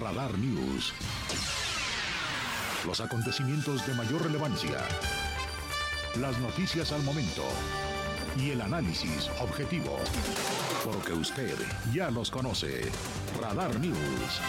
Radar 0.00 0.36
News. 0.38 0.94
Los 2.86 3.00
acontecimientos 3.00 3.86
de 3.86 3.92
mayor 3.94 4.22
relevancia. 4.22 4.78
Las 6.18 6.38
noticias 6.38 6.92
al 6.92 7.02
momento. 7.02 7.42
Y 8.38 8.50
el 8.50 8.62
análisis 8.62 9.28
objetivo. 9.40 9.98
Porque 10.84 11.12
usted 11.12 11.54
ya 11.92 12.10
los 12.10 12.30
conoce. 12.30 12.90
Radar 13.42 13.78
News. 13.78 14.40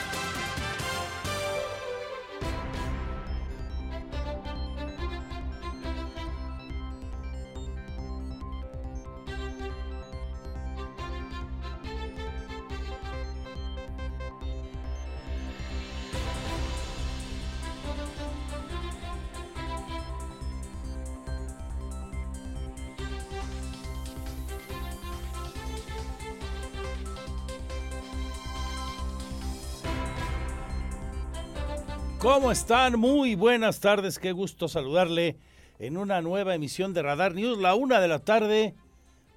¿Cómo 32.42 32.52
están? 32.52 33.00
Muy 33.00 33.36
buenas 33.36 33.82
tardes, 33.82 34.18
qué 34.18 34.32
gusto 34.32 34.68
saludarle 34.68 35.38
en 35.78 35.96
una 35.96 36.24
nueva 36.24 36.56
emisión 36.56 36.92
de 36.92 37.04
Radar 37.04 37.36
News, 37.36 37.60
la 37.60 37.76
una 37.76 38.00
de 38.00 38.08
la 38.08 38.18
tarde. 38.18 38.74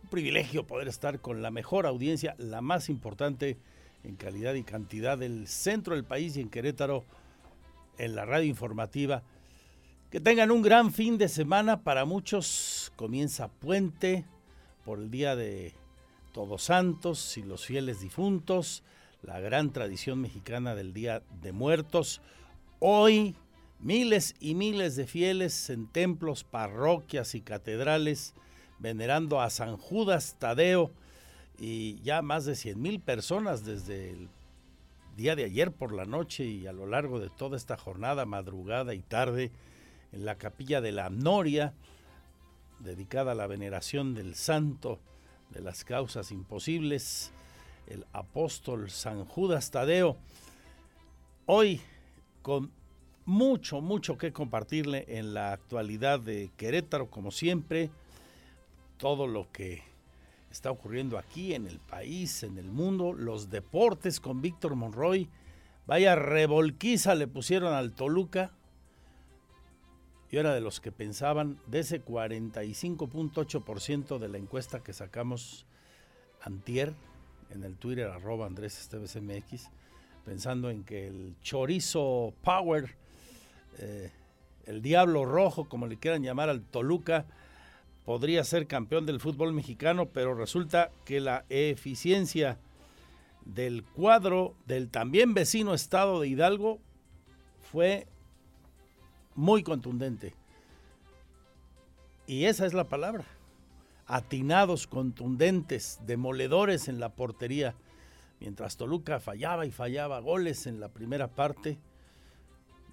Un 0.04 0.08
privilegio 0.08 0.66
poder 0.66 0.88
estar 0.88 1.20
con 1.20 1.42
la 1.42 1.50
mejor 1.50 1.84
audiencia, 1.84 2.34
la 2.38 2.62
más 2.62 2.88
importante 2.88 3.58
en 4.04 4.16
calidad 4.16 4.54
y 4.54 4.62
cantidad 4.62 5.18
del 5.18 5.48
centro 5.48 5.94
del 5.94 6.04
país 6.04 6.34
y 6.38 6.40
en 6.40 6.48
Querétaro, 6.48 7.04
en 7.98 8.16
la 8.16 8.24
radio 8.24 8.46
informativa. 8.46 9.22
Que 10.10 10.18
tengan 10.18 10.50
un 10.50 10.62
gran 10.62 10.90
fin 10.90 11.18
de 11.18 11.28
semana. 11.28 11.82
Para 11.82 12.06
muchos 12.06 12.90
comienza 12.96 13.48
puente 13.48 14.24
por 14.86 14.98
el 14.98 15.10
día 15.10 15.36
de 15.36 15.74
Todos 16.32 16.62
Santos 16.62 17.36
y 17.36 17.42
los 17.42 17.66
fieles 17.66 18.00
difuntos, 18.00 18.82
la 19.20 19.40
gran 19.40 19.74
tradición 19.74 20.22
mexicana 20.22 20.74
del 20.74 20.94
Día 20.94 21.22
de 21.42 21.52
Muertos. 21.52 22.22
Hoy 22.86 23.34
miles 23.80 24.34
y 24.40 24.54
miles 24.54 24.94
de 24.94 25.06
fieles 25.06 25.70
en 25.70 25.86
templos, 25.86 26.44
parroquias 26.44 27.34
y 27.34 27.40
catedrales 27.40 28.34
venerando 28.78 29.40
a 29.40 29.48
San 29.48 29.78
Judas 29.78 30.36
Tadeo 30.38 30.90
y 31.58 31.98
ya 32.02 32.20
más 32.20 32.44
de 32.44 32.54
100 32.54 32.82
mil 32.82 33.00
personas 33.00 33.64
desde 33.64 34.10
el 34.10 34.28
día 35.16 35.34
de 35.34 35.44
ayer 35.44 35.72
por 35.72 35.94
la 35.94 36.04
noche 36.04 36.44
y 36.44 36.66
a 36.66 36.74
lo 36.74 36.84
largo 36.84 37.20
de 37.20 37.30
toda 37.30 37.56
esta 37.56 37.78
jornada, 37.78 38.26
madrugada 38.26 38.92
y 38.92 39.00
tarde, 39.00 39.50
en 40.12 40.26
la 40.26 40.34
capilla 40.34 40.82
de 40.82 40.92
la 40.92 41.08
Noria, 41.08 41.72
dedicada 42.80 43.32
a 43.32 43.34
la 43.34 43.46
veneración 43.46 44.12
del 44.12 44.34
santo 44.34 44.98
de 45.48 45.62
las 45.62 45.84
causas 45.84 46.30
imposibles, 46.30 47.32
el 47.86 48.04
apóstol 48.12 48.90
San 48.90 49.24
Judas 49.24 49.70
Tadeo. 49.70 50.18
Hoy 51.46 51.80
con 52.44 52.70
mucho, 53.24 53.80
mucho 53.80 54.16
que 54.18 54.34
compartirle 54.34 55.06
en 55.08 55.32
la 55.32 55.54
actualidad 55.54 56.20
de 56.20 56.50
Querétaro, 56.58 57.08
como 57.08 57.30
siempre, 57.30 57.88
todo 58.98 59.26
lo 59.26 59.50
que 59.50 59.82
está 60.50 60.70
ocurriendo 60.70 61.16
aquí 61.16 61.54
en 61.54 61.66
el 61.66 61.80
país, 61.80 62.42
en 62.42 62.58
el 62.58 62.70
mundo, 62.70 63.14
los 63.14 63.48
deportes 63.48 64.20
con 64.20 64.42
Víctor 64.42 64.74
Monroy. 64.74 65.30
Vaya 65.86 66.16
revolquiza 66.16 67.14
le 67.14 67.28
pusieron 67.28 67.72
al 67.72 67.92
Toluca. 67.92 68.52
Yo 70.30 70.40
era 70.40 70.52
de 70.52 70.60
los 70.60 70.82
que 70.82 70.92
pensaban 70.92 71.58
de 71.66 71.78
ese 71.78 72.04
45.8% 72.04 74.18
de 74.18 74.28
la 74.28 74.36
encuesta 74.36 74.82
que 74.82 74.92
sacamos 74.92 75.64
antier 76.42 76.92
en 77.48 77.64
el 77.64 77.78
Twitter 77.78 78.08
arroba 78.08 78.44
Andrés 78.44 78.78
Esteves 78.78 79.16
pensando 80.24 80.70
en 80.70 80.84
que 80.84 81.06
el 81.06 81.34
chorizo 81.42 82.34
power, 82.42 82.96
eh, 83.78 84.10
el 84.66 84.82
diablo 84.82 85.24
rojo, 85.24 85.68
como 85.68 85.86
le 85.86 85.98
quieran 85.98 86.22
llamar 86.22 86.48
al 86.48 86.62
Toluca, 86.62 87.26
podría 88.04 88.44
ser 88.44 88.66
campeón 88.66 89.06
del 89.06 89.20
fútbol 89.20 89.52
mexicano, 89.52 90.06
pero 90.06 90.34
resulta 90.34 90.90
que 91.04 91.20
la 91.20 91.44
eficiencia 91.48 92.58
del 93.44 93.84
cuadro 93.84 94.54
del 94.66 94.88
también 94.88 95.34
vecino 95.34 95.74
estado 95.74 96.20
de 96.20 96.28
Hidalgo 96.28 96.78
fue 97.70 98.06
muy 99.34 99.62
contundente. 99.62 100.34
Y 102.26 102.44
esa 102.44 102.66
es 102.66 102.72
la 102.72 102.84
palabra. 102.84 103.24
Atinados, 104.06 104.86
contundentes, 104.86 105.98
demoledores 106.06 106.88
en 106.88 107.00
la 107.00 107.10
portería. 107.10 107.74
Mientras 108.44 108.76
Toluca 108.76 109.20
fallaba 109.20 109.64
y 109.64 109.70
fallaba 109.70 110.20
goles 110.20 110.66
en 110.66 110.78
la 110.78 110.90
primera 110.90 111.28
parte, 111.28 111.78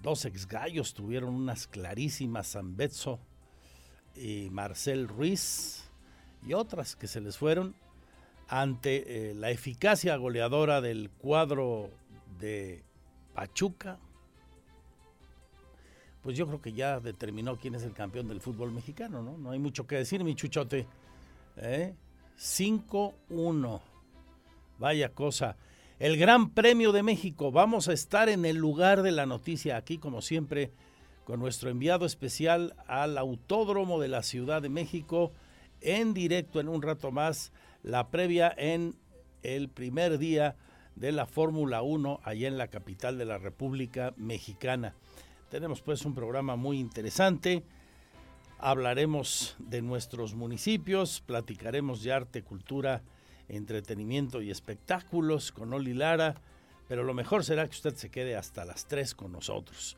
dos 0.00 0.24
exgallos 0.24 0.94
tuvieron 0.94 1.34
unas 1.34 1.66
clarísimas 1.66 2.52
Zambetso 2.52 3.20
y 4.16 4.48
Marcel 4.50 5.08
Ruiz 5.08 5.90
y 6.42 6.54
otras 6.54 6.96
que 6.96 7.06
se 7.06 7.20
les 7.20 7.36
fueron 7.36 7.74
ante 8.48 9.30
eh, 9.30 9.34
la 9.34 9.50
eficacia 9.50 10.16
goleadora 10.16 10.80
del 10.80 11.10
cuadro 11.10 11.90
de 12.38 12.82
Pachuca. 13.34 13.98
Pues 16.22 16.34
yo 16.34 16.46
creo 16.46 16.62
que 16.62 16.72
ya 16.72 16.98
determinó 16.98 17.58
quién 17.58 17.74
es 17.74 17.82
el 17.82 17.92
campeón 17.92 18.26
del 18.26 18.40
fútbol 18.40 18.72
mexicano, 18.72 19.22
¿no? 19.22 19.36
No 19.36 19.50
hay 19.50 19.58
mucho 19.58 19.86
que 19.86 19.96
decir, 19.96 20.24
mi 20.24 20.34
chuchote. 20.34 20.86
¿Eh? 21.58 21.94
5-1. 22.38 23.91
Vaya 24.82 25.10
cosa. 25.10 25.56
El 26.00 26.16
Gran 26.16 26.50
Premio 26.50 26.90
de 26.90 27.04
México. 27.04 27.52
Vamos 27.52 27.86
a 27.86 27.92
estar 27.92 28.28
en 28.28 28.44
el 28.44 28.56
lugar 28.56 29.02
de 29.02 29.12
la 29.12 29.26
noticia 29.26 29.76
aquí, 29.76 29.96
como 29.96 30.22
siempre, 30.22 30.72
con 31.22 31.38
nuestro 31.38 31.70
enviado 31.70 32.04
especial 32.04 32.74
al 32.88 33.16
Autódromo 33.16 34.00
de 34.00 34.08
la 34.08 34.24
Ciudad 34.24 34.60
de 34.60 34.70
México, 34.70 35.30
en 35.82 36.14
directo 36.14 36.58
en 36.58 36.68
un 36.68 36.82
rato 36.82 37.12
más, 37.12 37.52
la 37.84 38.10
previa 38.10 38.52
en 38.58 38.96
el 39.44 39.68
primer 39.68 40.18
día 40.18 40.56
de 40.96 41.12
la 41.12 41.26
Fórmula 41.26 41.82
1 41.82 42.18
allá 42.24 42.48
en 42.48 42.58
la 42.58 42.66
capital 42.66 43.18
de 43.18 43.26
la 43.26 43.38
República 43.38 44.14
Mexicana. 44.16 44.96
Tenemos 45.48 45.80
pues 45.80 46.04
un 46.04 46.16
programa 46.16 46.56
muy 46.56 46.80
interesante. 46.80 47.62
Hablaremos 48.58 49.54
de 49.60 49.80
nuestros 49.80 50.34
municipios, 50.34 51.20
platicaremos 51.24 52.02
de 52.02 52.12
arte, 52.12 52.42
cultura, 52.42 53.04
entretenimiento 53.56 54.42
y 54.42 54.50
espectáculos 54.50 55.52
con 55.52 55.72
Oli 55.72 55.94
Lara, 55.94 56.34
pero 56.88 57.04
lo 57.04 57.14
mejor 57.14 57.44
será 57.44 57.64
que 57.66 57.76
usted 57.76 57.94
se 57.94 58.10
quede 58.10 58.36
hasta 58.36 58.64
las 58.64 58.86
3 58.86 59.14
con 59.14 59.32
nosotros, 59.32 59.96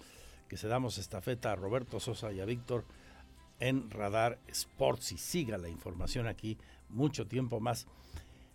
que 0.48 0.56
se 0.56 0.68
damos 0.68 0.98
estafeta 0.98 1.52
a 1.52 1.56
Roberto 1.56 2.00
Sosa 2.00 2.32
y 2.32 2.40
a 2.40 2.44
Víctor 2.44 2.84
en 3.60 3.90
Radar 3.90 4.38
Sports 4.48 5.12
y 5.12 5.18
siga 5.18 5.58
la 5.58 5.68
información 5.68 6.26
aquí 6.26 6.58
mucho 6.88 7.26
tiempo 7.26 7.60
más. 7.60 7.86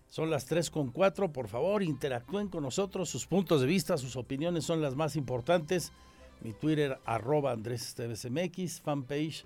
Son 0.10 0.30
las 0.30 0.46
3 0.46 0.70
con 0.70 0.92
4, 0.92 1.32
por 1.32 1.48
favor 1.48 1.84
interactúen 1.84 2.48
con 2.48 2.64
nosotros, 2.64 3.10
sus 3.10 3.28
puntos 3.28 3.62
de 3.62 3.68
vista, 3.68 3.98
sus 3.98 4.16
opiniones 4.16 4.66
son 4.66 4.82
las 4.82 4.96
más 4.96 5.16
importantes 5.16 5.92
mi 6.42 6.54
Twitter 6.54 7.00
arroba 7.06 7.52
Andrés 7.52 7.82
Esteves 7.82 8.30
MX, 8.30 8.82
fanpage 8.82 9.46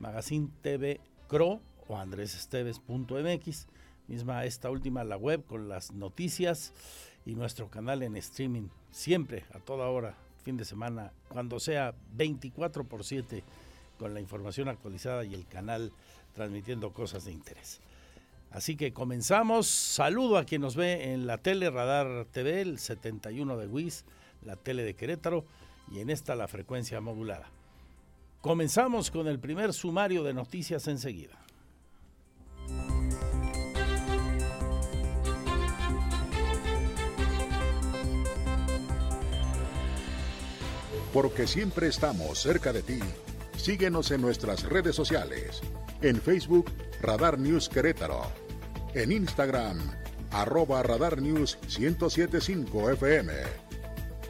Magazine 0.00 0.48
TV 0.60 1.00
Cro 1.28 1.60
o 1.88 1.96
andresesteves.mx, 1.96 3.66
misma 4.08 4.44
esta 4.44 4.70
última 4.70 5.04
la 5.04 5.16
web 5.16 5.44
con 5.44 5.68
las 5.68 5.92
noticias 5.92 6.72
y 7.24 7.34
nuestro 7.34 7.68
canal 7.68 8.02
en 8.02 8.16
streaming, 8.16 8.68
siempre 8.90 9.44
a 9.52 9.58
toda 9.58 9.88
hora, 9.88 10.16
fin 10.42 10.56
de 10.56 10.64
semana, 10.64 11.12
cuando 11.28 11.60
sea 11.60 11.94
24 12.14 12.84
por 12.84 13.04
7 13.04 13.42
con 13.98 14.14
la 14.14 14.20
información 14.20 14.68
actualizada 14.68 15.24
y 15.24 15.34
el 15.34 15.46
canal 15.46 15.92
transmitiendo 16.34 16.92
cosas 16.92 17.24
de 17.24 17.32
interés. 17.32 17.80
Así 18.50 18.76
que 18.76 18.92
comenzamos. 18.92 19.66
Saludo 19.66 20.36
a 20.36 20.44
quien 20.44 20.60
nos 20.60 20.76
ve 20.76 21.12
en 21.12 21.26
la 21.26 21.38
tele 21.38 21.70
Radar 21.70 22.26
TV, 22.26 22.60
el 22.60 22.78
71 22.78 23.56
de 23.56 23.66
WIS, 23.66 24.04
la 24.44 24.56
tele 24.56 24.82
de 24.82 24.94
Querétaro 24.94 25.44
y 25.90 26.00
en 26.00 26.10
esta 26.10 26.36
la 26.36 26.48
frecuencia 26.48 27.00
modulada. 27.00 27.50
Comenzamos 28.40 29.10
con 29.10 29.26
el 29.28 29.38
primer 29.38 29.72
sumario 29.72 30.22
de 30.22 30.34
noticias 30.34 30.88
enseguida. 30.88 31.38
Porque 41.12 41.46
siempre 41.46 41.88
estamos 41.88 42.40
cerca 42.40 42.72
de 42.72 42.82
ti. 42.82 43.00
Síguenos 43.56 44.10
en 44.10 44.22
nuestras 44.22 44.64
redes 44.64 44.96
sociales. 44.96 45.60
En 46.00 46.20
Facebook, 46.20 46.70
Radar 47.00 47.38
News 47.38 47.68
Querétaro. 47.68 48.22
En 48.94 49.12
Instagram, 49.12 49.78
arroba 50.32 50.82
Radar 50.82 51.20
News 51.20 51.58
1075 51.78 52.90
FM 52.90 53.32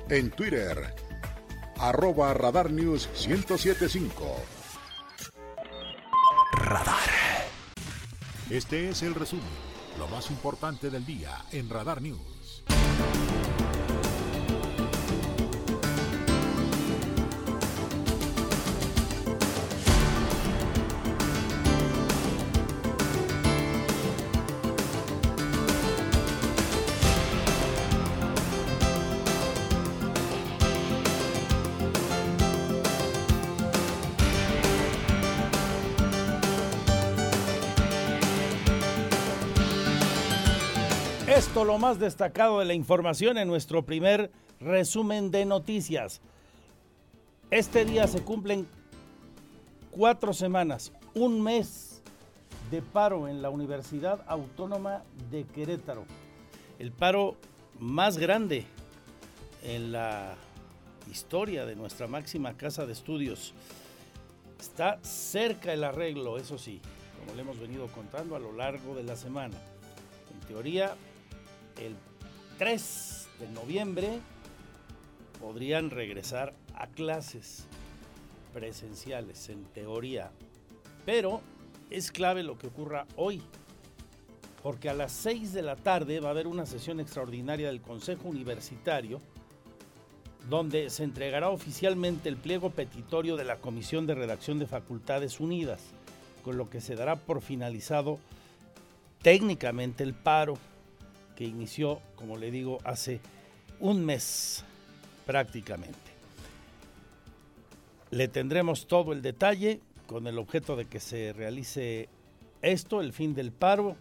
En 0.08 0.30
Twitter, 0.30 0.94
arroba 1.78 2.34
Radar 2.34 2.70
News 2.70 3.08
1075. 3.26 4.36
Radar. 6.52 7.10
Este 8.50 8.90
es 8.90 9.02
el 9.02 9.14
resumen, 9.14 9.44
lo 9.98 10.06
más 10.08 10.30
importante 10.30 10.90
del 10.90 11.06
día 11.06 11.44
en 11.52 11.70
Radar 11.70 12.02
News. 12.02 12.62
Lo 41.64 41.78
más 41.78 42.00
destacado 42.00 42.58
de 42.58 42.64
la 42.64 42.74
información 42.74 43.38
en 43.38 43.46
nuestro 43.46 43.84
primer 43.84 44.32
resumen 44.58 45.30
de 45.30 45.44
noticias. 45.44 46.20
Este 47.52 47.84
día 47.84 48.08
se 48.08 48.20
cumplen 48.22 48.66
cuatro 49.92 50.32
semanas, 50.32 50.92
un 51.14 51.40
mes 51.40 52.02
de 52.70 52.82
paro 52.82 53.28
en 53.28 53.42
la 53.42 53.50
Universidad 53.50 54.24
Autónoma 54.26 55.04
de 55.30 55.44
Querétaro. 55.44 56.04
El 56.80 56.90
paro 56.90 57.36
más 57.78 58.18
grande 58.18 58.66
en 59.62 59.92
la 59.92 60.34
historia 61.10 61.64
de 61.64 61.76
nuestra 61.76 62.08
máxima 62.08 62.56
casa 62.56 62.86
de 62.86 62.92
estudios. 62.92 63.54
Está 64.60 64.98
cerca 65.02 65.72
el 65.72 65.84
arreglo, 65.84 66.38
eso 66.38 66.58
sí, 66.58 66.80
como 67.20 67.36
le 67.36 67.42
hemos 67.42 67.60
venido 67.60 67.86
contando 67.86 68.34
a 68.34 68.40
lo 68.40 68.52
largo 68.52 68.96
de 68.96 69.04
la 69.04 69.14
semana. 69.14 69.56
En 70.32 70.40
teoría, 70.48 70.96
el 71.78 71.96
3 72.58 73.28
de 73.40 73.48
noviembre 73.48 74.20
podrían 75.40 75.90
regresar 75.90 76.54
a 76.74 76.86
clases 76.86 77.66
presenciales, 78.52 79.48
en 79.48 79.64
teoría. 79.64 80.30
Pero 81.04 81.40
es 81.90 82.12
clave 82.12 82.42
lo 82.42 82.58
que 82.58 82.68
ocurra 82.68 83.06
hoy, 83.16 83.42
porque 84.62 84.88
a 84.88 84.94
las 84.94 85.12
6 85.12 85.52
de 85.52 85.62
la 85.62 85.76
tarde 85.76 86.20
va 86.20 86.28
a 86.28 86.32
haber 86.32 86.46
una 86.46 86.66
sesión 86.66 87.00
extraordinaria 87.00 87.68
del 87.68 87.80
Consejo 87.80 88.28
Universitario, 88.28 89.20
donde 90.48 90.90
se 90.90 91.04
entregará 91.04 91.50
oficialmente 91.50 92.28
el 92.28 92.36
pliego 92.36 92.70
petitorio 92.70 93.36
de 93.36 93.44
la 93.44 93.58
Comisión 93.58 94.06
de 94.06 94.14
Redacción 94.14 94.58
de 94.58 94.66
Facultades 94.66 95.40
Unidas, 95.40 95.82
con 96.44 96.56
lo 96.56 96.68
que 96.68 96.80
se 96.80 96.96
dará 96.96 97.16
por 97.16 97.42
finalizado 97.42 98.18
técnicamente 99.22 100.02
el 100.02 100.14
paro 100.14 100.58
que 101.42 101.48
inició, 101.48 102.00
como 102.14 102.36
le 102.36 102.52
digo, 102.52 102.78
hace 102.84 103.18
un 103.80 104.04
mes 104.04 104.62
prácticamente. 105.26 105.98
Le 108.12 108.28
tendremos 108.28 108.86
todo 108.86 109.12
el 109.12 109.22
detalle 109.22 109.80
con 110.06 110.28
el 110.28 110.38
objeto 110.38 110.76
de 110.76 110.84
que 110.84 111.00
se 111.00 111.32
realice 111.32 112.08
esto, 112.60 113.00
el 113.00 113.12
fin 113.12 113.34
del 113.34 113.50
paro. 113.50 113.96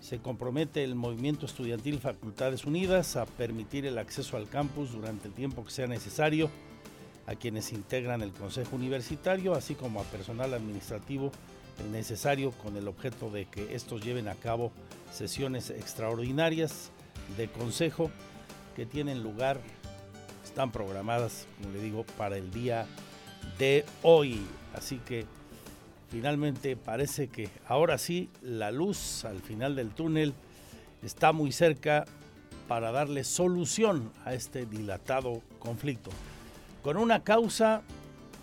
Se 0.00 0.18
compromete 0.18 0.84
el 0.84 0.94
movimiento 0.94 1.46
estudiantil 1.46 1.98
Facultades 1.98 2.64
Unidas 2.64 3.16
a 3.16 3.26
permitir 3.26 3.84
el 3.84 3.98
acceso 3.98 4.36
al 4.36 4.48
campus 4.48 4.92
durante 4.92 5.26
el 5.26 5.34
tiempo 5.34 5.64
que 5.64 5.72
sea 5.72 5.88
necesario 5.88 6.48
a 7.26 7.34
quienes 7.34 7.72
integran 7.72 8.22
el 8.22 8.30
Consejo 8.30 8.76
Universitario, 8.76 9.56
así 9.56 9.74
como 9.74 10.00
a 10.00 10.04
personal 10.04 10.54
administrativo 10.54 11.32
necesario 11.90 12.50
con 12.52 12.76
el 12.76 12.88
objeto 12.88 13.30
de 13.30 13.46
que 13.46 13.74
estos 13.74 14.02
lleven 14.02 14.28
a 14.28 14.34
cabo 14.34 14.72
sesiones 15.12 15.70
extraordinarias 15.70 16.90
de 17.36 17.48
consejo 17.48 18.10
que 18.74 18.86
tienen 18.86 19.22
lugar, 19.22 19.60
están 20.44 20.70
programadas, 20.70 21.46
como 21.56 21.72
le 21.74 21.82
digo, 21.82 22.04
para 22.18 22.36
el 22.36 22.50
día 22.50 22.86
de 23.58 23.84
hoy. 24.02 24.40
Así 24.74 24.98
que 24.98 25.26
finalmente 26.10 26.76
parece 26.76 27.28
que 27.28 27.48
ahora 27.66 27.98
sí 27.98 28.28
la 28.42 28.70
luz 28.70 29.24
al 29.24 29.40
final 29.40 29.76
del 29.76 29.90
túnel 29.90 30.34
está 31.02 31.32
muy 31.32 31.52
cerca 31.52 32.04
para 32.68 32.90
darle 32.90 33.24
solución 33.24 34.12
a 34.24 34.34
este 34.34 34.66
dilatado 34.66 35.40
conflicto, 35.58 36.10
con 36.82 36.96
una 36.96 37.22
causa 37.22 37.82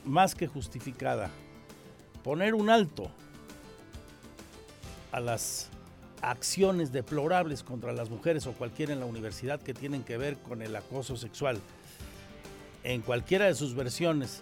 más 0.05 0.33
que 0.35 0.47
justificada, 0.47 1.29
poner 2.23 2.55
un 2.55 2.69
alto 2.69 3.11
a 5.11 5.19
las 5.19 5.69
acciones 6.21 6.91
deplorables 6.91 7.63
contra 7.63 7.91
las 7.91 8.09
mujeres 8.09 8.47
o 8.47 8.53
cualquiera 8.53 8.93
en 8.93 8.99
la 8.99 9.05
universidad 9.05 9.61
que 9.61 9.73
tienen 9.73 10.03
que 10.03 10.17
ver 10.17 10.37
con 10.37 10.61
el 10.61 10.75
acoso 10.75 11.17
sexual. 11.17 11.59
En 12.83 13.01
cualquiera 13.01 13.45
de 13.45 13.55
sus 13.55 13.75
versiones, 13.75 14.41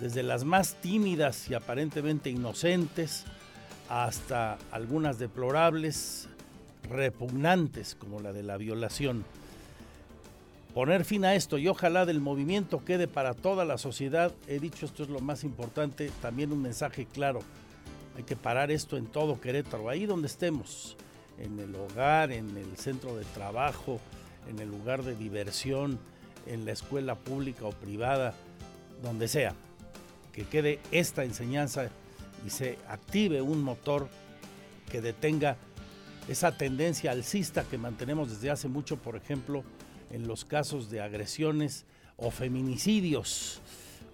desde 0.00 0.22
las 0.22 0.44
más 0.44 0.74
tímidas 0.80 1.48
y 1.48 1.54
aparentemente 1.54 2.28
inocentes 2.28 3.24
hasta 3.88 4.58
algunas 4.72 5.18
deplorables, 5.18 6.28
repugnantes 6.88 7.94
como 7.94 8.20
la 8.20 8.32
de 8.32 8.42
la 8.42 8.56
violación. 8.56 9.24
Poner 10.74 11.04
fin 11.04 11.24
a 11.24 11.34
esto 11.34 11.58
y 11.58 11.68
ojalá 11.68 12.06
del 12.06 12.20
movimiento 12.20 12.84
quede 12.84 13.06
para 13.06 13.34
toda 13.34 13.64
la 13.64 13.76
sociedad. 13.76 14.32
He 14.48 14.58
dicho 14.58 14.86
esto 14.86 15.02
es 15.02 15.10
lo 15.10 15.20
más 15.20 15.44
importante, 15.44 16.10
también 16.22 16.52
un 16.52 16.62
mensaje 16.62 17.06
claro 17.06 17.40
hay 18.16 18.24
que 18.24 18.36
parar 18.36 18.70
esto 18.70 18.96
en 18.96 19.06
todo 19.06 19.40
Querétaro, 19.40 19.88
ahí 19.88 20.06
donde 20.06 20.26
estemos, 20.26 20.96
en 21.38 21.58
el 21.58 21.74
hogar, 21.74 22.30
en 22.30 22.56
el 22.56 22.76
centro 22.76 23.16
de 23.16 23.24
trabajo, 23.24 24.00
en 24.48 24.58
el 24.58 24.68
lugar 24.68 25.02
de 25.02 25.16
diversión, 25.16 25.98
en 26.46 26.64
la 26.64 26.72
escuela 26.72 27.14
pública 27.14 27.64
o 27.64 27.70
privada, 27.72 28.34
donde 29.02 29.28
sea. 29.28 29.54
Que 30.32 30.44
quede 30.44 30.80
esta 30.90 31.24
enseñanza 31.24 31.88
y 32.46 32.50
se 32.50 32.78
active 32.88 33.40
un 33.40 33.62
motor 33.62 34.08
que 34.90 35.00
detenga 35.00 35.56
esa 36.28 36.56
tendencia 36.56 37.10
alcista 37.10 37.64
que 37.64 37.78
mantenemos 37.78 38.30
desde 38.30 38.50
hace 38.50 38.68
mucho, 38.68 38.96
por 38.96 39.16
ejemplo, 39.16 39.64
en 40.12 40.28
los 40.28 40.44
casos 40.44 40.90
de 40.90 41.00
agresiones 41.00 41.86
o 42.16 42.30
feminicidios 42.30 43.60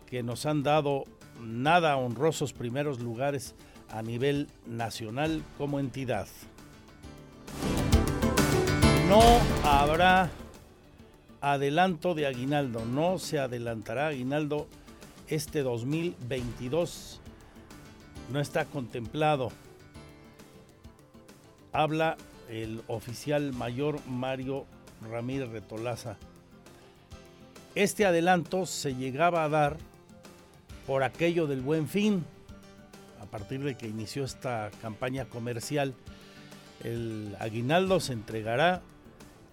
que 0.06 0.22
nos 0.22 0.46
han 0.46 0.62
dado 0.62 1.04
nada 1.40 1.96
honrosos 1.96 2.52
primeros 2.52 3.00
lugares 3.00 3.54
a 3.90 4.02
nivel 4.02 4.48
nacional 4.66 5.42
como 5.58 5.80
entidad. 5.80 6.26
No 9.08 9.22
habrá 9.64 10.30
adelanto 11.40 12.14
de 12.14 12.26
aguinaldo, 12.26 12.84
no 12.84 13.18
se 13.18 13.38
adelantará 13.38 14.08
aguinaldo 14.08 14.66
este 15.28 15.62
2022, 15.62 17.20
no 18.32 18.40
está 18.40 18.64
contemplado. 18.66 19.50
Habla 21.72 22.16
el 22.48 22.82
oficial 22.86 23.52
mayor 23.52 24.00
Mario 24.06 24.66
Ramírez 25.10 25.48
Retolaza. 25.50 26.16
Este 27.74 28.06
adelanto 28.06 28.66
se 28.66 28.94
llegaba 28.94 29.44
a 29.44 29.48
dar 29.48 29.76
por 30.86 31.02
aquello 31.02 31.46
del 31.46 31.60
buen 31.60 31.86
fin, 31.86 32.24
a 33.20 33.26
partir 33.26 33.62
de 33.62 33.76
que 33.76 33.86
inició 33.86 34.24
esta 34.24 34.70
campaña 34.80 35.26
comercial, 35.26 35.94
el 36.82 37.36
aguinaldo 37.40 38.00
se 38.00 38.12
entregará 38.12 38.82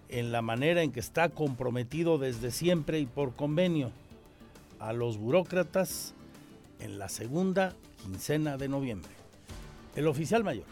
en 0.09 0.31
la 0.31 0.41
manera 0.41 0.81
en 0.81 0.91
que 0.91 0.99
está 0.99 1.29
comprometido 1.29 2.17
desde 2.17 2.51
siempre 2.51 2.99
y 2.99 3.05
por 3.05 3.35
convenio 3.35 3.91
a 4.79 4.93
los 4.93 5.17
burócratas 5.17 6.13
en 6.79 6.99
la 6.99 7.09
segunda 7.09 7.73
quincena 8.03 8.57
de 8.57 8.69
noviembre. 8.69 9.11
El 9.95 10.07
oficial 10.07 10.43
mayor. 10.43 10.65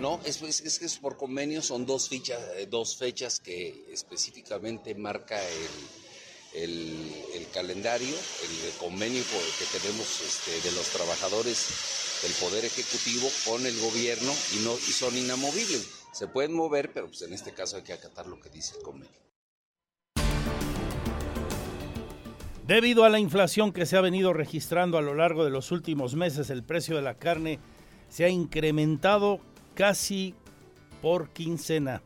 No, 0.00 0.18
es, 0.24 0.40
es, 0.40 0.80
es 0.80 0.96
por 0.96 1.18
convenio, 1.18 1.60
son 1.60 1.84
dos, 1.84 2.10
eh, 2.10 2.66
dos 2.70 2.96
fechas 2.96 3.38
que 3.38 3.84
específicamente 3.92 4.94
marca 4.94 5.38
el, 6.54 7.12
el, 7.34 7.46
calendario, 7.52 8.08
el 8.08 8.72
convenio 8.78 9.22
que 9.58 9.78
tenemos 9.78 10.22
este, 10.22 10.66
de 10.66 10.74
los 10.74 10.88
trabajadores 10.88 11.68
del 12.22 12.32
Poder 12.32 12.64
Ejecutivo 12.64 13.28
con 13.44 13.66
el 13.66 13.78
gobierno 13.78 14.32
y, 14.56 14.64
no, 14.64 14.72
y 14.72 14.92
son 14.92 15.14
inamovibles. 15.18 15.86
Se 16.12 16.28
pueden 16.28 16.54
mover, 16.54 16.94
pero 16.94 17.08
pues 17.08 17.20
en 17.20 17.34
este 17.34 17.52
caso 17.52 17.76
hay 17.76 17.82
que 17.82 17.92
acatar 17.92 18.26
lo 18.26 18.40
que 18.40 18.48
dice 18.48 18.78
el 18.78 18.82
convenio. 18.82 19.20
Debido 22.66 23.04
a 23.04 23.10
la 23.10 23.18
inflación 23.18 23.70
que 23.70 23.84
se 23.84 23.98
ha 23.98 24.00
venido 24.00 24.32
registrando 24.32 24.96
a 24.96 25.02
lo 25.02 25.14
largo 25.14 25.44
de 25.44 25.50
los 25.50 25.70
últimos 25.72 26.14
meses, 26.14 26.48
el 26.48 26.62
precio 26.62 26.96
de 26.96 27.02
la 27.02 27.18
carne 27.18 27.58
se 28.08 28.24
ha 28.24 28.30
incrementado 28.30 29.40
casi 29.80 30.34
por 31.00 31.30
quincena. 31.30 32.02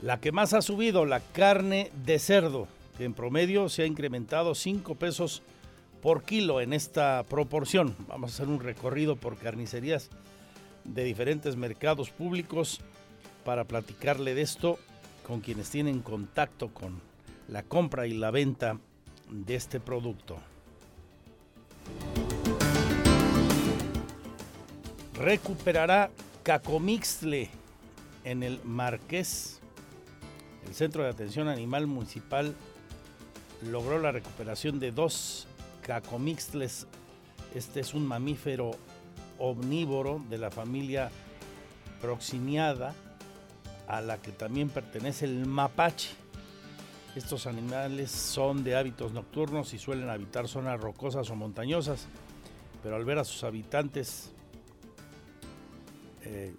La 0.00 0.20
que 0.20 0.30
más 0.30 0.52
ha 0.52 0.62
subido, 0.62 1.04
la 1.04 1.18
carne 1.18 1.90
de 2.04 2.20
cerdo, 2.20 2.68
que 2.96 3.02
en 3.02 3.14
promedio 3.14 3.68
se 3.68 3.82
ha 3.82 3.86
incrementado 3.86 4.54
5 4.54 4.94
pesos 4.94 5.42
por 6.00 6.22
kilo 6.22 6.60
en 6.60 6.72
esta 6.72 7.24
proporción. 7.24 7.96
Vamos 8.06 8.30
a 8.30 8.34
hacer 8.34 8.46
un 8.46 8.60
recorrido 8.60 9.16
por 9.16 9.36
carnicerías 9.36 10.08
de 10.84 11.02
diferentes 11.02 11.56
mercados 11.56 12.10
públicos 12.10 12.80
para 13.44 13.64
platicarle 13.64 14.36
de 14.36 14.42
esto 14.42 14.78
con 15.26 15.40
quienes 15.40 15.68
tienen 15.68 16.00
contacto 16.00 16.68
con 16.68 17.00
la 17.48 17.64
compra 17.64 18.06
y 18.06 18.14
la 18.14 18.30
venta 18.30 18.78
de 19.28 19.56
este 19.56 19.80
producto. 19.80 20.38
Recuperará 25.14 26.10
Cacomixtle 26.46 27.50
en 28.22 28.44
el 28.44 28.60
Marqués. 28.62 29.58
El 30.64 30.76
Centro 30.76 31.02
de 31.02 31.08
Atención 31.08 31.48
Animal 31.48 31.88
Municipal 31.88 32.54
logró 33.68 33.98
la 33.98 34.12
recuperación 34.12 34.78
de 34.78 34.92
dos 34.92 35.48
cacomixtles. 35.82 36.86
Este 37.52 37.80
es 37.80 37.94
un 37.94 38.06
mamífero 38.06 38.70
omnívoro 39.40 40.22
de 40.30 40.38
la 40.38 40.52
familia 40.52 41.10
Proximiada, 42.00 42.94
a 43.88 44.00
la 44.00 44.22
que 44.22 44.30
también 44.30 44.68
pertenece 44.68 45.24
el 45.24 45.46
mapache. 45.46 46.10
Estos 47.16 47.48
animales 47.48 48.12
son 48.12 48.62
de 48.62 48.76
hábitos 48.76 49.10
nocturnos 49.10 49.74
y 49.74 49.80
suelen 49.80 50.10
habitar 50.10 50.46
zonas 50.46 50.80
rocosas 50.80 51.28
o 51.28 51.34
montañosas, 51.34 52.06
pero 52.84 52.94
al 52.94 53.04
ver 53.04 53.18
a 53.18 53.24
sus 53.24 53.42
habitantes, 53.42 54.30
eh, 56.26 56.54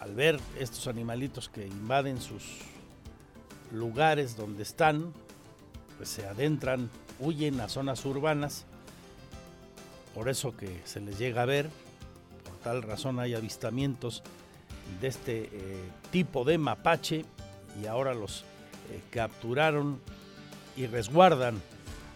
al 0.00 0.14
ver 0.14 0.40
estos 0.58 0.88
animalitos 0.88 1.48
que 1.48 1.64
invaden 1.64 2.20
sus 2.20 2.42
lugares 3.70 4.36
donde 4.36 4.64
están, 4.64 5.12
pues 5.96 6.08
se 6.08 6.26
adentran, 6.26 6.90
huyen 7.20 7.60
a 7.60 7.68
zonas 7.68 8.04
urbanas, 8.04 8.64
por 10.12 10.28
eso 10.28 10.56
que 10.56 10.80
se 10.84 11.00
les 11.00 11.18
llega 11.18 11.42
a 11.42 11.46
ver, 11.46 11.70
por 12.44 12.56
tal 12.58 12.82
razón 12.82 13.20
hay 13.20 13.34
avistamientos 13.34 14.24
de 15.00 15.06
este 15.06 15.50
eh, 15.52 15.90
tipo 16.10 16.44
de 16.44 16.58
mapache 16.58 17.24
y 17.80 17.86
ahora 17.86 18.12
los 18.12 18.44
eh, 18.90 19.00
capturaron 19.10 20.00
y 20.76 20.86
resguardan 20.86 21.62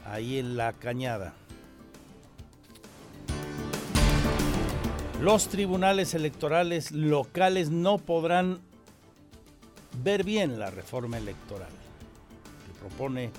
ahí 0.04 0.38
en 0.38 0.56
la 0.56 0.72
cañada. 0.72 1.34
Los 5.20 5.48
tribunales 5.48 6.12
electorales 6.12 6.92
locales 6.92 7.70
no 7.70 7.96
podrán 7.96 8.60
ver 10.04 10.24
bien 10.24 10.58
la 10.58 10.70
reforma 10.70 11.16
electoral 11.16 11.70
que 12.66 12.78
propone 12.78 13.30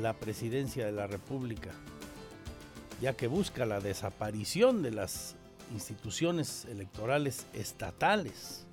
la 0.00 0.14
presidencia 0.14 0.86
de 0.86 0.92
la 0.92 1.06
República, 1.06 1.72
ya 3.02 3.12
que 3.12 3.26
busca 3.26 3.66
la 3.66 3.80
desaparición 3.80 4.82
de 4.82 4.92
las 4.92 5.36
instituciones 5.74 6.64
electorales 6.64 7.46
estatales. 7.52 8.64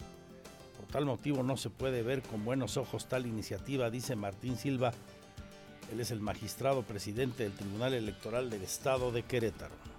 Por 0.78 0.88
tal 0.88 1.06
motivo 1.06 1.44
no 1.44 1.58
se 1.58 1.70
puede 1.70 2.02
ver 2.02 2.22
con 2.22 2.46
buenos 2.46 2.78
ojos 2.78 3.08
tal 3.10 3.26
iniciativa, 3.26 3.90
dice 3.90 4.16
Martín 4.16 4.56
Silva. 4.56 4.94
Él 5.92 6.00
es 6.00 6.12
el 6.12 6.22
magistrado 6.22 6.84
presidente 6.84 7.44
del 7.44 7.52
Tribunal 7.52 7.94
Electoral 7.94 8.50
del 8.50 8.64
Estado 8.64 9.12
de 9.12 9.24
Querétaro. 9.24 9.91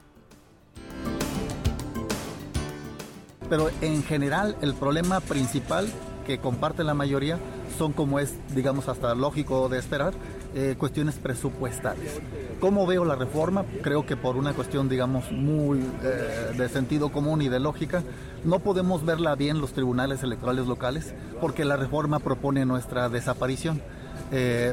Pero 3.53 3.69
en 3.83 4.03
general 4.03 4.57
el 4.63 4.73
problema 4.73 5.21
principal 5.21 5.87
que 6.27 6.39
comparte 6.39 6.85
la 6.85 6.95
mayoría 6.95 7.39
son 7.77 7.93
como 7.93 8.19
es, 8.19 8.33
digamos, 8.55 8.89
hasta 8.89 9.15
lógico 9.15 9.69
de 9.69 9.79
esperar, 9.79 10.15
eh, 10.55 10.75
cuestiones 10.79 11.17
presupuestales. 11.17 12.19
¿Cómo 12.61 12.87
veo 12.87 13.05
la 13.05 13.15
reforma? 13.15 13.67
Creo 13.83 14.07
que 14.07 14.17
por 14.17 14.39
una 14.39 14.55
cuestión, 14.55 14.89
digamos, 14.89 15.31
muy 15.31 15.81
eh, 16.03 16.55
de 16.57 16.67
sentido 16.71 17.13
común 17.13 17.43
y 17.43 17.51
de 17.51 17.61
lógica, 17.61 18.03
no 18.43 18.61
podemos 18.61 19.05
verla 19.05 19.35
bien 19.35 19.61
los 19.61 19.75
tribunales 19.75 20.23
electorales 20.23 20.67
locales 20.67 21.13
porque 21.39 21.67
la 21.67 21.77
reforma 21.77 22.21
propone 22.21 22.65
nuestra 22.65 23.11
desaparición. 23.11 23.83
Eh, 24.31 24.73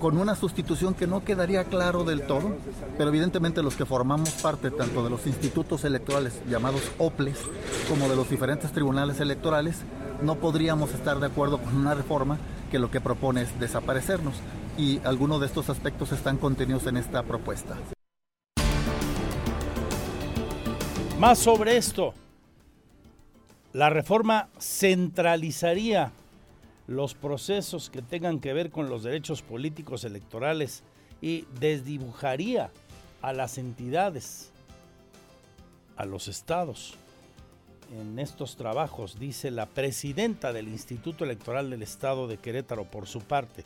con 0.00 0.16
una 0.16 0.34
sustitución 0.34 0.94
que 0.94 1.06
no 1.06 1.22
quedaría 1.22 1.64
claro 1.64 2.02
del 2.02 2.22
todo, 2.22 2.56
pero 2.96 3.10
evidentemente 3.10 3.62
los 3.62 3.76
que 3.76 3.84
formamos 3.84 4.30
parte 4.30 4.70
tanto 4.70 5.04
de 5.04 5.10
los 5.10 5.26
institutos 5.26 5.84
electorales 5.84 6.40
llamados 6.48 6.90
OPLES 6.98 7.38
como 7.88 8.08
de 8.08 8.16
los 8.16 8.28
diferentes 8.28 8.72
tribunales 8.72 9.20
electorales, 9.20 9.82
no 10.22 10.36
podríamos 10.36 10.92
estar 10.92 11.20
de 11.20 11.26
acuerdo 11.26 11.58
con 11.58 11.76
una 11.76 11.94
reforma 11.94 12.38
que 12.70 12.78
lo 12.78 12.90
que 12.90 13.00
propone 13.00 13.42
es 13.42 13.60
desaparecernos 13.60 14.34
y 14.78 15.00
algunos 15.04 15.40
de 15.40 15.46
estos 15.46 15.68
aspectos 15.68 16.12
están 16.12 16.38
contenidos 16.38 16.86
en 16.86 16.96
esta 16.96 17.22
propuesta. 17.22 17.76
Más 21.18 21.38
sobre 21.38 21.76
esto, 21.76 22.14
la 23.74 23.90
reforma 23.90 24.48
centralizaría 24.58 26.12
los 26.90 27.14
procesos 27.14 27.88
que 27.88 28.02
tengan 28.02 28.40
que 28.40 28.52
ver 28.52 28.72
con 28.72 28.90
los 28.90 29.04
derechos 29.04 29.42
políticos 29.42 30.02
electorales 30.02 30.82
y 31.22 31.44
desdibujaría 31.60 32.72
a 33.22 33.32
las 33.32 33.58
entidades, 33.58 34.50
a 35.96 36.04
los 36.04 36.26
estados. 36.26 36.94
En 37.96 38.18
estos 38.18 38.56
trabajos, 38.56 39.20
dice 39.20 39.52
la 39.52 39.66
presidenta 39.66 40.52
del 40.52 40.66
Instituto 40.66 41.22
Electoral 41.22 41.70
del 41.70 41.84
Estado 41.84 42.26
de 42.26 42.38
Querétaro, 42.38 42.84
por 42.84 43.06
su 43.06 43.20
parte, 43.20 43.62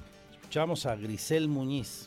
Escuchamos 0.55 0.85
a 0.87 0.95
Grisel 0.95 1.49
Muñiz. 1.49 2.07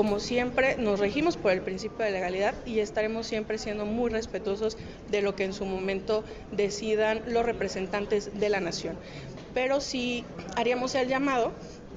Como 0.00 0.18
siempre, 0.18 0.76
nos 0.78 0.98
regimos 0.98 1.36
por 1.36 1.52
el 1.52 1.60
principio 1.60 2.06
de 2.06 2.10
legalidad 2.10 2.54
y 2.64 2.78
estaremos 2.78 3.26
siempre 3.26 3.58
siendo 3.58 3.84
muy 3.84 4.08
respetuosos 4.08 4.78
de 5.08 5.20
lo 5.20 5.36
que 5.36 5.44
en 5.44 5.52
su 5.52 5.66
momento 5.66 6.24
decidan 6.50 7.22
los 7.26 7.44
representantes 7.44 8.30
de 8.32 8.48
la 8.48 8.60
nación. 8.60 8.98
Pero 9.52 9.82
sí 9.82 10.24
haríamos 10.56 10.94
el 10.94 11.06
llamado 11.06 11.52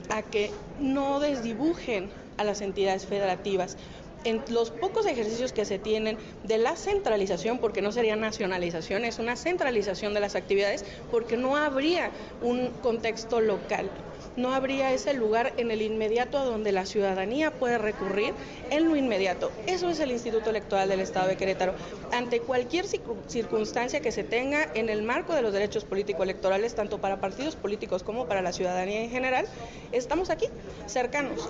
a 0.09 0.21
que 0.21 0.51
no 0.79 1.21
desdibujen 1.21 2.11
a 2.35 2.43
las 2.43 2.59
entidades 2.59 3.05
federativas, 3.05 3.77
en 4.25 4.43
los 4.49 4.69
pocos 4.69 5.05
ejercicios 5.05 5.53
que 5.53 5.63
se 5.63 5.79
tienen 5.79 6.17
de 6.43 6.57
la 6.57 6.75
centralización, 6.75 7.59
porque 7.59 7.81
no 7.81 7.93
sería 7.93 8.17
nacionalización, 8.17 9.05
es 9.05 9.17
una 9.19 9.37
centralización 9.37 10.13
de 10.13 10.19
las 10.19 10.35
actividades, 10.35 10.83
porque 11.09 11.37
no 11.37 11.55
habría 11.55 12.11
un 12.41 12.67
contexto 12.81 13.39
local 13.39 13.89
no 14.35 14.53
habría 14.53 14.93
ese 14.93 15.13
lugar 15.13 15.53
en 15.57 15.71
el 15.71 15.81
inmediato 15.81 16.37
a 16.37 16.43
donde 16.43 16.71
la 16.71 16.85
ciudadanía 16.85 17.51
puede 17.51 17.77
recurrir 17.77 18.33
en 18.69 18.87
lo 18.87 18.95
inmediato. 18.95 19.51
Eso 19.67 19.89
es 19.89 19.99
el 19.99 20.11
Instituto 20.11 20.49
Electoral 20.49 20.89
del 20.89 20.99
Estado 20.99 21.27
de 21.27 21.37
Querétaro. 21.37 21.73
Ante 22.11 22.39
cualquier 22.39 22.85
circunstancia 23.27 23.99
que 24.01 24.11
se 24.11 24.23
tenga 24.23 24.67
en 24.73 24.89
el 24.89 25.03
marco 25.03 25.33
de 25.33 25.41
los 25.41 25.53
derechos 25.53 25.85
político-electorales, 25.85 26.75
tanto 26.75 26.99
para 26.99 27.19
partidos 27.19 27.55
políticos 27.55 28.03
como 28.03 28.27
para 28.27 28.41
la 28.41 28.53
ciudadanía 28.53 29.01
en 29.03 29.09
general, 29.09 29.45
estamos 29.91 30.29
aquí, 30.29 30.47
cercanos. 30.87 31.49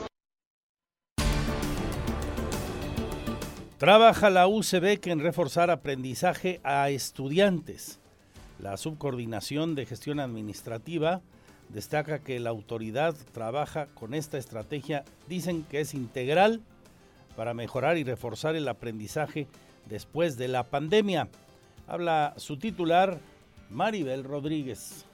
Trabaja 3.77 4.29
la 4.29 4.47
UCB 4.47 4.99
en 5.09 5.19
reforzar 5.19 5.69
aprendizaje 5.69 6.61
a 6.63 6.89
estudiantes. 6.89 7.99
La 8.57 8.77
Subcoordinación 8.77 9.75
de 9.75 9.85
Gestión 9.85 10.21
Administrativa 10.21 11.21
destaca 11.73 12.19
que 12.19 12.39
la 12.39 12.51
autoridad 12.51 13.15
trabaja 13.31 13.87
con 13.87 14.13
esta 14.13 14.37
estrategia, 14.37 15.03
dicen 15.27 15.63
que 15.63 15.81
es 15.81 15.93
integral 15.93 16.61
para 17.35 17.53
mejorar 17.53 17.97
y 17.97 18.03
reforzar 18.03 18.55
el 18.55 18.67
aprendizaje 18.67 19.47
después 19.87 20.37
de 20.37 20.47
la 20.47 20.63
pandemia. 20.63 21.27
Habla 21.87 22.33
su 22.37 22.57
titular, 22.57 23.19
Maribel 23.69 24.23
Rodríguez 24.23 25.05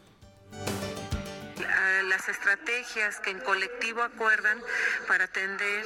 las 2.03 2.29
estrategias 2.29 3.19
que 3.19 3.31
en 3.31 3.39
colectivo 3.39 4.01
acuerdan 4.03 4.61
para 5.07 5.25
atender 5.25 5.85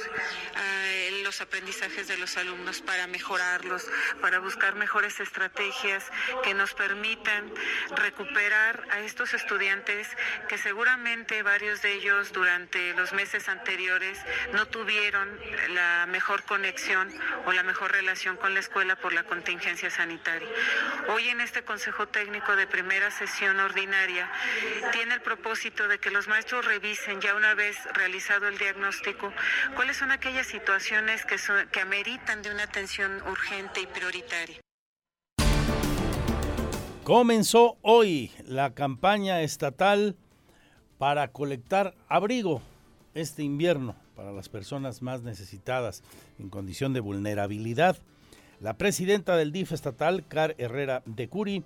eh, 0.56 1.20
los 1.22 1.40
aprendizajes 1.40 2.08
de 2.08 2.16
los 2.16 2.36
alumnos, 2.36 2.80
para 2.80 3.06
mejorarlos, 3.06 3.86
para 4.20 4.38
buscar 4.38 4.74
mejores 4.74 5.20
estrategias 5.20 6.04
que 6.42 6.54
nos 6.54 6.74
permitan 6.74 7.52
recuperar 7.96 8.86
a 8.90 9.00
estos 9.00 9.34
estudiantes 9.34 10.08
que 10.48 10.58
seguramente 10.58 11.42
varios 11.42 11.82
de 11.82 11.92
ellos 11.94 12.32
durante 12.32 12.92
los 12.94 13.12
meses 13.12 13.48
anteriores 13.48 14.18
no 14.52 14.66
tuvieron 14.66 15.28
la 15.70 16.06
mejor 16.06 16.42
conexión 16.44 17.12
o 17.46 17.52
la 17.52 17.62
mejor 17.62 17.92
relación 17.92 18.36
con 18.36 18.54
la 18.54 18.60
escuela 18.60 18.96
por 18.96 19.12
la 19.12 19.24
contingencia 19.24 19.90
sanitaria. 19.90 20.48
Hoy 21.08 21.28
en 21.28 21.40
este 21.40 21.62
Consejo 21.64 22.08
Técnico 22.08 22.56
de 22.56 22.66
primera 22.66 23.10
sesión 23.10 23.58
ordinaria 23.60 24.30
tiene 24.92 25.14
el 25.14 25.22
propósito 25.22 25.88
de 25.88 25.93
que 25.98 26.10
los 26.10 26.28
maestros 26.28 26.64
revisen 26.64 27.20
ya 27.20 27.34
una 27.34 27.54
vez 27.54 27.76
realizado 27.94 28.48
el 28.48 28.58
diagnóstico 28.58 29.32
cuáles 29.76 29.96
son 29.96 30.10
aquellas 30.10 30.46
situaciones 30.46 31.24
que, 31.24 31.36
que 31.70 31.80
ameritan 31.80 32.42
de 32.42 32.50
una 32.50 32.64
atención 32.64 33.22
urgente 33.28 33.80
y 33.80 33.86
prioritaria. 33.86 34.60
Comenzó 37.04 37.76
hoy 37.82 38.32
la 38.46 38.74
campaña 38.74 39.42
estatal 39.42 40.16
para 40.98 41.28
colectar 41.28 41.94
abrigo 42.08 42.62
este 43.14 43.42
invierno 43.42 43.94
para 44.16 44.32
las 44.32 44.48
personas 44.48 45.02
más 45.02 45.22
necesitadas 45.22 46.02
en 46.38 46.48
condición 46.48 46.92
de 46.92 47.00
vulnerabilidad. 47.00 47.98
La 48.60 48.78
presidenta 48.78 49.36
del 49.36 49.52
DIF 49.52 49.72
estatal, 49.72 50.24
Car 50.26 50.54
Herrera 50.58 51.02
de 51.04 51.28
Curi, 51.28 51.62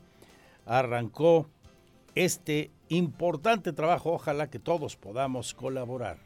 arrancó 0.67 1.49
este 2.15 2.71
importante 2.89 3.73
trabajo. 3.73 4.13
Ojalá 4.13 4.51
que 4.51 4.59
todos 4.59 4.97
podamos 4.97 5.55
colaborar. 5.55 6.19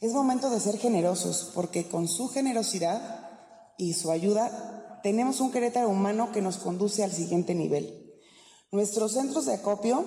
Es 0.00 0.12
momento 0.12 0.48
de 0.50 0.60
ser 0.60 0.78
generosos 0.78 1.52
porque 1.54 1.86
con 1.86 2.08
su 2.08 2.28
generosidad 2.28 3.28
y 3.76 3.94
su 3.94 4.10
ayuda 4.10 5.00
tenemos 5.02 5.40
un 5.40 5.52
Querétaro 5.52 5.88
humano 5.88 6.32
que 6.32 6.42
nos 6.42 6.58
conduce 6.58 7.04
al 7.04 7.12
siguiente 7.12 7.54
nivel. 7.54 8.14
Nuestros 8.72 9.12
centros 9.12 9.46
de 9.46 9.54
acopio 9.54 10.04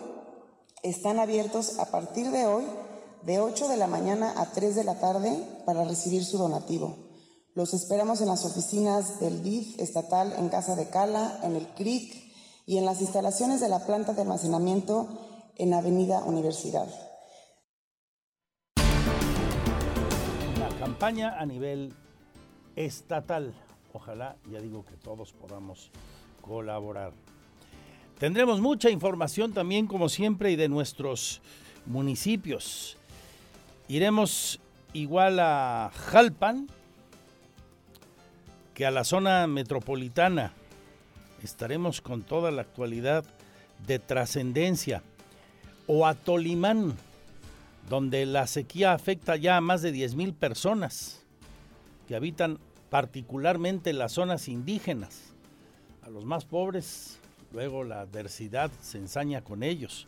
están 0.83 1.19
abiertos 1.19 1.79
a 1.79 1.91
partir 1.91 2.31
de 2.31 2.45
hoy 2.45 2.63
de 3.23 3.39
8 3.39 3.67
de 3.67 3.77
la 3.77 3.87
mañana 3.87 4.33
a 4.37 4.51
3 4.51 4.75
de 4.75 4.83
la 4.83 4.99
tarde 4.99 5.31
para 5.65 5.83
recibir 5.83 6.25
su 6.25 6.37
donativo. 6.37 6.97
Los 7.55 7.73
esperamos 7.73 8.19
en 8.21 8.29
las 8.29 8.45
oficinas 8.45 9.19
del 9.19 9.43
DIF 9.43 9.79
estatal 9.79 10.33
en 10.37 10.49
Casa 10.49 10.75
de 10.75 10.89
Cala, 10.89 11.39
en 11.43 11.55
el 11.55 11.67
CRIC 11.75 12.22
y 12.65 12.77
en 12.77 12.85
las 12.85 13.01
instalaciones 13.01 13.61
de 13.61 13.69
la 13.69 13.85
planta 13.85 14.13
de 14.13 14.21
almacenamiento 14.21 15.07
en 15.55 15.73
Avenida 15.73 16.23
Universidad. 16.23 16.87
La 20.57 20.69
campaña 20.79 21.39
a 21.39 21.45
nivel 21.45 21.93
estatal 22.75 23.53
Ojalá, 23.93 24.35
ya 24.51 24.59
digo 24.59 24.83
que 24.83 24.95
todos 24.95 25.33
podamos 25.33 25.91
colaborar. 26.41 27.13
Tendremos 28.17 28.59
mucha 28.59 28.89
información 28.89 29.53
también, 29.53 29.85
como 29.85 30.09
siempre, 30.09 30.51
y 30.51 30.55
de 30.55 30.67
nuestros 30.67 31.41
municipios. 31.85 32.97
Iremos 33.87 34.59
igual 34.93 35.39
a 35.39 35.91
Jalpan 35.93 36.67
que 38.73 38.87
a 38.87 38.91
la 38.91 39.03
zona 39.03 39.45
metropolitana. 39.45 40.53
Estaremos 41.43 42.01
con 42.01 42.23
toda 42.23 42.51
la 42.51 42.61
actualidad 42.61 43.25
de 43.85 43.99
trascendencia. 43.99 45.03
O 45.87 46.07
a 46.07 46.13
Tolimán, 46.13 46.95
donde 47.89 48.25
la 48.25 48.47
sequía 48.47 48.93
afecta 48.93 49.35
ya 49.35 49.57
a 49.57 49.61
más 49.61 49.81
de 49.81 49.91
10 49.91 50.15
mil 50.15 50.33
personas 50.33 51.21
que 52.07 52.15
habitan 52.15 52.59
particularmente 52.89 53.89
en 53.89 53.97
las 53.97 54.13
zonas 54.13 54.47
indígenas. 54.47 55.33
A 56.03 56.09
los 56.09 56.25
más 56.25 56.45
pobres, 56.45 57.17
luego 57.51 57.83
la 57.83 58.01
adversidad 58.01 58.71
se 58.81 58.97
ensaña 58.97 59.41
con 59.41 59.63
ellos. 59.63 60.07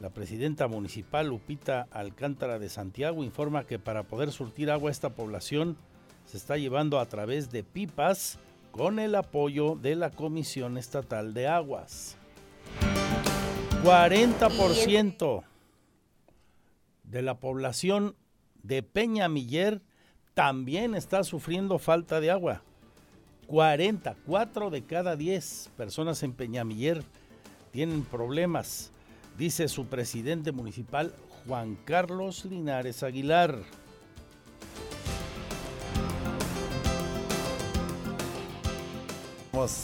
La 0.00 0.10
presidenta 0.10 0.66
municipal 0.66 1.28
Lupita 1.28 1.86
Alcántara 1.90 2.58
de 2.58 2.68
Santiago 2.68 3.24
informa 3.24 3.64
que 3.64 3.78
para 3.78 4.02
poder 4.02 4.32
surtir 4.32 4.70
agua 4.70 4.90
a 4.90 4.92
esta 4.92 5.10
población 5.10 5.76
se 6.26 6.36
está 6.36 6.58
llevando 6.58 6.98
a 6.98 7.06
través 7.06 7.50
de 7.50 7.62
pipas 7.62 8.38
con 8.76 8.98
el 8.98 9.14
apoyo 9.14 9.76
de 9.76 9.94
la 9.94 10.10
Comisión 10.10 10.76
Estatal 10.76 11.32
de 11.32 11.46
Aguas. 11.46 12.16
40% 13.84 15.44
de 17.04 17.22
la 17.22 17.38
población 17.38 18.16
de 18.64 18.82
Peña 18.82 19.28
Miller 19.28 19.80
también 20.34 20.96
está 20.96 21.22
sufriendo 21.22 21.78
falta 21.78 22.20
de 22.20 22.32
agua. 22.32 22.62
40, 23.46 24.16
4 24.26 24.70
de 24.70 24.82
cada 24.82 25.14
10 25.14 25.70
personas 25.76 26.24
en 26.24 26.32
Peñamiller 26.32 27.04
tienen 27.70 28.02
problemas, 28.02 28.90
dice 29.38 29.68
su 29.68 29.86
presidente 29.86 30.50
municipal 30.50 31.14
Juan 31.46 31.76
Carlos 31.84 32.44
Linares 32.44 33.04
Aguilar. 33.04 33.56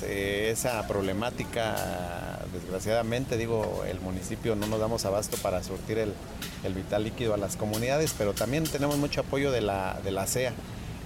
Eh, 0.03 0.51
esa 0.51 0.87
problemática, 0.87 2.41
desgraciadamente, 2.53 3.37
digo, 3.37 3.85
el 3.89 4.01
municipio 4.01 4.55
no 4.55 4.67
nos 4.67 4.81
damos 4.81 5.05
abasto 5.05 5.37
para 5.39 5.63
surtir 5.63 5.99
el, 5.99 6.15
vital 6.75 7.05
líquido 7.05 7.35
a 7.35 7.37
las 7.37 7.57
comunidades, 7.57 8.15
pero 8.17 8.35
también 8.35 8.65
tenemos 8.65 8.99
mucho 8.99 9.23
apoyo 9.23 9.51
de 9.51 9.61
la, 9.61 9.99
de 10.05 10.11
la 10.11 10.27
CEA. 10.27 10.53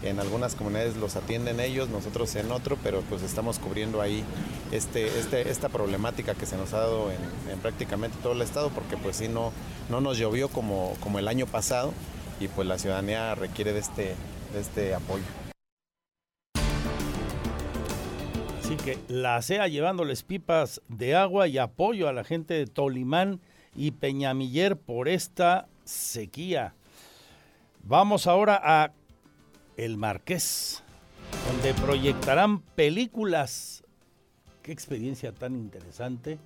En 0.02 0.18
algunas 0.20 0.54
comunidades 0.54 0.96
los 0.96 1.16
atienden 1.16 1.60
ellos, 1.60 1.88
nosotros 1.88 2.34
en 2.34 2.52
otro, 2.52 2.76
pero 2.82 3.00
pues 3.02 3.22
estamos 3.22 3.58
cubriendo 3.58 4.02
ahí 4.02 4.22
este, 4.72 5.06
este, 5.18 5.48
esta 5.50 5.68
problemática 5.68 6.34
que 6.34 6.44
se 6.44 6.56
nos 6.56 6.74
ha 6.74 6.80
dado 6.80 7.10
en, 7.10 7.58
prácticamente 7.60 8.18
todo 8.22 8.32
el 8.32 8.42
estado, 8.42 8.70
porque 8.70 8.96
pues 8.96 9.16
sí 9.16 9.28
no, 9.28 9.52
no 9.88 10.00
nos 10.00 10.18
llovió 10.18 10.48
como, 10.48 10.94
como 11.00 11.18
el 11.18 11.28
año 11.28 11.46
pasado 11.46 11.92
y 12.40 12.48
pues 12.48 12.66
la 12.66 12.78
ciudadanía 12.78 13.34
requiere 13.34 13.72
de 13.72 13.80
este, 13.80 14.14
de 14.52 14.60
este 14.60 14.94
apoyo. 14.94 15.24
Que 18.84 18.98
la 19.08 19.40
CEA 19.40 19.66
llevándoles 19.66 20.22
pipas 20.22 20.82
de 20.88 21.14
agua 21.14 21.48
y 21.48 21.56
apoyo 21.56 22.06
a 22.06 22.12
la 22.12 22.22
gente 22.22 22.52
de 22.52 22.66
Tolimán 22.66 23.40
y 23.74 23.92
Peñamiller 23.92 24.76
por 24.76 25.08
esta 25.08 25.68
sequía. 25.84 26.74
Vamos 27.82 28.26
ahora 28.26 28.60
a 28.62 28.92
El 29.78 29.96
Marqués, 29.96 30.82
donde 31.48 31.72
proyectarán 31.72 32.60
películas. 32.60 33.84
Qué 34.62 34.72
experiencia 34.72 35.32
tan 35.32 35.56
interesante, 35.56 36.32
eh, 36.32 36.38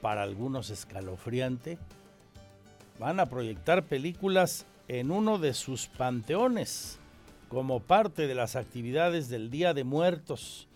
para 0.00 0.22
algunos 0.22 0.70
escalofriante. 0.70 1.76
Van 3.00 3.18
a 3.18 3.26
proyectar 3.26 3.82
películas 3.82 4.64
en 4.86 5.10
uno 5.10 5.38
de 5.38 5.54
sus 5.54 5.88
panteones 5.88 7.00
como 7.48 7.80
parte 7.80 8.26
de 8.26 8.34
las 8.34 8.56
actividades 8.56 9.28
del 9.28 9.50
Día 9.50 9.72
de 9.72 9.84
Muertos, 9.84 10.66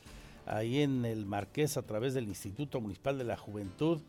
ahí 0.46 0.82
en 0.82 1.04
el 1.04 1.26
Marqués 1.26 1.76
a 1.76 1.82
través 1.82 2.14
del 2.14 2.28
Instituto 2.28 2.80
Municipal 2.80 3.18
de 3.18 3.24
la 3.24 3.36
Juventud, 3.36 4.00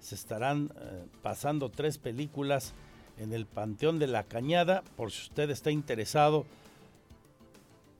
se 0.00 0.14
estarán 0.14 0.72
eh, 0.76 1.04
pasando 1.22 1.68
tres 1.68 1.98
películas 1.98 2.72
en 3.18 3.32
el 3.32 3.46
Panteón 3.46 3.98
de 3.98 4.06
la 4.06 4.24
Cañada, 4.24 4.82
por 4.96 5.12
si 5.12 5.22
usted 5.22 5.50
está 5.50 5.70
interesado, 5.70 6.46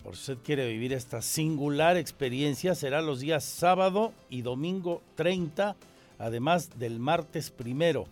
por 0.02 0.16
si 0.16 0.32
usted 0.32 0.44
quiere 0.44 0.66
vivir 0.68 0.92
esta 0.92 1.22
singular 1.22 1.96
experiencia, 1.96 2.74
será 2.74 3.02
los 3.02 3.20
días 3.20 3.44
sábado 3.44 4.12
y 4.30 4.42
domingo 4.42 5.02
30, 5.16 5.76
además 6.18 6.78
del 6.78 6.98
martes 6.98 7.50
primero. 7.50 8.06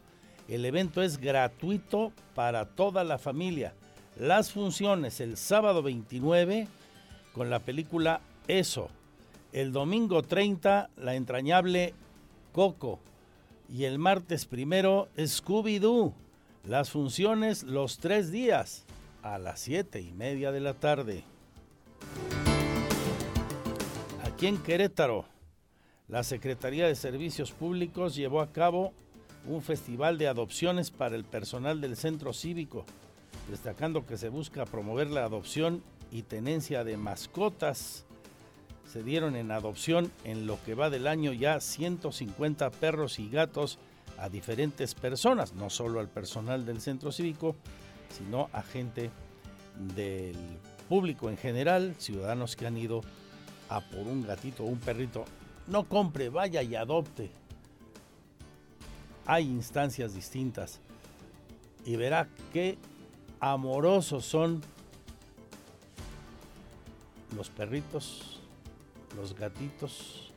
El 0.48 0.64
evento 0.64 1.02
es 1.02 1.18
gratuito 1.18 2.12
para 2.34 2.66
toda 2.66 3.04
la 3.04 3.18
familia 3.18 3.74
las 4.18 4.50
funciones 4.50 5.20
el 5.20 5.36
sábado 5.36 5.82
29 5.82 6.66
con 7.32 7.50
la 7.50 7.60
película 7.60 8.20
Eso, 8.48 8.90
el 9.52 9.72
domingo 9.72 10.22
30 10.22 10.90
la 10.96 11.14
entrañable 11.14 11.94
Coco 12.52 12.98
y 13.68 13.84
el 13.84 13.98
martes 13.98 14.44
primero 14.44 15.08
Scooby-Doo. 15.16 16.14
Las 16.64 16.90
funciones 16.90 17.62
los 17.62 17.98
tres 17.98 18.32
días 18.32 18.84
a 19.22 19.38
las 19.38 19.60
siete 19.60 20.00
y 20.00 20.12
media 20.12 20.50
de 20.50 20.60
la 20.60 20.74
tarde. 20.74 21.22
Aquí 24.24 24.48
en 24.48 24.58
Querétaro, 24.58 25.26
la 26.08 26.24
Secretaría 26.24 26.88
de 26.88 26.96
Servicios 26.96 27.52
Públicos 27.52 28.16
llevó 28.16 28.40
a 28.40 28.50
cabo 28.50 28.92
un 29.46 29.62
festival 29.62 30.18
de 30.18 30.26
adopciones 30.26 30.90
para 30.90 31.14
el 31.14 31.24
personal 31.24 31.80
del 31.80 31.96
centro 31.96 32.32
cívico 32.32 32.84
destacando 33.48 34.06
que 34.06 34.18
se 34.18 34.28
busca 34.28 34.64
promover 34.64 35.10
la 35.10 35.24
adopción 35.24 35.82
y 36.10 36.22
tenencia 36.22 36.84
de 36.84 36.96
mascotas. 36.96 38.04
Se 38.86 39.02
dieron 39.02 39.36
en 39.36 39.50
adopción 39.50 40.10
en 40.24 40.46
lo 40.46 40.62
que 40.64 40.74
va 40.74 40.90
del 40.90 41.06
año 41.06 41.32
ya 41.32 41.60
150 41.60 42.70
perros 42.70 43.18
y 43.18 43.28
gatos 43.28 43.78
a 44.18 44.28
diferentes 44.28 44.94
personas, 44.94 45.52
no 45.54 45.70
solo 45.70 46.00
al 46.00 46.08
personal 46.08 46.64
del 46.64 46.80
centro 46.80 47.12
cívico, 47.12 47.54
sino 48.16 48.48
a 48.52 48.62
gente 48.62 49.10
del 49.94 50.36
público 50.88 51.28
en 51.28 51.36
general, 51.36 51.94
ciudadanos 51.98 52.56
que 52.56 52.66
han 52.66 52.76
ido 52.76 53.02
a 53.68 53.80
por 53.80 54.06
un 54.06 54.26
gatito 54.26 54.64
o 54.64 54.66
un 54.66 54.78
perrito. 54.78 55.24
No 55.66 55.84
compre, 55.84 56.30
vaya 56.30 56.62
y 56.62 56.74
adopte. 56.74 57.30
Hay 59.26 59.44
instancias 59.44 60.14
distintas 60.14 60.80
y 61.84 61.96
verá 61.96 62.28
que 62.52 62.78
amorosos 63.40 64.24
son 64.24 64.62
los 67.36 67.50
perritos, 67.50 68.40
los 69.16 69.34
gatitos 69.34 70.32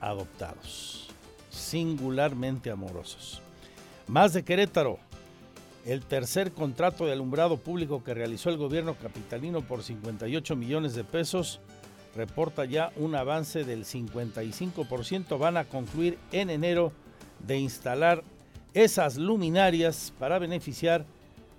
adoptados, 0.00 1.08
singularmente 1.50 2.70
amorosos. 2.70 3.42
Más 4.06 4.32
de 4.32 4.44
Querétaro, 4.44 4.98
el 5.84 6.02
tercer 6.02 6.52
contrato 6.52 7.06
de 7.06 7.12
alumbrado 7.12 7.56
público 7.56 8.02
que 8.02 8.14
realizó 8.14 8.50
el 8.50 8.56
gobierno 8.56 8.94
capitalino 8.94 9.62
por 9.62 9.82
58 9.82 10.56
millones 10.56 10.94
de 10.94 11.04
pesos 11.04 11.60
reporta 12.14 12.64
ya 12.64 12.92
un 12.96 13.14
avance 13.14 13.64
del 13.64 13.84
55%. 13.84 15.38
Van 15.38 15.56
a 15.56 15.64
concluir 15.64 16.18
en 16.32 16.50
enero 16.50 16.92
de 17.46 17.58
instalar 17.58 18.24
esas 18.74 19.16
luminarias 19.16 20.12
para 20.18 20.38
beneficiar 20.38 21.04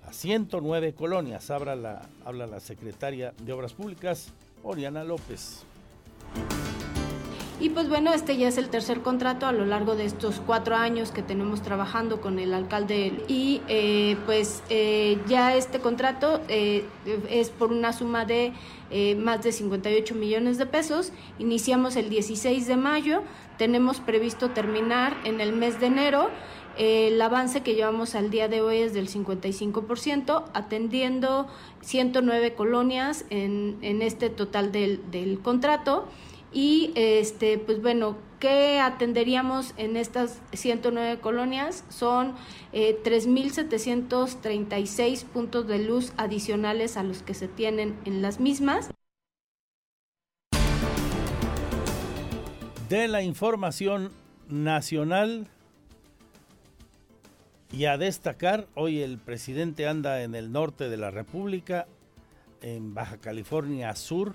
a 0.06 0.12
109 0.12 0.94
colonias. 0.94 1.50
Habla 1.50 1.76
la, 1.76 2.02
habla 2.24 2.46
la 2.46 2.60
secretaria 2.60 3.32
de 3.42 3.52
Obras 3.52 3.72
Públicas, 3.72 4.32
Oriana 4.62 5.04
López. 5.04 5.64
Y 7.60 7.68
pues 7.68 7.90
bueno, 7.90 8.14
este 8.14 8.38
ya 8.38 8.48
es 8.48 8.56
el 8.56 8.70
tercer 8.70 9.02
contrato 9.02 9.46
a 9.46 9.52
lo 9.52 9.66
largo 9.66 9.94
de 9.94 10.06
estos 10.06 10.40
cuatro 10.46 10.76
años 10.76 11.10
que 11.10 11.22
tenemos 11.22 11.60
trabajando 11.60 12.22
con 12.22 12.38
el 12.38 12.54
alcalde 12.54 13.22
y 13.28 13.60
eh, 13.68 14.16
pues 14.24 14.62
eh, 14.70 15.18
ya 15.28 15.54
este 15.54 15.78
contrato 15.78 16.40
eh, 16.48 16.86
es 17.28 17.50
por 17.50 17.70
una 17.70 17.92
suma 17.92 18.24
de 18.24 18.54
más 19.18 19.42
de 19.42 19.52
58 19.52 20.14
millones 20.14 20.56
de 20.56 20.66
pesos. 20.66 21.12
Iniciamos 21.38 21.96
el 21.96 22.08
16 22.08 22.66
de 22.66 22.76
mayo, 22.76 23.22
tenemos 23.58 24.00
previsto 24.00 24.50
terminar 24.50 25.14
en 25.24 25.42
el 25.42 25.52
mes 25.52 25.78
de 25.80 25.86
enero. 25.86 26.30
El 26.78 27.20
avance 27.20 27.62
que 27.62 27.74
llevamos 27.74 28.14
al 28.14 28.30
día 28.30 28.48
de 28.48 28.62
hoy 28.62 28.78
es 28.78 28.94
del 28.94 29.08
55%, 29.08 30.44
atendiendo 30.54 31.46
109 31.82 32.54
colonias 32.54 33.24
en, 33.30 33.78
en 33.82 34.02
este 34.02 34.30
total 34.30 34.72
del, 34.72 35.10
del 35.10 35.40
contrato. 35.40 36.08
Y 36.52 36.90
este, 36.96 37.58
pues 37.58 37.80
bueno, 37.80 38.16
¿qué 38.40 38.80
atenderíamos 38.80 39.72
en 39.76 39.96
estas 39.96 40.40
109 40.52 41.20
colonias? 41.20 41.84
Son 41.90 42.34
eh, 42.72 42.98
3.736 43.04 45.22
puntos 45.24 45.68
de 45.68 45.78
luz 45.78 46.12
adicionales 46.16 46.96
a 46.96 47.04
los 47.04 47.22
que 47.22 47.34
se 47.34 47.46
tienen 47.46 47.96
en 48.04 48.20
las 48.22 48.40
mismas. 48.40 48.90
De 52.88 53.06
la 53.06 53.22
información 53.22 54.10
nacional 54.48 55.46
y 57.72 57.84
a 57.84 57.96
destacar, 57.98 58.66
hoy 58.74 59.00
el 59.00 59.18
presidente 59.18 59.86
anda 59.86 60.22
en 60.22 60.34
el 60.34 60.52
norte 60.52 60.88
de 60.88 60.96
la 60.96 61.10
República, 61.10 61.86
en 62.62 62.94
Baja 62.94 63.16
California 63.18 63.94
Sur, 63.94 64.34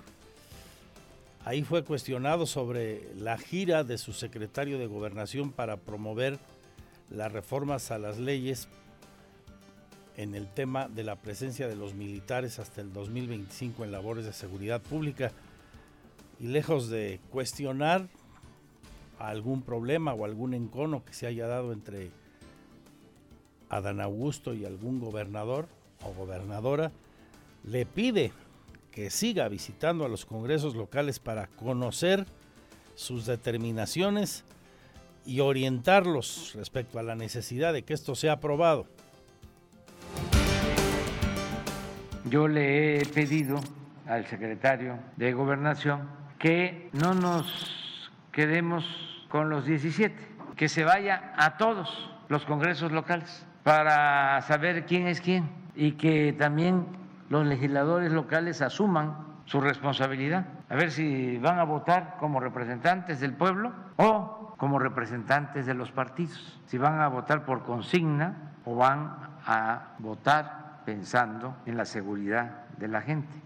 Ahí 1.46 1.62
fue 1.62 1.84
cuestionado 1.84 2.44
sobre 2.44 3.14
la 3.14 3.38
gira 3.38 3.84
de 3.84 3.98
su 3.98 4.12
secretario 4.12 4.80
de 4.80 4.88
gobernación 4.88 5.52
para 5.52 5.76
promover 5.76 6.40
las 7.08 7.30
reformas 7.30 7.92
a 7.92 7.98
las 7.98 8.18
leyes 8.18 8.66
en 10.16 10.34
el 10.34 10.48
tema 10.48 10.88
de 10.88 11.04
la 11.04 11.14
presencia 11.14 11.68
de 11.68 11.76
los 11.76 11.94
militares 11.94 12.58
hasta 12.58 12.80
el 12.80 12.92
2025 12.92 13.84
en 13.84 13.92
labores 13.92 14.24
de 14.24 14.32
seguridad 14.32 14.82
pública. 14.82 15.30
Y 16.40 16.48
lejos 16.48 16.90
de 16.90 17.20
cuestionar 17.30 18.08
algún 19.20 19.62
problema 19.62 20.14
o 20.14 20.24
algún 20.24 20.52
encono 20.52 21.04
que 21.04 21.14
se 21.14 21.28
haya 21.28 21.46
dado 21.46 21.72
entre 21.72 22.10
Adán 23.68 24.00
Augusto 24.00 24.54
y 24.54 24.64
algún 24.64 25.00
gobernador 25.00 25.68
o 26.04 26.12
gobernadora, 26.12 26.92
le 27.64 27.86
pide 27.86 28.32
que 28.92 29.10
siga 29.10 29.48
visitando 29.48 30.04
a 30.04 30.08
los 30.08 30.24
congresos 30.24 30.74
locales 30.74 31.18
para 31.18 31.48
conocer 31.48 32.26
sus 32.94 33.26
determinaciones 33.26 34.44
y 35.26 35.40
orientarlos 35.40 36.52
respecto 36.54 36.98
a 36.98 37.02
la 37.02 37.14
necesidad 37.14 37.72
de 37.72 37.82
que 37.82 37.92
esto 37.92 38.14
sea 38.14 38.32
aprobado. 38.32 38.86
Yo 42.24 42.48
le 42.48 42.98
he 42.98 43.06
pedido 43.06 43.60
al 44.06 44.26
secretario 44.26 44.98
de 45.16 45.32
gobernación 45.32 46.08
que 46.38 46.88
no 46.92 47.14
nos 47.14 48.10
quedemos 48.32 48.84
con 49.28 49.50
los 49.50 49.66
17, 49.66 50.14
que 50.56 50.68
se 50.68 50.84
vaya 50.84 51.34
a 51.36 51.56
todos 51.56 52.10
los 52.28 52.44
congresos 52.44 52.92
locales 52.92 53.46
para 53.66 54.40
saber 54.42 54.86
quién 54.86 55.08
es 55.08 55.20
quién 55.20 55.50
y 55.74 55.94
que 55.94 56.32
también 56.32 56.86
los 57.28 57.44
legisladores 57.44 58.12
locales 58.12 58.62
asuman 58.62 59.26
su 59.44 59.60
responsabilidad, 59.60 60.46
a 60.68 60.76
ver 60.76 60.92
si 60.92 61.36
van 61.38 61.58
a 61.58 61.64
votar 61.64 62.16
como 62.20 62.38
representantes 62.38 63.18
del 63.18 63.32
pueblo 63.32 63.72
o 63.96 64.54
como 64.56 64.78
representantes 64.78 65.66
de 65.66 65.74
los 65.74 65.90
partidos, 65.90 66.60
si 66.66 66.78
van 66.78 67.00
a 67.00 67.08
votar 67.08 67.44
por 67.44 67.64
consigna 67.64 68.52
o 68.64 68.76
van 68.76 69.16
a 69.44 69.96
votar 69.98 70.82
pensando 70.84 71.56
en 71.66 71.76
la 71.76 71.86
seguridad 71.86 72.66
de 72.78 72.86
la 72.86 73.00
gente. 73.00 73.36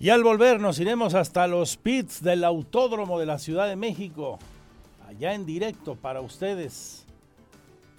Y 0.00 0.08
al 0.08 0.24
volver 0.24 0.60
nos 0.60 0.80
iremos 0.80 1.12
hasta 1.14 1.46
los 1.46 1.76
pits 1.76 2.22
del 2.22 2.42
Autódromo 2.42 3.20
de 3.20 3.26
la 3.26 3.38
Ciudad 3.38 3.68
de 3.68 3.76
México, 3.76 4.38
allá 5.12 5.34
en 5.34 5.44
directo 5.44 5.94
para 5.94 6.22
ustedes 6.22 7.04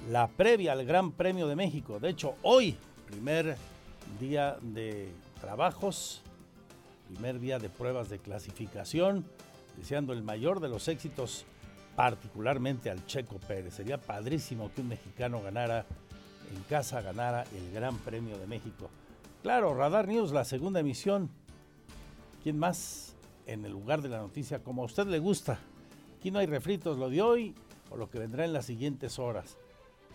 la 0.10 0.28
previa 0.28 0.72
al 0.72 0.84
Gran 0.84 1.12
Premio 1.12 1.48
de 1.48 1.56
México. 1.56 2.00
De 2.00 2.10
hecho, 2.10 2.36
hoy, 2.42 2.76
primer 3.08 3.56
día 4.20 4.58
de 4.62 5.12
trabajos, 5.40 6.24
primer 7.14 7.40
día 7.40 7.60
de 7.60 7.70
pruebas 7.70 8.10
de 8.10 8.18
clasificación, 8.18 9.26
deseando 9.78 10.12
el 10.12 10.24
mayor 10.24 10.60
de 10.60 10.70
los 10.70 10.88
éxitos, 10.88 11.46
particularmente 11.96 12.90
al 12.90 13.06
Checo 13.06 13.38
Pérez. 13.38 13.76
Sería 13.76 14.00
padrísimo 14.00 14.72
que 14.74 14.82
un 14.82 14.88
mexicano 14.88 15.40
ganara 15.40 15.86
en 16.54 16.64
casa, 16.64 17.02
ganara 17.02 17.44
el 17.56 17.72
Gran 17.72 17.98
Premio 18.00 18.40
de 18.40 18.48
México. 18.48 18.90
Claro, 19.44 19.76
Radar 19.76 20.08
News, 20.08 20.32
la 20.32 20.46
segunda 20.46 20.80
emisión. 20.80 21.30
¿Quién 22.42 22.58
más 22.58 23.14
en 23.46 23.66
el 23.66 23.72
lugar 23.72 24.02
de 24.02 24.10
la 24.10 24.18
noticia 24.18 24.64
como 24.64 24.82
a 24.82 24.86
usted 24.86 25.06
le 25.06 25.20
gusta? 25.20 25.60
Aquí 26.24 26.32
no 26.32 26.40
hay 26.40 26.46
refritos, 26.46 26.98
lo 26.98 27.10
de 27.10 27.22
hoy 27.22 27.54
o 27.90 27.98
lo 27.98 28.10
que 28.10 28.18
vendrá 28.18 28.46
en 28.46 28.54
las 28.54 28.66
siguientes 28.66 29.20
horas. 29.20 29.58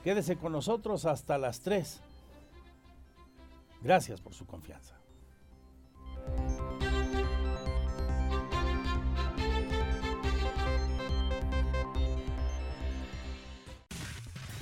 Quédese 0.02 0.38
con 0.38 0.52
nosotros 0.52 1.04
hasta 1.04 1.36
las 1.36 1.60
3. 1.60 2.00
Gracias 3.82 4.18
por 4.18 4.32
su 4.32 4.46
confianza. 4.46 4.94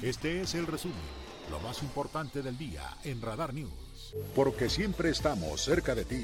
Este 0.03 0.41
es 0.41 0.57
el 0.57 0.67
resumen, 0.67 0.97
lo 1.53 1.61
más 1.61 1.81
importante 1.85 2.43
del 2.43 2.59
día 2.59 2.83
en 3.05 3.23
Radar 3.23 3.55
News. 3.55 4.17
Porque 4.35 4.69
siempre 4.69 5.11
estamos 5.11 5.61
cerca 5.61 5.95
de 5.95 6.05
ti. 6.07 6.23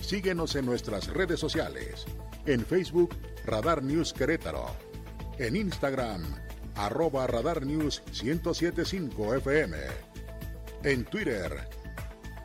Síguenos 0.00 0.54
en 0.56 0.66
nuestras 0.66 1.08
redes 1.08 1.40
sociales. 1.40 2.06
En 2.46 2.64
Facebook, 2.64 3.14
Radar 3.44 3.82
News 3.82 4.12
Querétaro. 4.12 4.66
En 5.38 5.56
Instagram, 5.56 6.22
arroba 6.74 7.26
Radar 7.26 7.64
News 7.64 8.02
1075 8.22 9.36
FM. 9.36 9.76
En 10.84 11.04
Twitter, 11.04 11.68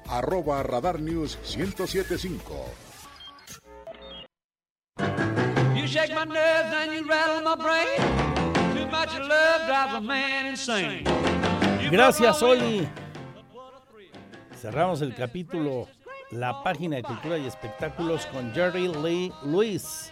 arroba 0.07 0.63
Radar 0.63 0.99
News 0.99 1.37
1075. 1.43 2.83
You 5.75 5.87
shake 5.87 6.13
my 6.13 6.25
nerves 6.25 6.73
and 6.73 6.93
you 6.93 7.07
rattle 7.07 7.41
my 7.43 7.55
brain. 7.55 8.33
Too 8.75 8.87
much 8.87 9.13
love 9.19 9.65
drives 9.67 9.93
a 9.93 10.01
man 10.01 10.45
insane. 10.47 11.03
Gracias, 11.91 12.41
Oli. 12.41 12.87
Cerramos 14.59 15.01
el 15.01 15.13
capítulo 15.13 15.87
La 16.31 16.63
página 16.63 16.95
de 16.95 17.03
cultura 17.03 17.37
y 17.37 17.45
espectáculos 17.45 18.25
con 18.27 18.51
Jerry 18.53 18.87
Lee 18.87 19.31
Lewis, 19.43 20.11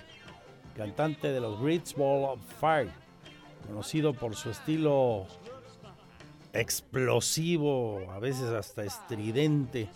cantante 0.75 1.31
de 1.31 1.39
los 1.39 1.59
Great 1.59 1.95
Ball 1.95 2.25
of 2.25 2.39
Fire 2.59 2.91
conocido 3.67 4.13
por 4.13 4.35
su 4.35 4.49
estilo 4.49 5.25
explosivo, 6.53 8.11
a 8.11 8.19
veces 8.19 8.49
hasta 8.49 8.83
estridente, 8.83 9.89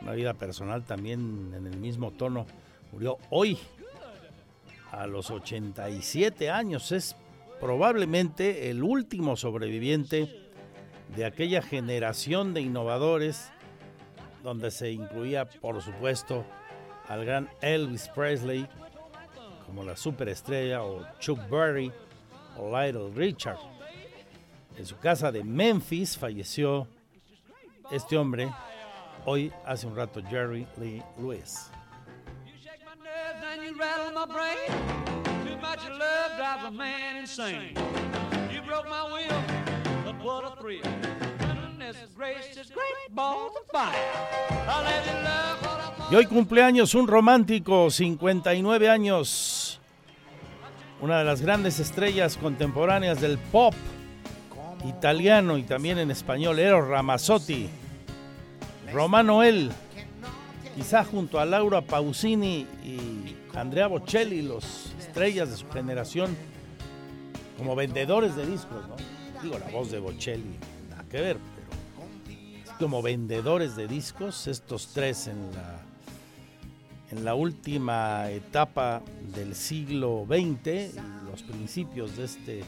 una 0.00 0.12
vida 0.12 0.34
personal 0.34 0.84
también 0.84 1.52
en 1.56 1.66
el 1.66 1.76
mismo 1.76 2.12
tono. 2.12 2.46
Murió 2.92 3.18
hoy 3.30 3.58
a 4.92 5.06
los 5.06 5.30
87 5.30 6.50
años. 6.50 6.92
Es 6.92 7.16
probablemente 7.60 8.70
el 8.70 8.82
último 8.82 9.36
sobreviviente 9.36 10.50
de 11.16 11.24
aquella 11.24 11.62
generación 11.62 12.54
de 12.54 12.60
innovadores 12.60 13.50
donde 14.42 14.70
se 14.70 14.90
incluía, 14.90 15.48
por 15.48 15.82
supuesto, 15.82 16.44
al 17.08 17.24
gran 17.24 17.48
Elvis 17.60 18.08
Presley 18.08 18.68
como 19.66 19.84
la 19.84 19.96
superestrella 19.96 20.82
o 20.82 21.04
Chuck 21.18 21.38
Berry 21.50 21.92
Little 22.56 23.10
Richard. 23.14 23.58
En 24.76 24.86
su 24.86 24.96
casa 24.98 25.30
de 25.30 25.44
Memphis 25.44 26.16
falleció 26.16 26.88
este 27.90 28.16
hombre, 28.16 28.50
hoy 29.24 29.52
hace 29.66 29.86
un 29.86 29.96
rato 29.96 30.22
Jerry 30.28 30.66
Lee 30.78 31.02
Lewis. 31.18 31.70
Y 46.10 46.14
hoy 46.14 46.26
cumpleaños 46.26 46.94
un 46.94 47.06
romántico, 47.06 47.90
59 47.90 48.88
años, 48.88 49.80
una 51.00 51.18
de 51.18 51.24
las 51.24 51.42
grandes 51.42 51.78
estrellas 51.80 52.36
contemporáneas 52.36 53.20
del 53.20 53.38
pop 53.38 53.74
italiano 54.86 55.58
y 55.58 55.62
también 55.64 55.98
en 55.98 56.10
español, 56.10 56.58
Eros 56.58 56.88
Ramazzotti, 56.88 57.68
Romano 58.92 59.42
El, 59.42 59.70
quizá 60.74 61.04
junto 61.04 61.40
a 61.40 61.44
Laura 61.44 61.82
Pausini 61.82 62.66
y 62.84 63.36
Andrea 63.54 63.86
Bocelli, 63.86 64.42
los 64.42 64.92
estrellas 64.98 65.50
de 65.50 65.56
su 65.56 65.68
generación, 65.70 66.36
como 67.58 67.74
vendedores 67.74 68.34
de 68.36 68.46
discos, 68.46 68.86
¿no? 68.88 68.96
Digo, 69.42 69.58
la 69.58 69.70
voz 69.70 69.90
de 69.90 69.98
Bocelli, 69.98 70.58
nada 70.90 71.04
que 71.10 71.20
ver, 71.20 71.36
como 72.78 73.02
vendedores 73.02 73.74
de 73.76 73.88
discos, 73.88 74.46
estos 74.46 74.88
tres 74.94 75.26
en 75.26 75.50
la, 75.52 75.80
en 77.10 77.24
la 77.24 77.34
última 77.34 78.30
etapa 78.30 79.02
del 79.34 79.54
siglo 79.54 80.24
XX 80.28 80.66
y 80.66 81.30
los 81.30 81.42
principios 81.42 82.16
de 82.16 82.24
este 82.24 82.64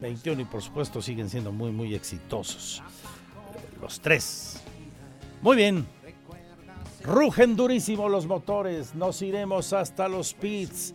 21 0.00 0.42
y 0.42 0.44
por 0.44 0.62
supuesto 0.62 1.00
siguen 1.00 1.30
siendo 1.30 1.52
muy, 1.52 1.70
muy 1.70 1.94
exitosos. 1.94 2.82
Los 3.80 4.00
tres. 4.00 4.60
Muy 5.40 5.56
bien. 5.56 5.86
Rugen 7.04 7.54
durísimo 7.54 8.08
los 8.08 8.26
motores. 8.26 8.94
Nos 8.94 9.22
iremos 9.22 9.72
hasta 9.72 10.08
los 10.08 10.34
pits. 10.34 10.94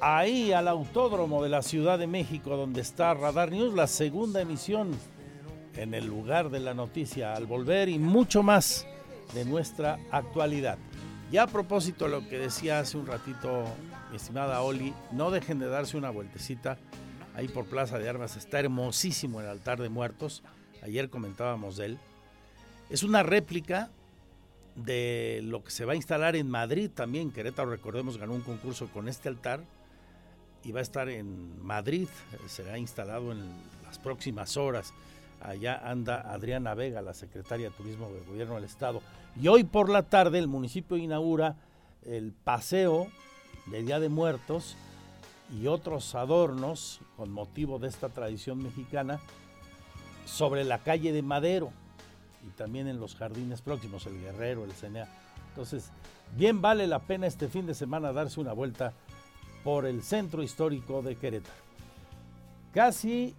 Ahí 0.00 0.52
al 0.52 0.68
autódromo 0.68 1.42
de 1.42 1.48
la 1.48 1.62
Ciudad 1.62 1.98
de 1.98 2.06
México 2.06 2.56
donde 2.56 2.82
está 2.82 3.14
Radar 3.14 3.50
News, 3.50 3.72
la 3.72 3.86
segunda 3.86 4.42
emisión 4.42 4.90
en 5.76 5.94
el 5.94 6.06
lugar 6.06 6.50
de 6.50 6.60
la 6.60 6.74
noticia 6.74 7.34
al 7.34 7.46
volver 7.46 7.88
y 7.88 7.98
mucho 7.98 8.42
más 8.42 8.86
de 9.34 9.44
nuestra 9.44 9.98
actualidad. 10.10 10.78
Y 11.32 11.36
a 11.36 11.46
propósito 11.46 12.04
de 12.04 12.10
lo 12.12 12.28
que 12.28 12.38
decía 12.38 12.78
hace 12.78 12.96
un 12.96 13.06
ratito 13.06 13.64
mi 14.10 14.16
estimada 14.16 14.60
Oli, 14.60 14.94
no 15.10 15.30
dejen 15.30 15.58
de 15.58 15.66
darse 15.66 15.96
una 15.96 16.10
vueltecita 16.10 16.78
ahí 17.34 17.48
por 17.48 17.64
Plaza 17.64 17.98
de 17.98 18.08
Armas. 18.08 18.36
Está 18.36 18.60
hermosísimo 18.60 19.40
el 19.40 19.48
altar 19.48 19.80
de 19.80 19.88
muertos. 19.88 20.42
Ayer 20.82 21.10
comentábamos 21.10 21.76
de 21.76 21.86
él. 21.86 21.98
Es 22.90 23.02
una 23.02 23.22
réplica 23.22 23.90
de 24.76 25.40
lo 25.42 25.64
que 25.64 25.70
se 25.70 25.84
va 25.84 25.94
a 25.94 25.96
instalar 25.96 26.36
en 26.36 26.48
Madrid 26.48 26.90
también. 26.92 27.30
Querétaro, 27.30 27.70
recordemos, 27.70 28.18
ganó 28.18 28.34
un 28.34 28.42
concurso 28.42 28.88
con 28.88 29.08
este 29.08 29.28
altar 29.28 29.60
y 30.62 30.72
va 30.72 30.80
a 30.80 30.82
estar 30.82 31.08
en 31.08 31.64
Madrid. 31.64 32.08
Será 32.46 32.78
instalado 32.78 33.32
en 33.32 33.40
las 33.84 33.98
próximas 33.98 34.56
horas. 34.56 34.92
Allá 35.44 35.78
anda 35.84 36.32
Adriana 36.32 36.74
Vega, 36.74 37.02
la 37.02 37.12
secretaria 37.12 37.68
de 37.68 37.76
Turismo 37.76 38.08
del 38.08 38.24
Gobierno 38.24 38.54
del 38.54 38.64
Estado. 38.64 39.02
Y 39.38 39.48
hoy 39.48 39.62
por 39.62 39.90
la 39.90 40.02
tarde 40.02 40.38
el 40.38 40.48
municipio 40.48 40.96
inaugura 40.96 41.56
el 42.06 42.32
paseo 42.32 43.08
de 43.66 43.82
Día 43.82 44.00
de 44.00 44.08
Muertos 44.08 44.74
y 45.52 45.66
otros 45.66 46.14
adornos 46.14 47.00
con 47.18 47.30
motivo 47.30 47.78
de 47.78 47.88
esta 47.88 48.08
tradición 48.08 48.62
mexicana 48.62 49.20
sobre 50.24 50.64
la 50.64 50.78
calle 50.78 51.12
de 51.12 51.20
Madero 51.20 51.72
y 52.46 52.50
también 52.56 52.88
en 52.88 52.98
los 52.98 53.14
jardines 53.14 53.60
próximos, 53.60 54.06
el 54.06 54.18
Guerrero, 54.18 54.64
el 54.64 54.72
Cenea. 54.72 55.08
Entonces, 55.50 55.90
bien 56.36 56.62
vale 56.62 56.86
la 56.86 57.00
pena 57.00 57.26
este 57.26 57.48
fin 57.48 57.66
de 57.66 57.74
semana 57.74 58.14
darse 58.14 58.40
una 58.40 58.54
vuelta 58.54 58.94
por 59.62 59.84
el 59.84 60.02
centro 60.02 60.42
histórico 60.42 61.02
de 61.02 61.16
Querétaro. 61.16 61.54
Casi 62.72 63.34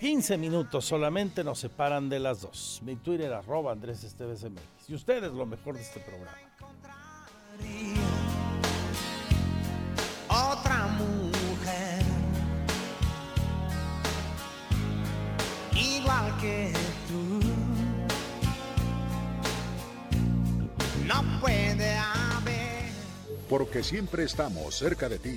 15 0.00 0.38
minutos 0.38 0.84
solamente 0.84 1.44
nos 1.44 1.58
separan 1.58 2.08
de 2.08 2.18
las 2.18 2.40
dos. 2.40 2.80
Mi 2.84 2.96
Twitter 2.96 3.32
arroba 3.32 3.72
Andrés 3.72 4.04
Esteves 4.04 4.42
MX. 4.44 4.88
Y 4.88 4.94
ustedes 4.94 5.32
lo 5.32 5.46
mejor 5.46 5.76
de 5.76 5.82
este 5.82 6.00
programa. 6.00 6.36
Otra 10.28 10.88
mujer, 10.98 12.02
igual 15.74 16.36
que 16.40 16.72
tú, 17.08 17.40
no 21.06 21.40
puede 21.40 21.96
haber. 21.96 22.90
Porque 23.48 23.84
siempre 23.84 24.24
estamos 24.24 24.74
cerca 24.74 25.08
de 25.08 25.18
ti. 25.18 25.36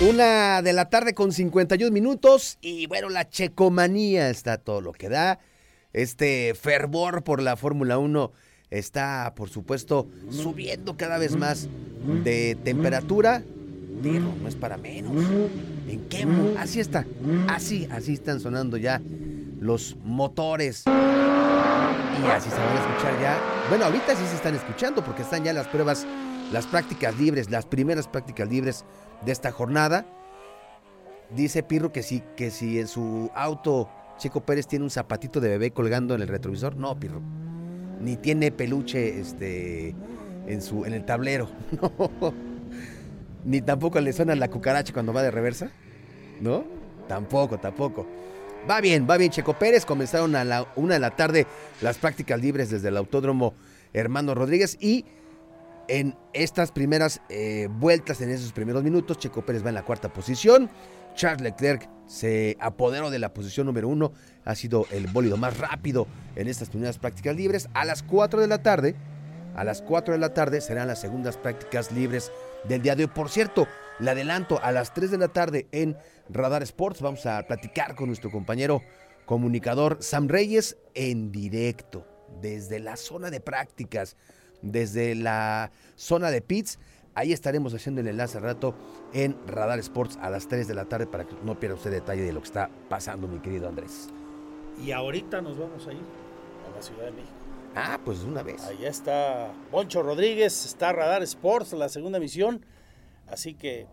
Una 0.00 0.62
de 0.62 0.72
la 0.72 0.88
tarde 0.88 1.12
con 1.12 1.30
51 1.30 1.92
minutos 1.92 2.56
y 2.62 2.86
bueno, 2.86 3.10
la 3.10 3.28
checomanía 3.28 4.30
está 4.30 4.56
todo 4.56 4.80
lo 4.80 4.92
que 4.92 5.10
da. 5.10 5.40
Este 5.92 6.54
fervor 6.54 7.22
por 7.22 7.42
la 7.42 7.54
Fórmula 7.54 7.98
1 7.98 8.32
está, 8.70 9.34
por 9.36 9.50
supuesto, 9.50 10.08
subiendo 10.30 10.96
cada 10.96 11.18
vez 11.18 11.36
más 11.36 11.68
de 12.24 12.56
temperatura. 12.64 13.42
Pero 14.02 14.34
no 14.40 14.48
es 14.48 14.54
para 14.54 14.78
menos. 14.78 15.12
¿En 15.86 16.08
qué? 16.08 16.26
Así 16.56 16.80
está. 16.80 17.04
Así, 17.48 17.86
así 17.90 18.14
están 18.14 18.40
sonando 18.40 18.78
ya 18.78 19.02
los 19.60 19.96
motores. 20.02 20.84
Y 20.86 22.26
así 22.26 22.48
se 22.48 22.56
van 22.56 22.74
a 22.74 22.88
escuchar 22.88 23.20
ya. 23.20 23.38
Bueno, 23.68 23.84
ahorita 23.84 24.16
sí 24.16 24.24
se 24.26 24.36
están 24.36 24.54
escuchando 24.54 25.04
porque 25.04 25.20
están 25.20 25.44
ya 25.44 25.52
las 25.52 25.68
pruebas, 25.68 26.06
las 26.52 26.66
prácticas 26.66 27.18
libres, 27.18 27.50
las 27.50 27.66
primeras 27.66 28.08
prácticas 28.08 28.48
libres 28.48 28.86
de 29.24 29.32
esta 29.32 29.52
jornada. 29.52 30.06
Dice 31.34 31.62
Pirro 31.62 31.92
que 31.92 32.02
sí, 32.02 32.22
que 32.36 32.50
si 32.50 32.80
en 32.80 32.88
su 32.88 33.30
auto 33.34 33.88
Checo 34.18 34.40
Pérez 34.42 34.66
tiene 34.66 34.84
un 34.84 34.90
zapatito 34.90 35.40
de 35.40 35.48
bebé 35.48 35.70
colgando 35.70 36.14
en 36.14 36.22
el 36.22 36.28
retrovisor. 36.28 36.76
No, 36.76 36.98
Pirro. 36.98 37.20
Ni 38.00 38.16
tiene 38.16 38.50
peluche 38.50 39.20
este 39.20 39.94
en 40.46 40.62
su 40.62 40.84
en 40.84 40.92
el 40.92 41.04
tablero. 41.04 41.48
No. 41.80 42.34
Ni 43.42 43.62
tampoco 43.62 43.98
le 44.00 44.12
suena 44.12 44.34
la 44.34 44.48
cucaracha 44.48 44.92
cuando 44.92 45.14
va 45.14 45.22
de 45.22 45.30
reversa. 45.30 45.70
¿No? 46.40 46.64
Tampoco, 47.08 47.58
tampoco. 47.58 48.06
Va 48.68 48.80
bien, 48.80 49.06
va 49.08 49.16
bien 49.16 49.30
Checo 49.30 49.54
Pérez. 49.54 49.86
Comenzaron 49.86 50.36
a 50.36 50.44
la 50.44 50.66
una 50.76 50.94
de 50.94 51.00
la 51.00 51.16
tarde 51.16 51.46
las 51.80 51.96
prácticas 51.96 52.40
libres 52.40 52.70
desde 52.70 52.88
el 52.88 52.96
Autódromo 52.96 53.54
Hermano 53.92 54.34
Rodríguez 54.34 54.76
y 54.80 55.06
en 55.90 56.16
estas 56.34 56.70
primeras 56.70 57.20
eh, 57.28 57.68
vueltas, 57.68 58.20
en 58.20 58.30
esos 58.30 58.52
primeros 58.52 58.84
minutos, 58.84 59.18
Checo 59.18 59.44
Pérez 59.44 59.64
va 59.64 59.70
en 59.70 59.74
la 59.74 59.84
cuarta 59.84 60.12
posición. 60.12 60.70
Charles 61.16 61.42
Leclerc 61.42 61.88
se 62.06 62.56
apoderó 62.60 63.10
de 63.10 63.18
la 63.18 63.34
posición 63.34 63.66
número 63.66 63.88
uno. 63.88 64.12
Ha 64.44 64.54
sido 64.54 64.86
el 64.92 65.08
bólido 65.08 65.36
más 65.36 65.58
rápido 65.58 66.06
en 66.36 66.46
estas 66.46 66.70
primeras 66.70 66.98
prácticas 66.98 67.34
libres. 67.34 67.68
A 67.74 67.84
las 67.84 68.04
4 68.04 68.40
de 68.40 68.46
la 68.46 68.62
tarde, 68.62 68.94
a 69.56 69.64
las 69.64 69.82
4 69.82 70.14
de 70.14 70.20
la 70.20 70.32
tarde 70.32 70.60
serán 70.60 70.86
las 70.86 71.00
segundas 71.00 71.36
prácticas 71.36 71.90
libres 71.90 72.30
del 72.68 72.82
día 72.82 72.94
de 72.94 73.04
hoy. 73.04 73.10
Por 73.12 73.28
cierto, 73.28 73.66
le 73.98 74.12
adelanto 74.12 74.62
a 74.62 74.70
las 74.70 74.94
3 74.94 75.10
de 75.10 75.18
la 75.18 75.28
tarde 75.28 75.66
en 75.72 75.96
Radar 76.28 76.62
Sports. 76.62 77.02
Vamos 77.02 77.26
a 77.26 77.42
platicar 77.48 77.96
con 77.96 78.06
nuestro 78.06 78.30
compañero 78.30 78.80
comunicador 79.26 79.98
Sam 80.00 80.28
Reyes 80.28 80.76
en 80.94 81.32
directo 81.32 82.06
desde 82.40 82.78
la 82.78 82.96
zona 82.96 83.30
de 83.30 83.40
prácticas, 83.40 84.16
desde 84.62 85.14
la 85.14 85.70
zona 85.96 86.30
de 86.30 86.40
pits. 86.40 86.78
Ahí 87.14 87.32
estaremos 87.32 87.74
haciendo 87.74 88.00
el 88.00 88.08
enlace 88.08 88.38
al 88.38 88.44
rato 88.44 88.74
en 89.12 89.36
Radar 89.46 89.78
Sports 89.80 90.18
a 90.22 90.30
las 90.30 90.46
3 90.48 90.68
de 90.68 90.74
la 90.74 90.84
tarde 90.84 91.06
para 91.06 91.24
que 91.24 91.34
no 91.44 91.58
pierda 91.58 91.76
usted 91.76 91.90
detalle 91.90 92.22
de 92.22 92.32
lo 92.32 92.40
que 92.40 92.46
está 92.46 92.70
pasando, 92.88 93.26
mi 93.26 93.40
querido 93.40 93.68
Andrés. 93.68 94.08
Y 94.84 94.92
ahorita 94.92 95.42
nos 95.42 95.58
vamos 95.58 95.86
a 95.86 95.92
ir 95.92 96.00
a 96.00 96.76
la 96.76 96.82
Ciudad 96.82 97.04
de 97.06 97.10
México. 97.10 97.32
Ah, 97.74 98.00
pues 98.04 98.22
de 98.22 98.28
una 98.28 98.42
vez. 98.42 98.62
Allá 98.64 98.88
está 98.88 99.52
Poncho 99.70 100.02
Rodríguez, 100.02 100.64
está 100.64 100.92
Radar 100.92 101.22
Sports, 101.22 101.72
la 101.72 101.88
segunda 101.88 102.18
emisión. 102.18 102.64
Así 103.28 103.54
que 103.54 103.86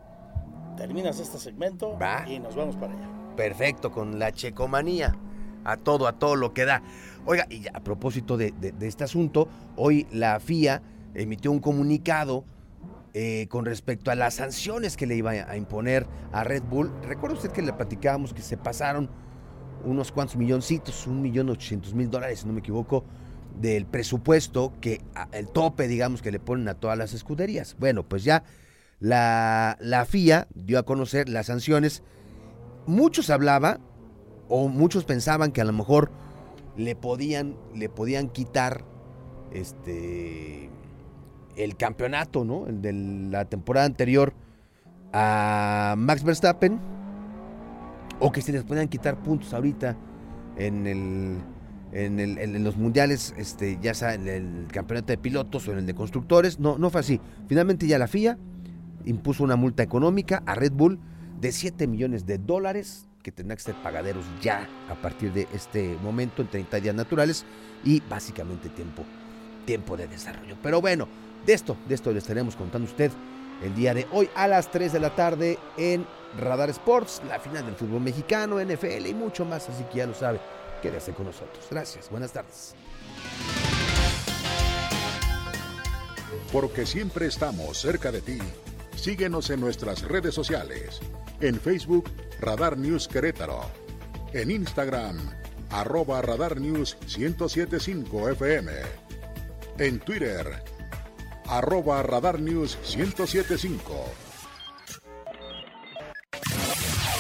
terminas 0.78 1.20
este 1.20 1.38
segmento 1.38 1.98
Va. 1.98 2.24
y 2.28 2.40
nos 2.40 2.56
vamos 2.56 2.76
para 2.76 2.94
allá. 2.94 3.08
Perfecto, 3.36 3.92
con 3.92 4.20
la 4.20 4.32
checomanía. 4.32 5.16
A 5.64 5.76
todo, 5.78 6.08
a 6.08 6.14
todo 6.14 6.36
lo 6.36 6.54
que 6.54 6.66
da. 6.66 6.82
Oiga, 7.30 7.46
y 7.50 7.60
ya, 7.60 7.72
a 7.74 7.82
propósito 7.82 8.38
de, 8.38 8.54
este 8.80 9.04
asunto, 9.04 9.50
hoy 9.76 10.08
la 10.14 10.40
FIA 10.40 10.82
emitió 11.14 11.52
un 11.52 11.60
comunicado 11.60 12.46
eh, 13.14 13.48
con 13.50 13.66
respecto 13.66 14.12
a 14.12 14.16
las 14.16 14.36
sanciones 14.36 14.96
que 14.96 15.06
le 15.08 15.18
iba 15.18 15.32
a 15.32 15.58
imponer 15.58 16.08
a 16.32 16.46
Red 16.46 16.64
Bull. 16.64 16.90
Recuerda 17.06 17.36
usted 17.36 17.52
que 17.52 17.62
le 17.62 17.74
platicábamos 17.74 18.34
que 18.34 18.42
se 18.42 18.56
pasaron 18.56 19.10
unos 19.84 20.14
cuantos 20.14 20.38
milloncitos, 20.38 21.06
un 21.06 21.22
millón 21.22 21.50
ochocientos 21.50 21.94
mil 21.94 22.10
dólares, 22.10 22.40
si 22.40 22.48
no 22.48 22.54
me 22.54 22.62
equivoco, 22.62 23.04
del 23.60 23.86
presupuesto 23.86 24.72
que 24.80 25.02
el 25.34 25.50
tope, 25.50 25.90
digamos, 25.90 26.22
que 26.22 26.32
le 26.32 26.40
ponen 26.40 26.70
a 26.70 26.76
todas 26.76 26.98
las 26.98 27.14
escuderías. 27.14 27.76
Bueno, 27.78 28.08
pues 28.08 28.24
ya 28.24 28.46
la, 29.02 29.76
la 29.82 30.06
FIA 30.06 30.48
dio 30.56 30.80
a 30.80 30.84
conocer 30.84 31.28
las 31.28 31.48
sanciones. 31.48 32.04
Muchos 32.86 33.30
hablaba 33.30 33.82
o 34.48 34.70
muchos 34.70 35.04
pensaban 35.04 35.52
que 35.52 35.60
a 35.60 35.66
lo 35.66 35.74
mejor 35.74 36.10
le 36.78 36.96
podían, 36.96 37.56
le 37.74 37.90
podían 37.90 38.30
quitar 38.30 38.86
este 39.52 40.70
el 41.56 41.76
campeonato, 41.76 42.46
¿no? 42.46 42.68
El 42.68 42.82
de 42.82 42.94
la 42.94 43.46
temporada 43.46 43.86
anterior 43.86 44.34
a 45.12 45.96
Max 45.98 46.24
Verstappen 46.24 46.80
o 48.20 48.32
que 48.32 48.42
se 48.42 48.52
les 48.52 48.64
podían 48.64 48.88
quitar 48.88 49.22
puntos 49.22 49.54
ahorita 49.54 49.98
en 50.56 50.86
el 50.86 51.38
en, 51.92 52.64
los 52.64 52.78
mundiales, 52.78 53.34
este, 53.38 53.80
ya 53.82 53.94
sea 53.94 54.14
en 54.14 54.28
el 54.28 54.68
campeonato 54.72 55.08
de 55.08 55.18
pilotos 55.18 55.68
o 55.68 55.72
en 55.72 55.80
el 55.80 55.86
de 55.86 55.96
constructores. 55.96 56.60
No, 56.60 56.78
no 56.78 56.90
fue 56.90 57.02
así. 57.02 57.22
Finalmente 57.48 57.88
ya 57.88 57.98
la 57.98 58.08
FIA 58.08 58.38
impuso 59.06 59.44
una 59.44 59.56
multa 59.56 59.84
económica 59.84 60.44
a 60.46 60.54
Red 60.54 60.74
Bull 60.74 61.00
de 61.40 61.52
7 61.52 61.88
millones 61.88 62.26
de 62.26 62.38
dólares 62.38 63.08
que 63.24 63.32
tendrán 63.32 63.58
que 63.58 63.64
ser 63.64 63.76
pagaderos 63.76 64.26
ya 64.42 64.68
a 64.90 64.96
partir 64.96 65.34
de 65.34 65.48
este 65.54 65.98
momento 66.02 66.42
en 66.42 66.48
30 66.48 66.80
días 66.80 66.96
naturales 66.96 67.46
y 67.84 68.00
básicamente 68.02 68.70
tiempo, 68.70 69.04
tiempo 69.66 69.98
de 69.98 70.08
desarrollo. 70.08 70.56
Pero 70.62 70.82
bueno, 70.82 71.08
de 71.46 71.54
esto, 71.54 71.78
de 71.88 71.96
esto 71.96 72.12
le 72.12 72.20
estaremos 72.20 72.56
contando 72.56 72.88
a 72.88 72.92
usted 72.92 73.12
el 73.64 73.76
día 73.76 73.94
de 73.94 74.08
hoy 74.12 74.30
a 74.36 74.48
las 74.48 74.72
3 74.72 74.94
de 74.94 75.00
la 75.00 75.16
tarde 75.16 75.58
en 75.78 76.06
Radar 76.38 76.70
Sports, 76.70 77.22
la 77.28 77.40
final 77.40 77.66
del 77.66 77.76
fútbol 77.76 78.02
mexicano, 78.02 78.60
NFL 78.60 79.06
y 79.08 79.14
mucho 79.14 79.46
más, 79.46 79.68
así 79.70 79.84
que 79.86 80.00
ya 80.00 80.06
lo 80.06 80.14
sabe, 80.14 80.40
quédese 80.82 81.14
con 81.14 81.26
nosotros. 81.26 81.66
Gracias, 81.70 82.10
buenas 82.10 82.32
tardes. 82.32 82.76
Porque 86.52 86.86
siempre 86.86 87.28
estamos 87.28 87.78
cerca 87.78 88.12
de 88.12 88.22
ti, 88.22 88.40
síguenos 88.96 89.50
en 89.50 89.60
nuestras 89.60 90.04
redes 90.04 90.34
sociales, 90.34 91.02
en 91.42 91.60
Facebook 91.60 92.10
Radar 92.40 92.78
News 92.78 93.08
Querétaro, 93.08 93.62
en 94.34 94.52
Instagram 94.52 95.18
arroba 95.70 96.22
Radar 96.22 96.60
News 96.60 96.98
1075 97.18 98.30
FM, 98.30 98.72
en 99.80 100.00
Twitter 100.00 100.64
arroba 101.48 102.04
Radar 102.04 102.40
News 102.40 102.78
1075. 102.96 104.06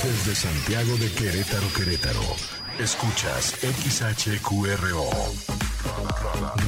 Desde 0.04 0.36
Santiago 0.36 0.96
de 0.98 1.12
Querétaro, 1.12 1.68
Querétaro, 1.76 2.22
escuchas 2.80 3.56
XHQRO. 3.62 5.10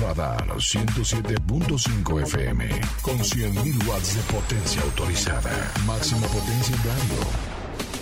Radar 0.01 0.47
107.5 0.47 2.21
FM 2.23 2.81
con 3.01 3.17
100.000 3.19 3.87
watts 3.87 4.15
de 4.15 4.21
potencia 4.33 4.81
autorizada. 4.81 5.71
Máxima 5.85 6.27
potencia 6.27 6.75
en 6.75 6.83
radio. 6.83 7.58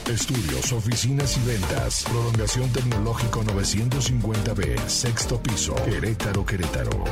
Estudios, 0.10 0.72
oficinas 0.72 1.38
y 1.38 1.46
ventas. 1.46 2.06
Prolongación 2.10 2.72
tecnológico 2.72 3.44
950B, 3.44 4.88
sexto 4.88 5.42
piso, 5.44 5.76
Querétaro, 5.84 6.46
Querétaro. 6.46 7.04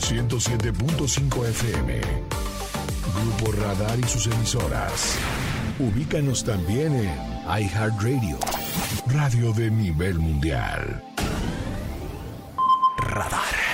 107.5 0.00 1.48
FM. 1.48 2.00
Grupo 3.14 3.52
Radar 3.52 3.98
y 3.98 4.02
sus 4.02 4.26
emisoras. 4.26 5.16
Ubícanos 5.78 6.44
también 6.44 6.94
en 6.94 7.10
iHeartRadio, 7.48 8.38
radio 9.06 9.52
de 9.54 9.70
nivel 9.70 10.18
mundial. 10.18 11.02
Radar. 12.98 13.64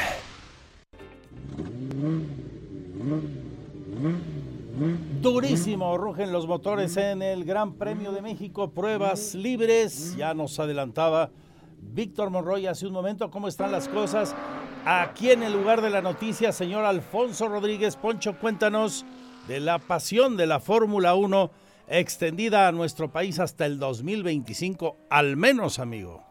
Durísimo, 4.81 5.99
rugen 5.99 6.33
los 6.33 6.47
motores 6.47 6.97
en 6.97 7.21
el 7.21 7.45
Gran 7.45 7.75
Premio 7.75 8.13
de 8.13 8.23
México, 8.23 8.71
pruebas 8.71 9.35
libres, 9.35 10.17
ya 10.17 10.33
nos 10.33 10.59
adelantaba 10.59 11.31
Víctor 11.83 12.31
Monroy 12.31 12.67
hace 12.67 12.87
un 12.87 12.95
momento, 12.95 13.31
¿cómo 13.31 13.47
están 13.47 13.73
las 13.73 13.89
cosas? 13.89 14.35
Aquí 14.87 15.33
en 15.33 15.43
el 15.43 15.53
lugar 15.53 15.83
de 15.83 15.91
la 15.91 16.01
noticia, 16.01 16.51
señor 16.53 16.87
Alfonso 16.87 17.47
Rodríguez 17.49 17.97
Poncho, 17.97 18.39
cuéntanos 18.39 19.05
de 19.49 19.61
la 19.61 19.79
pasión 19.81 20.39
de 20.39 20.47
la 20.47 20.61
Fórmula 20.61 21.15
1 21.15 21.51
extendida 21.89 22.67
a 22.67 22.73
nuestro 22.73 23.11
país 23.13 23.39
hasta 23.39 23.67
el 23.67 23.79
2025, 23.79 24.97
al 25.11 25.37
menos, 25.37 25.79
amigo. 25.79 26.23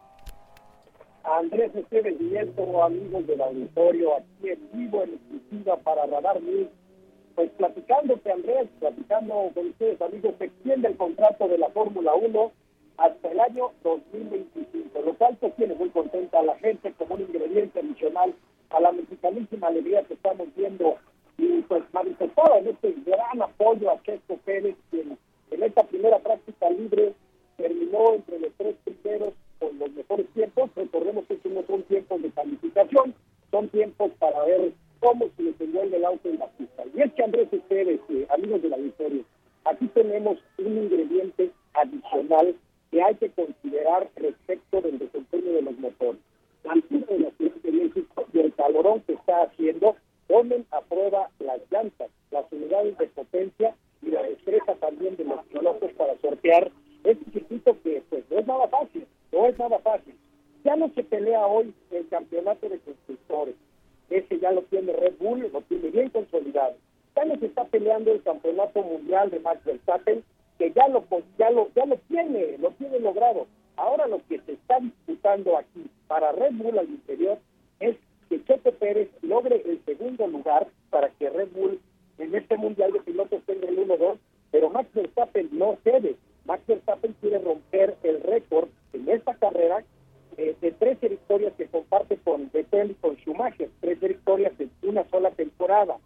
Andrés 1.22 1.70
Esteves 1.76 2.20
Nieto, 2.20 2.82
amigos 2.82 3.28
del 3.28 3.40
auditorio, 3.42 4.16
aquí 4.16 4.48
en 4.48 4.68
vivo, 4.72 5.04
en 5.04 5.10
exclusiva 5.10 5.76
para 5.76 6.04
Radar 6.06 6.42
News. 6.42 6.66
Pues 7.40 7.52
platicando 7.52 8.20
que 8.20 8.30
Andrés, 8.30 8.68
platicando 8.80 9.50
con 9.54 9.68
ustedes, 9.68 9.98
amigos, 10.02 10.34
se 10.36 10.44
extiende 10.44 10.88
el 10.88 10.96
contrato 10.98 11.48
de 11.48 11.56
la 11.56 11.70
Fórmula 11.70 12.12
1 12.14 12.52
hasta 12.98 13.30
el 13.30 13.40
año 13.40 13.70
2025, 13.82 15.00
lo 15.00 15.14
cual 15.14 15.38
pues 15.40 15.56
tiene 15.56 15.74
muy 15.74 15.88
contenta 15.88 16.40
a 16.40 16.42
la 16.42 16.58
gente 16.58 16.92
como 16.98 17.14
un 17.14 17.22
ingrediente 17.22 17.80
adicional 17.80 18.34
a 18.68 18.80
la 18.80 18.92
mexicanísima 18.92 19.68
alegría 19.68 20.02
que 20.02 20.12
estamos 20.12 20.48
viendo 20.54 20.96
y 21.38 21.62
pues 21.62 21.82
manifestado 21.94 22.56
en 22.56 22.68
este 22.68 22.94
gran 23.06 23.40
apoyo 23.40 23.90
a 23.90 24.02
Checo 24.02 24.36
Pérez, 24.44 24.76
quien 24.90 25.16
en 25.50 25.62
esta 25.62 25.82
primera 25.84 26.18
práctica 26.18 26.68
libre 26.68 27.14
terminó 27.56 28.16
entre 28.16 28.38
los 28.38 28.52
tres 28.58 28.76
primeros 28.84 29.32
con 29.58 29.78
los 29.78 29.90
mejores 29.92 30.26
tiempos. 30.34 30.68
Recordemos 30.76 31.24
que 31.24 31.34
estos 31.34 31.52
no 31.52 31.62
son 31.62 31.84
tiempos 31.84 32.20
de 32.20 32.30
calificación, 32.32 33.14
son 33.50 33.68
tiempos 33.70 34.10
para 34.18 34.44
ver 34.44 34.74
cómo 35.00 35.28
se 35.36 35.42
desenvuelve 35.42 35.96
el 35.96 36.04
auto 36.04 36.28
en 36.28 36.38
la 36.38 36.46
pista. 36.48 36.84
Y 36.94 37.00
es 37.00 37.12
que 37.14 37.24
Andrés 37.24 37.48
Pérez, 37.68 38.00
eh, 38.10 38.26
amigos 38.30 38.62
de 38.62 38.68
la 38.68 38.76
Victoria, 38.76 39.22
aquí 39.64 39.86
tenemos 39.88 40.38
un 40.58 40.76
ingrediente 40.76 41.50
adicional 41.74 42.54
que 42.90 43.02
hay 43.02 43.14
que 43.16 43.30
considerar 43.30 44.10
respecto 44.16 44.80
del 44.80 44.98
desempeño 44.98 45.52
de 45.52 45.62
los 45.62 45.78
motores. 45.78 46.20
La 46.64 46.72
altura 46.72 47.06
de 47.08 47.18
la 47.20 47.30
Ciudad 47.32 47.54
de 47.62 47.72
México 47.72 48.26
y 48.32 48.38
el 48.38 48.54
calorón 48.54 49.00
que 49.06 49.14
está 49.14 49.42
haciendo 49.42 49.96
ponen 50.26 50.66
a 50.70 50.80
prueba 50.82 51.30
las 51.38 51.60
llantas, 51.70 52.10
las 52.30 52.44
unidades 52.52 52.96
de 52.98 53.06
potencia 53.08 53.74
y 54.02 54.10
la 54.10 54.22
destreza 54.22 54.74
también 54.76 55.16
de 55.16 55.24
los 55.24 55.44
pilotos 55.46 55.92
para 55.92 56.16
sortear 56.18 56.70
este 57.04 57.30
circuito 57.32 57.76
que 57.82 58.02
pues 58.10 58.24
no 58.30 58.38
es 58.38 58.46
nada 58.46 58.68
fácil, 58.68 59.06
no 59.32 59.46
es 59.46 59.58
nada 59.58 59.78
fácil. 59.78 60.14
Ya 60.64 60.76
no 60.76 60.90
se 60.94 61.02
pelea 61.02 61.46
hoy 61.46 61.72
el 61.90 62.06
campeonato 62.08 62.68
de 62.68 62.78
constructores, 62.80 63.54
ese 64.10 64.38
ya 64.38 64.52
lo 64.52 64.62
tiene 64.62 64.92
Red 64.92 65.14
Bull, 65.18 65.48
lo 65.52 65.60
tiene 65.62 65.88
bien 65.90 66.10
consolidado. 66.10 66.74
No 67.26 67.38
se 67.38 67.46
está 67.46 67.64
peleando 67.66 68.12
el 68.12 68.22
campeonato 68.22 68.82
mundial 68.82 69.30
de 69.30 69.40
Max 69.40 69.62
Verstappen, 69.64 70.24
que 70.58 70.72
ya 70.72 70.88
lo 70.88 71.04
ya 71.38 71.50
lo 71.50 71.68
ya 71.76 71.84
lo 71.84 71.96
tiene, 72.08 72.56
lo 72.58 72.70
tiene 72.72 72.98
logrado. 72.98 73.46
Ahora 73.76 74.06
lo 74.06 74.20
que 74.26 74.40
se 74.40 74.52
está 74.52 74.80
disputando 74.80 75.58
aquí 75.58 75.90
para 76.08 76.32
Red 76.32 76.52
Bull 76.54 76.78
al 76.78 76.88
interior 76.88 77.38
es 77.78 77.96
que 78.28 78.42
Checo 78.44 78.72
Pérez 78.72 79.10
logre 79.20 79.62
el 79.66 79.84
segundo 79.84 80.26
lugar 80.28 80.66
para 80.88 81.10
que 81.10 81.28
Red 81.28 81.48
Bull 81.52 81.78
en 82.18 82.34
este 82.34 82.56
mundial 82.56 82.92
de 82.92 83.00
pilotos 83.00 83.42
tenga 83.44 83.68
el 83.68 83.78
1-2, 83.78 84.16
pero 84.50 84.70
Max 84.70 84.88
Verstappen 84.94 85.50
no 85.52 85.76
cede. 85.84 86.16
Max 86.46 86.62
Verstappen 86.66 87.14
quiere 87.20 87.38
romper 87.38 87.96
el 88.02 88.22
récord 88.22 88.68
en 88.94 89.08
esta 89.10 89.34
carrera 89.34 89.84
eh, 90.36 90.54
de 90.60 90.72
13 90.72 91.08
victorias 91.08 91.52
que 91.56 91.66
comparte 91.66 92.16
con 92.18 92.50
Vettel 92.52 92.92
y 92.92 92.94
con 92.94 93.16
Schumacher, 93.16 93.70
13 93.80 94.08
victorias 94.08 94.52
en 94.58 94.70
una 94.82 95.04
sola 95.10 95.30
temporada. 95.30 95.96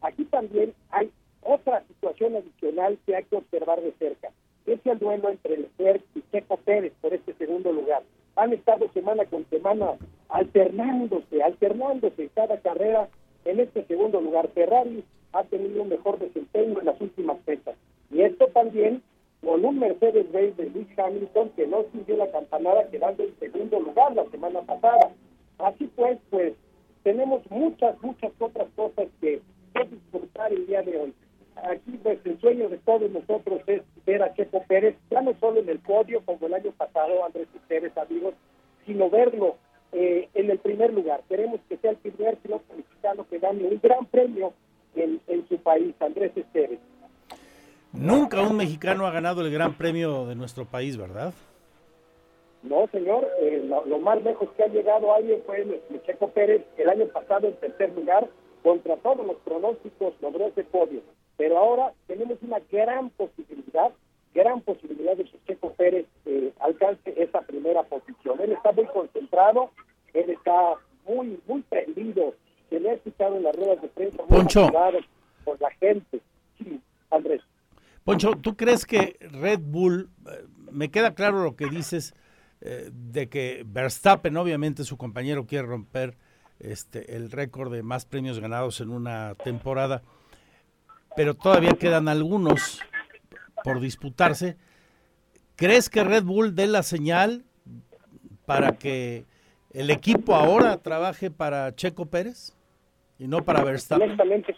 Aquí 0.00 0.24
también 0.24 0.74
hay 0.90 1.10
otra 1.42 1.82
situación 1.86 2.36
adicional 2.36 2.98
que 3.06 3.16
hay 3.16 3.24
que 3.24 3.36
observar 3.36 3.80
de 3.80 3.92
cerca. 3.98 4.30
Es 4.66 4.84
el 4.84 4.98
duelo 4.98 5.28
entre 5.30 5.58
Leclerc 5.58 6.02
y 6.14 6.22
Checo 6.32 6.56
Pérez 6.58 6.92
por 7.00 7.14
este 7.14 7.34
segundo 7.34 7.72
lugar. 7.72 8.02
Han 8.34 8.52
estado 8.52 8.90
semana 8.92 9.24
con 9.26 9.48
semana 9.48 9.92
alternándose, 10.28 11.42
alternándose 11.42 12.28
cada 12.34 12.58
carrera 12.60 13.08
en 13.44 13.60
este 13.60 13.84
segundo 13.84 14.20
lugar. 14.20 14.48
Ferrari 14.48 15.04
ha 15.32 15.44
tenido 15.44 15.82
un 15.82 15.88
mejor 15.88 16.18
desempeño 16.18 16.80
en 16.80 16.86
las 16.86 17.00
últimas 17.00 17.38
fechas. 17.44 17.76
Y 18.10 18.22
esto 18.22 18.48
también 18.48 19.02
con 19.44 19.64
un 19.64 19.78
Mercedes-Benz 19.78 20.56
de 20.56 20.70
Lewis 20.70 20.98
Hamilton 20.98 21.50
que 21.50 21.66
no 21.66 21.84
siguió 21.92 22.16
la 22.16 22.30
campanada 22.30 22.88
quedando 22.90 23.22
en 23.22 23.38
segundo 23.38 23.80
lugar 23.80 24.14
la 24.14 24.24
semana 24.30 24.60
pasada. 24.62 25.12
Así 25.58 25.90
pues, 25.94 26.18
pues 26.30 26.54
tenemos 27.02 27.42
muchas, 27.50 28.00
muchas 28.02 28.32
otras 28.38 28.68
cosas 28.74 29.06
que, 29.20 29.40
que 29.74 29.84
disfrutar 29.84 30.52
el 30.52 30.66
día 30.66 30.82
de 30.82 31.00
hoy. 31.00 31.14
Aquí 31.56 31.98
pues 32.02 32.18
el 32.24 32.38
sueño 32.40 32.68
de 32.68 32.78
todos 32.78 33.10
nosotros 33.10 33.62
es 33.66 33.82
ver 34.04 34.22
a 34.22 34.34
Checo 34.34 34.62
Pérez, 34.68 34.96
ya 35.10 35.22
no 35.22 35.34
solo 35.40 35.60
en 35.60 35.68
el 35.68 35.78
podio 35.78 36.20
como 36.24 36.46
el 36.46 36.54
año 36.54 36.70
pasado, 36.72 37.24
Andrés 37.24 37.48
Pérez, 37.66 37.96
amigos, 37.96 38.34
sino 38.84 39.08
verlo 39.08 39.56
eh, 39.92 40.28
en 40.34 40.50
el 40.50 40.58
primer 40.58 40.92
lugar. 40.92 41.22
Queremos 41.28 41.60
que 41.68 41.78
sea 41.78 41.92
el 41.92 41.96
primer 41.96 42.36
piloto 42.38 42.74
mexicano 42.76 43.26
que 43.28 43.38
gane 43.38 43.64
un 43.64 43.80
gran 43.82 44.04
premio 44.06 44.52
en, 44.94 45.20
en 45.28 45.48
su 45.48 45.58
país, 45.58 45.94
Andrés 46.00 46.32
Esteves. 46.36 46.80
Nunca 47.92 48.42
un 48.42 48.56
mexicano 48.56 49.06
ha 49.06 49.10
ganado 49.10 49.40
el 49.42 49.50
Gran 49.52 49.74
Premio 49.74 50.26
de 50.26 50.34
nuestro 50.34 50.64
país, 50.66 50.96
¿verdad? 50.96 51.32
No, 52.62 52.86
señor, 52.88 53.26
eh, 53.40 53.62
lo, 53.66 53.84
lo 53.86 53.98
más 53.98 54.22
lejos 54.22 54.48
que 54.56 54.64
ha 54.64 54.68
llegado 54.68 55.14
alguien 55.14 55.40
fue 55.46 55.62
el, 55.62 55.80
el 55.90 56.02
Checo 56.02 56.28
Pérez 56.30 56.62
el 56.76 56.88
año 56.88 57.06
pasado 57.06 57.46
en 57.48 57.54
tercer 57.56 57.92
lugar, 57.94 58.28
contra 58.62 58.96
todos 58.96 59.24
los 59.24 59.36
pronósticos 59.36 60.14
logró 60.20 60.46
ese 60.48 60.64
podio. 60.64 61.00
Pero 61.36 61.58
ahora 61.58 61.92
tenemos 62.06 62.38
una 62.42 62.58
gran 62.70 63.10
posibilidad, 63.10 63.92
gran 64.34 64.60
posibilidad 64.62 65.16
de 65.16 65.24
que 65.24 65.38
Checo 65.46 65.70
Pérez 65.74 66.06
eh, 66.24 66.52
alcance 66.60 67.14
esa 67.16 67.40
primera 67.42 67.82
posición. 67.84 68.40
Él 68.40 68.52
está 68.52 68.72
muy 68.72 68.86
concentrado, 68.86 69.70
él 70.12 70.30
está 70.30 70.74
muy, 71.06 71.38
muy 71.46 71.62
prendido, 71.62 72.34
se 72.68 72.80
le 72.80 72.90
ha 72.90 72.94
escuchado 72.94 73.36
en 73.36 73.44
las 73.44 73.54
ruedas 73.54 73.80
de 73.80 73.88
prensa, 73.88 74.22
muy 74.28 74.38
Poncho. 74.40 74.68
por 75.44 75.60
la 75.60 75.70
gente. 75.78 76.20
Sí, 76.58 76.80
Andrés. 77.10 77.42
Poncho, 78.06 78.36
¿tú 78.40 78.56
crees 78.56 78.86
que 78.86 79.16
Red 79.18 79.58
Bull, 79.64 80.10
eh, 80.30 80.44
me 80.70 80.92
queda 80.92 81.16
claro 81.16 81.42
lo 81.42 81.56
que 81.56 81.66
dices, 81.66 82.14
eh, 82.60 82.88
de 82.92 83.28
que 83.28 83.64
Verstappen, 83.66 84.36
obviamente 84.36 84.84
su 84.84 84.96
compañero, 84.96 85.44
quiere 85.44 85.66
romper 85.66 86.16
este, 86.60 87.16
el 87.16 87.32
récord 87.32 87.72
de 87.72 87.82
más 87.82 88.06
premios 88.06 88.38
ganados 88.38 88.80
en 88.80 88.90
una 88.90 89.34
temporada, 89.34 90.02
pero 91.16 91.34
todavía 91.34 91.72
quedan 91.72 92.06
algunos 92.06 92.80
por 93.64 93.80
disputarse. 93.80 94.56
¿Crees 95.56 95.90
que 95.90 96.04
Red 96.04 96.22
Bull 96.22 96.54
dé 96.54 96.68
la 96.68 96.84
señal 96.84 97.42
para 98.44 98.78
que 98.78 99.24
el 99.72 99.90
equipo 99.90 100.36
ahora 100.36 100.76
trabaje 100.76 101.32
para 101.32 101.74
Checo 101.74 102.06
Pérez 102.06 102.54
y 103.18 103.26
no 103.26 103.44
para 103.44 103.64
Verstappen? 103.64 104.10
Honestamente, 104.10 104.54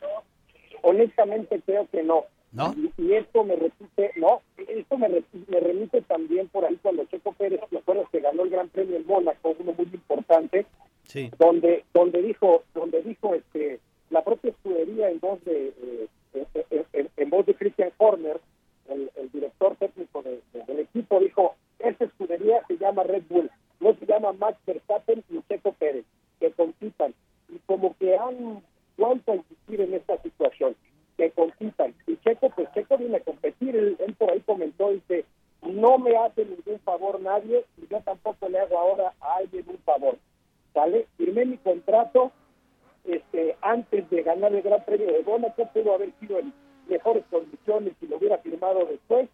honestamente 0.82 1.62
creo 1.64 1.88
que 1.88 2.02
no. 2.02 2.26
¿No? 2.52 2.74
Y, 2.76 2.92
y 3.02 3.12
esto 3.14 3.44
me 3.44 3.56
repite, 3.56 4.12
no, 4.16 4.40
esto 4.56 4.96
me, 4.96 5.08
me 5.48 5.60
remite 5.60 6.00
también 6.02 6.48
por 6.48 6.64
ahí 6.64 6.76
cuando 6.80 7.04
Checo 7.04 7.32
Pérez, 7.32 7.60
¿te 7.68 7.78
acuerdas 7.78 8.08
que 8.10 8.20
ganó 8.20 8.42
el 8.44 8.50
Gran 8.50 8.68
Premio 8.70 8.96
en 8.96 9.06
Mónaco, 9.06 9.54
uno 9.58 9.72
muy 9.76 9.86
importante, 9.92 10.66
Sí. 11.04 11.30
donde 11.38 11.84
donde 11.94 12.20
dijo, 12.22 12.64
donde 12.74 13.02
dijo 13.02 13.34
este 13.34 13.80
la 14.10 14.22
propia 14.24 14.50
escudería 14.50 15.10
en 15.10 15.20
voz 15.20 15.42
de 15.44 15.68
eh, 15.68 16.06
en- 16.34 16.46
en, 16.70 16.84
en- 16.92 17.08
en 17.16 17.30
voz 17.30 17.44
de 17.46 17.54
Christian 17.54 17.90
Horner, 17.98 18.40
el, 18.88 19.10
el 19.16 19.30
director 19.30 19.76
técnico 19.76 20.22
de- 20.22 20.40
de- 20.52 20.64
del 20.64 20.78
equipo, 20.80 21.20
dijo, 21.20 21.54
esta 21.78 22.04
escudería 22.06 22.62
se 22.66 22.76
llama 22.78 23.02
Red 23.04 23.22
Bull, 23.28 23.50
no 23.80 23.94
se 23.94 24.06
llama 24.06 24.32
Max 24.32 24.58
Verstappen 24.66 25.22
ni 25.28 25.42
Checo 25.48 25.72
Pérez, 25.72 26.04
que 26.40 26.50
compitan. 26.52 27.14
Y 27.50 27.58
como 27.66 27.94
que 27.98 28.16
han 28.16 28.62
vuelto 28.96 29.32
a 29.32 29.36
insistir 29.36 29.80
en 29.82 29.94
esta 29.94 30.20
situación, 30.22 30.74
que 31.18 31.30
compitan. 31.32 31.94
Y 32.06 32.16
Checo, 32.18 32.48
pues 32.50 32.72
Checo 32.72 32.96
viene 32.96 33.18
a 33.18 33.20
competir, 33.20 33.76
él, 33.76 33.96
él 33.98 34.14
por 34.14 34.30
ahí 34.30 34.40
comentó, 34.40 34.90
dice, 34.90 35.26
no 35.62 35.98
me 35.98 36.16
hace 36.16 36.44
ningún 36.44 36.78
favor 36.84 37.20
nadie 37.20 37.64
y 37.76 37.88
yo 37.88 38.00
tampoco 38.00 38.48
le 38.48 38.60
hago 38.60 38.78
ahora 38.78 39.12
a 39.20 39.36
alguien 39.36 39.64
un 39.68 39.78
favor. 39.78 40.16
¿Sale? 40.72 41.06
Firmé 41.16 41.44
mi 41.44 41.56
contrato 41.58 42.30
este, 43.04 43.56
antes 43.62 44.08
de 44.10 44.22
ganar 44.22 44.54
el 44.54 44.62
Gran 44.62 44.84
Premio 44.84 45.12
de 45.12 45.22
Mónaco, 45.22 45.68
pudo 45.72 45.94
haber 45.94 46.12
sido 46.20 46.38
en 46.38 46.52
mejores 46.88 47.24
condiciones 47.30 47.94
si 47.98 48.06
lo 48.06 48.16
hubiera 48.16 48.38
firmado 48.38 48.86
después. 48.86 49.28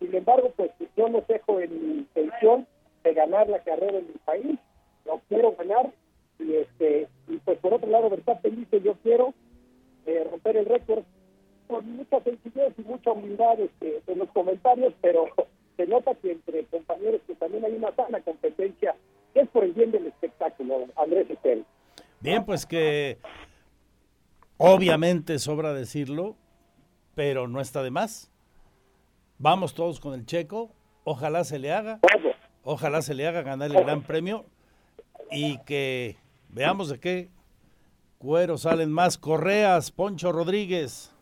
Sin 0.00 0.14
embargo, 0.14 0.52
pues 0.56 0.72
yo 0.96 1.08
no 1.08 1.22
dejo 1.28 1.60
en 1.60 1.70
mi 1.72 1.98
intención 1.98 2.66
de 3.04 3.14
ganar 3.14 3.48
la 3.48 3.60
carrera 3.60 3.98
en 3.98 4.06
mi 4.08 4.18
país, 4.24 4.58
lo 5.04 5.20
quiero 5.28 5.54
ganar 5.56 5.92
y 6.38 6.54
este 6.54 7.08
y 7.28 7.36
pues 7.38 7.58
por 7.58 7.74
otro 7.74 7.88
lado 7.88 8.08
Verstappen 8.10 8.56
dice 8.56 8.80
yo 8.80 8.94
quiero 9.02 9.34
eh, 10.06 10.26
romper 10.30 10.56
el 10.56 10.66
récord 10.66 11.04
con 11.70 11.96
mucha 11.96 12.20
sencillez 12.20 12.72
y 12.78 12.82
mucha 12.82 13.12
humildad 13.12 13.60
este, 13.60 14.02
en 14.06 14.18
los 14.18 14.28
comentarios, 14.30 14.92
pero 15.00 15.26
se 15.76 15.86
nota 15.86 16.14
que 16.16 16.32
entre 16.32 16.64
compañeros 16.64 17.20
que 17.26 17.34
también 17.36 17.64
hay 17.64 17.72
una 17.72 17.94
sana 17.94 18.20
competencia, 18.20 18.94
que 19.32 19.40
es 19.40 19.48
por 19.48 19.64
el 19.64 19.72
bien 19.72 19.92
del 19.92 20.06
espectáculo, 20.06 20.86
Andrés 20.96 21.30
Estel. 21.30 21.64
Que 22.66 23.18
obviamente 24.56 25.38
sobra 25.38 25.72
decirlo, 25.72 26.36
pero 27.14 27.48
no 27.48 27.60
está 27.60 27.82
de 27.82 27.90
más. 27.90 28.30
Vamos 29.38 29.74
todos 29.74 30.00
con 30.00 30.14
el 30.14 30.26
checo, 30.26 30.70
ojalá 31.04 31.44
se 31.44 31.58
le 31.58 31.72
haga, 31.72 32.00
ojalá 32.62 33.00
se 33.00 33.14
le 33.14 33.26
haga 33.26 33.42
ganar 33.42 33.70
el 33.70 33.82
gran 33.82 34.02
premio 34.02 34.44
y 35.30 35.58
que 35.64 36.16
veamos 36.50 36.90
de 36.90 37.00
qué 37.00 37.30
cuero 38.18 38.58
salen 38.58 38.92
más 38.92 39.16
correas, 39.16 39.90
Poncho 39.90 40.30
Rodríguez. 40.30 41.14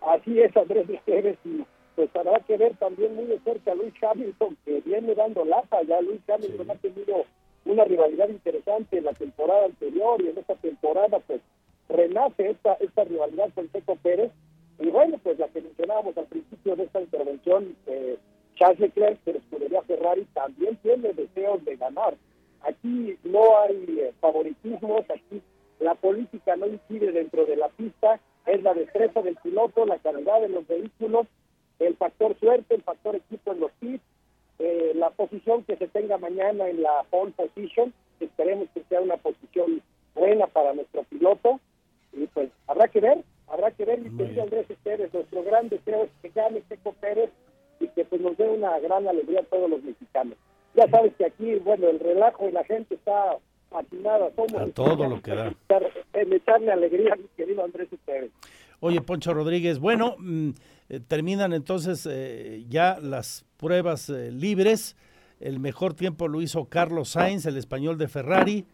Así 0.00 0.40
es, 0.40 0.56
Andrés 0.56 0.86
y 1.44 1.64
pues 1.94 2.14
habrá 2.14 2.38
que 2.46 2.56
ver 2.56 2.76
también 2.76 3.16
muy 3.16 3.24
de 3.24 3.40
cerca 3.40 3.72
a 3.72 3.74
Luis 3.74 3.92
Hamilton, 4.00 4.56
que 4.64 4.80
viene 4.82 5.16
dando 5.16 5.44
lata. 5.44 5.82
Ya 5.82 6.00
Luis 6.00 6.20
Hamilton 6.28 6.70
ha 6.70 6.74
tenido 6.76 7.24
una 7.68 7.84
rivalidad 7.84 8.28
interesante 8.30 8.98
en 8.98 9.04
la 9.04 9.12
temporada 9.12 9.66
anterior 9.66 10.20
y 10.22 10.28
en 10.28 10.38
esta 10.38 10.54
temporada, 10.56 11.18
pues 11.20 11.40
renace 11.88 12.50
esta, 12.50 12.74
esta 12.74 13.04
rivalidad 13.04 13.50
con 13.54 13.70
Checo 13.70 13.96
Pérez. 13.96 14.32
Y 14.78 14.88
bueno, 14.88 15.18
pues 15.22 15.38
la 15.38 15.48
que 15.48 15.60
mencionábamos 15.60 16.16
al 16.16 16.26
principio 16.26 16.76
de 16.76 16.84
esta 16.84 17.00
intervención, 17.00 17.76
eh, 17.86 18.16
Charles 18.54 18.80
Leclerc, 18.80 19.18
la 19.26 19.32
escudería 19.32 19.82
Ferrari, 19.82 20.26
también 20.32 20.76
tiene 20.76 21.12
deseos 21.12 21.64
de 21.64 21.76
ganar. 21.76 22.16
Aquí 22.62 23.16
no 23.24 23.58
hay 23.60 23.84
eh, 24.00 24.12
favoritismos, 24.20 25.04
aquí 25.10 25.42
la 25.78 25.94
política 25.94 26.56
no 26.56 26.66
incide 26.66 27.12
dentro 27.12 27.44
de 27.44 27.56
la 27.56 27.68
pista, 27.68 28.18
es 28.46 28.62
la 28.62 28.72
destreza 28.72 29.20
del 29.20 29.36
piloto, 29.36 29.84
la 29.84 29.98
calidad 29.98 30.40
de 30.40 30.48
los 30.48 30.66
vehículos, 30.66 31.26
el 31.78 31.96
factor 31.96 32.34
suerte, 32.40 32.74
el 32.74 32.82
factor 32.82 33.14
equipo 33.16 33.52
en 33.52 33.60
los 33.60 33.72
pits, 33.72 34.02
eh, 34.58 34.92
la 34.94 35.10
posición 35.10 35.64
que 35.64 35.76
se 35.76 35.86
tenga 35.88 36.18
mañana 36.18 36.68
en 36.68 36.82
la 36.82 37.04
pole 37.10 37.32
position, 37.32 37.92
esperemos 38.20 38.68
que 38.74 38.82
sea 38.88 39.00
una 39.00 39.16
posición 39.16 39.82
buena 40.14 40.46
para 40.46 40.74
nuestro 40.74 41.04
piloto, 41.04 41.60
y 42.12 42.26
pues 42.26 42.50
habrá 42.66 42.88
que 42.88 43.00
ver, 43.00 43.18
habrá 43.48 43.70
que 43.70 43.84
ver, 43.84 44.00
mi 44.00 44.16
querido 44.16 44.42
Andrés 44.42 44.66
Pérez, 44.82 45.12
nuestro 45.12 45.42
gran 45.42 45.68
deseo 45.68 46.04
es 46.04 46.10
que 46.22 46.30
gane 46.30 46.62
Checo 46.68 46.92
Pérez 47.00 47.30
y 47.80 47.88
que 47.88 48.04
pues 48.04 48.20
nos 48.20 48.36
dé 48.36 48.48
una 48.48 48.78
gran 48.80 49.06
alegría 49.06 49.40
a 49.40 49.44
todos 49.44 49.70
los 49.70 49.82
mexicanos. 49.82 50.36
Ya 50.74 50.88
sabes 50.88 51.12
que 51.16 51.26
aquí, 51.26 51.54
bueno, 51.56 51.88
el 51.88 52.00
relajo 52.00 52.48
y 52.48 52.52
la 52.52 52.64
gente 52.64 52.94
está 52.94 53.36
fascinada, 53.70 54.30
somos 54.34 54.54
A 54.54 54.66
todo 54.72 55.08
lo 55.08 55.20
que 55.20 55.34
da. 55.34 55.52
en 56.14 56.32
echarle 56.32 56.72
alegría 56.72 57.14
mi 57.16 57.28
querido 57.36 57.64
Andrés 57.64 57.88
Pérez. 58.04 58.30
Oye, 58.80 59.00
Poncho 59.00 59.34
Rodríguez, 59.34 59.80
bueno, 59.80 60.14
mm, 60.18 60.50
eh, 60.88 61.00
terminan 61.00 61.52
entonces 61.52 62.06
eh, 62.10 62.64
ya 62.68 62.98
las 63.00 63.44
pruebas 63.56 64.08
eh, 64.08 64.30
libres. 64.30 64.96
El 65.40 65.58
mejor 65.58 65.94
tiempo 65.94 66.28
lo 66.28 66.40
hizo 66.40 66.66
Carlos 66.66 67.10
Sainz, 67.10 67.46
el 67.46 67.56
español 67.56 67.98
de 67.98 68.08
Ferrari. 68.08 68.66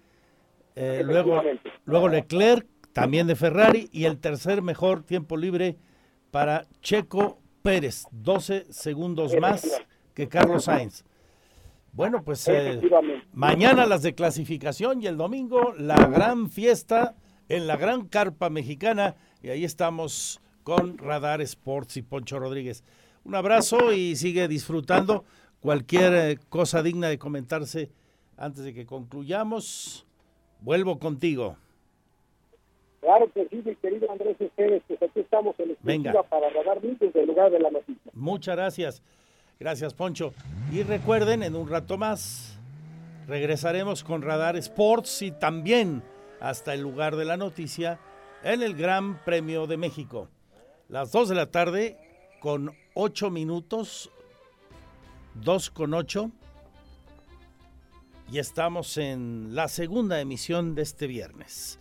Luego, 0.76 1.40
luego 1.84 2.08
Leclerc, 2.08 2.66
también 2.92 3.26
de 3.26 3.36
Ferrari. 3.36 3.88
Y 3.92 4.04
el 4.06 4.18
tercer 4.18 4.60
mejor 4.62 5.04
tiempo 5.04 5.36
libre 5.36 5.76
para 6.30 6.66
Checo 6.80 7.38
Pérez, 7.62 8.06
12 8.10 8.66
segundos 8.70 9.36
más 9.38 9.82
que 10.14 10.28
Carlos 10.28 10.64
Sainz. 10.64 11.04
Bueno, 11.92 12.24
pues 12.24 12.50
mañana 13.32 13.86
las 13.86 14.02
de 14.02 14.14
clasificación 14.14 15.00
y 15.02 15.06
el 15.06 15.16
domingo 15.16 15.74
la 15.78 15.96
gran 16.08 16.50
fiesta 16.50 17.14
en 17.48 17.66
la 17.66 17.76
gran 17.76 18.08
carpa 18.08 18.50
mexicana. 18.50 19.14
Y 19.44 19.50
ahí 19.50 19.62
estamos 19.62 20.40
con 20.62 20.96
Radar 20.96 21.42
Sports 21.42 21.98
y 21.98 22.02
Poncho 22.02 22.38
Rodríguez. 22.38 22.82
Un 23.24 23.34
abrazo 23.34 23.92
y 23.92 24.16
sigue 24.16 24.48
disfrutando. 24.48 25.26
Cualquier 25.60 26.14
eh, 26.14 26.38
cosa 26.48 26.82
digna 26.82 27.08
de 27.08 27.18
comentarse 27.18 27.90
antes 28.38 28.64
de 28.64 28.72
que 28.72 28.86
concluyamos. 28.86 30.06
Vuelvo 30.62 30.98
contigo. 30.98 31.58
Claro 33.02 33.30
que 33.34 33.46
sí, 33.50 33.60
mi 33.62 33.76
querido 33.76 34.10
Andrés 34.10 34.38
Pérez, 34.56 34.82
pues 34.88 35.02
aquí 35.02 35.20
estamos 35.20 35.54
en 35.60 35.72
exclusiva 35.72 36.12
Venga. 36.12 36.22
para 36.22 36.48
Radar 36.48 36.80
desde 36.80 37.20
el 37.20 37.26
lugar 37.26 37.52
de 37.52 37.60
la 37.60 37.70
noticia. 37.70 38.12
Muchas 38.14 38.56
gracias. 38.56 39.02
Gracias, 39.60 39.92
Poncho. 39.92 40.32
Y 40.72 40.84
recuerden, 40.84 41.42
en 41.42 41.54
un 41.54 41.68
rato 41.68 41.98
más 41.98 42.58
regresaremos 43.28 44.04
con 44.04 44.22
Radar 44.22 44.56
Sports 44.56 45.20
y 45.20 45.32
también 45.32 46.02
hasta 46.40 46.72
el 46.72 46.80
lugar 46.80 47.16
de 47.16 47.26
la 47.26 47.36
noticia 47.36 48.00
en 48.44 48.62
el 48.62 48.74
Gran 48.74 49.24
Premio 49.24 49.66
de 49.66 49.78
México. 49.78 50.28
Las 50.88 51.10
2 51.12 51.30
de 51.30 51.34
la 51.34 51.50
tarde 51.50 51.96
con 52.40 52.76
8 52.92 53.30
minutos, 53.30 54.10
2 55.42 55.70
con 55.70 55.94
8. 55.94 56.30
Y 58.30 58.38
estamos 58.38 58.98
en 58.98 59.54
la 59.54 59.68
segunda 59.68 60.20
emisión 60.20 60.74
de 60.74 60.82
este 60.82 61.06
viernes. 61.06 61.78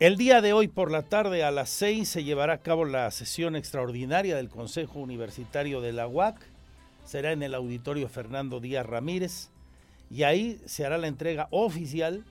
El 0.00 0.16
día 0.16 0.40
de 0.40 0.52
hoy 0.52 0.66
por 0.66 0.90
la 0.90 1.02
tarde 1.02 1.44
a 1.44 1.52
las 1.52 1.70
6 1.70 2.08
se 2.08 2.24
llevará 2.24 2.54
a 2.54 2.62
cabo 2.62 2.84
la 2.84 3.08
sesión 3.12 3.54
extraordinaria 3.54 4.34
del 4.34 4.48
Consejo 4.48 4.98
Universitario 4.98 5.80
de 5.80 5.92
la 5.92 6.08
UAC. 6.08 6.40
Será 7.04 7.30
en 7.30 7.44
el 7.44 7.54
auditorio 7.54 8.08
Fernando 8.08 8.58
Díaz 8.58 8.86
Ramírez 8.86 9.50
y 10.10 10.24
ahí 10.24 10.60
se 10.66 10.84
hará 10.84 10.98
la 10.98 11.06
entrega 11.06 11.46
oficial 11.52 12.24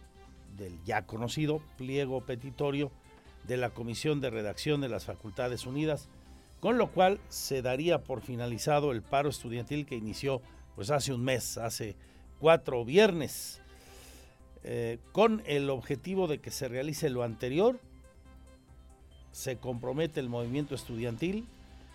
del 0.60 0.78
ya 0.84 1.05
conocido 1.05 1.62
pliego 1.78 2.22
petitorio 2.22 2.91
de 3.47 3.57
la 3.57 3.72
Comisión 3.72 4.22
de 4.22 4.30
Redacción 4.30 4.82
de 4.82 4.89
las 4.89 5.05
Facultades 5.05 5.66
Unidas, 5.66 6.10
con 6.60 6.78
lo 6.78 6.91
cual 6.91 7.20
se 7.30 7.62
daría 7.62 8.03
por 8.03 8.22
finalizado 8.22 8.91
el 8.91 9.01
paro 9.01 9.30
estudiantil 9.30 9.86
que 9.86 9.95
inició 9.95 10.41
pues 10.76 10.91
hace 10.91 11.14
un 11.14 11.24
mes, 11.24 11.57
hace 11.57 11.95
cuatro 12.39 12.86
viernes, 12.86 13.62
eh, 14.64 14.99
con 15.14 15.41
el 15.45 15.70
objetivo 15.70 16.28
de 16.28 16.39
que 16.39 16.51
se 16.51 16.68
realice 16.68 17.10
lo 17.10 17.24
anterior, 17.24 17.80
se 19.32 19.57
compromete 19.57 20.20
el 20.20 20.30
movimiento 20.30 20.76
estudiantil 20.76 21.47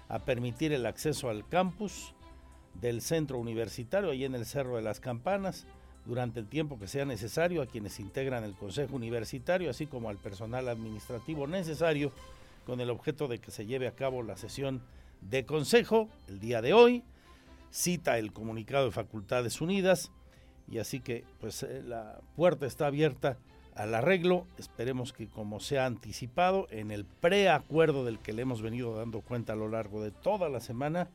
a 0.08 0.20
permitir 0.20 0.72
el 0.72 0.86
acceso 0.86 1.28
al 1.28 1.46
campus 1.48 2.14
del 2.80 3.00
centro 3.00 3.38
universitario, 3.38 4.10
ahí 4.10 4.24
en 4.24 4.34
el 4.34 4.46
Cerro 4.46 4.76
de 4.76 4.82
las 4.82 5.00
Campanas, 5.00 5.66
durante 6.06 6.40
el 6.40 6.46
tiempo 6.46 6.78
que 6.78 6.88
sea 6.88 7.04
necesario 7.04 7.62
a 7.62 7.66
quienes 7.66 7.98
integran 8.00 8.44
el 8.44 8.54
Consejo 8.54 8.96
Universitario, 8.96 9.70
así 9.70 9.86
como 9.86 10.08
al 10.08 10.18
personal 10.18 10.68
administrativo 10.68 11.46
necesario, 11.46 12.12
con 12.66 12.80
el 12.80 12.90
objeto 12.90 13.28
de 13.28 13.38
que 13.38 13.50
se 13.50 13.66
lleve 13.66 13.86
a 13.86 13.94
cabo 13.94 14.22
la 14.22 14.36
sesión 14.36 14.82
de 15.20 15.44
consejo 15.44 16.08
el 16.28 16.40
día 16.40 16.62
de 16.62 16.72
hoy. 16.72 17.02
Cita 17.70 18.18
el 18.18 18.32
comunicado 18.32 18.86
de 18.86 18.90
Facultades 18.92 19.60
Unidas 19.60 20.12
y 20.70 20.78
así 20.78 21.00
que 21.00 21.24
pues 21.40 21.62
eh, 21.62 21.82
la 21.84 22.20
puerta 22.36 22.66
está 22.66 22.86
abierta 22.86 23.38
al 23.74 23.94
arreglo. 23.94 24.46
Esperemos 24.58 25.12
que 25.12 25.26
como 25.26 25.60
se 25.60 25.78
ha 25.78 25.86
anticipado 25.86 26.66
en 26.70 26.90
el 26.90 27.04
preacuerdo 27.04 28.04
del 28.04 28.18
que 28.18 28.32
le 28.32 28.42
hemos 28.42 28.62
venido 28.62 28.96
dando 28.96 29.20
cuenta 29.22 29.54
a 29.54 29.56
lo 29.56 29.68
largo 29.68 30.02
de 30.02 30.10
toda 30.10 30.48
la 30.48 30.60
semana, 30.60 31.08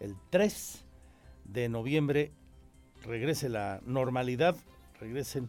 el 0.00 0.16
3 0.30 0.84
de 1.44 1.68
noviembre 1.68 2.32
regrese 3.04 3.48
la 3.48 3.80
normalidad, 3.84 4.56
regresen 5.00 5.48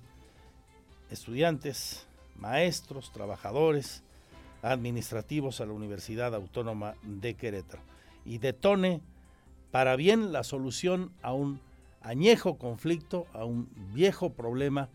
estudiantes, 1.09 2.07
maestros, 2.35 3.11
trabajadores, 3.11 4.03
administrativos 4.61 5.61
a 5.61 5.65
la 5.65 5.73
Universidad 5.73 6.35
Autónoma 6.35 6.95
de 7.03 7.35
Querétaro. 7.35 7.81
Y 8.25 8.37
detone 8.37 9.01
para 9.71 9.95
bien 9.95 10.31
la 10.31 10.43
solución 10.43 11.11
a 11.21 11.33
un 11.33 11.61
añejo 12.01 12.57
conflicto, 12.57 13.27
a 13.33 13.45
un 13.45 13.69
viejo 13.93 14.31
problema 14.33 14.89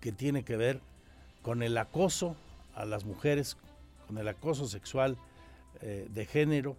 que 0.00 0.12
tiene 0.12 0.44
que 0.44 0.56
ver 0.56 0.80
con 1.42 1.62
el 1.62 1.76
acoso 1.78 2.36
a 2.74 2.84
las 2.84 3.04
mujeres, 3.04 3.56
con 4.06 4.18
el 4.18 4.28
acoso 4.28 4.66
sexual 4.66 5.16
eh, 5.80 6.08
de 6.10 6.26
género, 6.26 6.76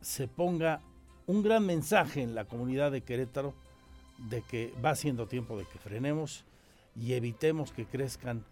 se 0.00 0.26
ponga 0.28 0.80
un 1.26 1.42
gran 1.42 1.64
mensaje 1.66 2.22
en 2.22 2.34
la 2.34 2.44
comunidad 2.44 2.92
de 2.92 3.02
Querétaro 3.02 3.54
de 4.30 4.42
que 4.42 4.72
va 4.84 4.94
siendo 4.94 5.26
tiempo 5.26 5.56
de 5.56 5.64
que 5.64 5.78
frenemos 5.78 6.44
y 6.96 7.14
evitemos 7.14 7.72
que 7.72 7.86
crezcan 7.86 8.44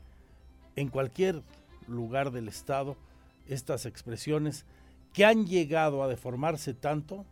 en 0.76 0.88
cualquier 0.88 1.42
lugar 1.86 2.30
del 2.30 2.48
Estado 2.48 2.96
estas 3.48 3.86
expresiones 3.86 4.64
que 5.12 5.24
han 5.24 5.46
llegado 5.46 6.02
a 6.02 6.08
deformarse 6.08 6.74
tanto 6.74 7.24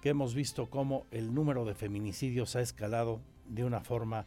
que 0.00 0.10
hemos 0.10 0.34
visto 0.34 0.68
cómo 0.70 1.06
el 1.10 1.34
número 1.34 1.64
de 1.64 1.74
feminicidios 1.74 2.56
ha 2.56 2.60
escalado 2.60 3.20
de 3.48 3.64
una 3.64 3.80
forma 3.80 4.26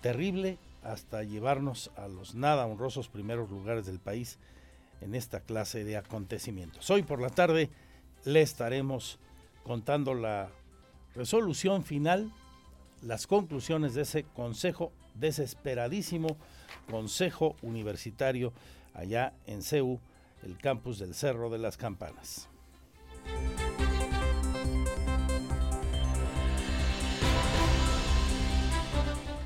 terrible 0.00 0.58
hasta 0.82 1.22
llevarnos 1.22 1.90
a 1.96 2.08
los 2.08 2.34
nada 2.34 2.66
honrosos 2.66 3.08
primeros 3.08 3.50
lugares 3.50 3.86
del 3.86 3.98
país 3.98 4.38
en 5.00 5.14
esta 5.14 5.40
clase 5.40 5.84
de 5.84 5.96
acontecimientos. 5.96 6.90
Hoy 6.90 7.02
por 7.02 7.20
la 7.20 7.30
tarde 7.30 7.70
le 8.24 8.42
estaremos 8.42 9.18
contando 9.66 10.14
la 10.14 10.48
resolución 11.16 11.82
final, 11.82 12.30
las 13.02 13.26
conclusiones 13.26 13.94
de 13.94 14.02
ese 14.02 14.22
consejo 14.22 14.92
desesperadísimo 15.14 16.36
consejo 16.88 17.56
universitario 17.62 18.52
allá 18.94 19.32
en 19.48 19.62
CEU, 19.62 19.98
el 20.44 20.56
campus 20.56 21.00
del 21.00 21.14
Cerro 21.14 21.50
de 21.50 21.58
las 21.58 21.76
Campanas. 21.76 22.48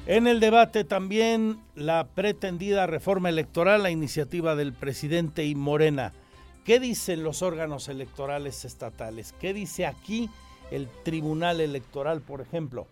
En 0.05 0.27
el 0.27 0.39
debate 0.39 0.85
también 0.85 1.61
la 1.75 2.09
pretendida 2.09 2.87
reforma 2.87 3.31
electoral, 3.31 3.85
la 3.85 3.91
iniciativa 3.91 4.55
del 4.55 4.75
presidente 4.75 5.47
y 5.47 5.55
Morena. 5.55 6.13
¿Qué 6.71 6.79
dicen 6.79 7.25
los 7.25 7.43
órganos 7.43 7.89
electorales 7.89 8.65
estatales? 8.65 9.35
¿Qué 9.41 9.53
dice 9.53 9.87
aquí 9.87 10.31
el 10.71 10.89
Tribunal 11.03 11.61
Electoral, 11.61 12.21
por 12.21 12.41
ejemplo? 12.41 12.87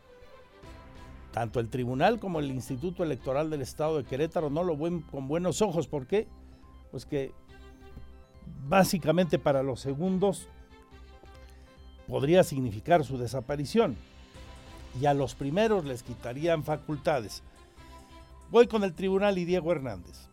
Tanto 1.30 1.60
el 1.60 1.68
Tribunal 1.68 2.18
como 2.18 2.40
el 2.40 2.50
Instituto 2.50 3.04
Electoral 3.04 3.50
del 3.50 3.62
Estado 3.62 3.98
de 3.98 4.04
Querétaro 4.04 4.50
no 4.50 4.64
lo 4.64 4.76
ven 4.76 5.02
con 5.02 5.28
buenos 5.28 5.62
ojos. 5.62 5.86
¿Por 5.86 6.08
qué? 6.08 6.26
Pues 6.90 7.06
que 7.06 7.30
básicamente 8.66 9.38
para 9.38 9.62
los 9.62 9.78
segundos 9.78 10.48
podría 12.08 12.42
significar 12.42 13.04
su 13.04 13.16
desaparición 13.16 13.96
y 15.00 15.06
a 15.06 15.14
los 15.14 15.36
primeros 15.36 15.84
les 15.84 16.02
quitarían 16.02 16.64
facultades. 16.64 17.44
Voy 18.50 18.66
con 18.66 18.82
el 18.82 18.92
tribunal 18.92 19.38
y 19.38 19.44
Diego 19.44 19.70
Hernández. 19.70 20.27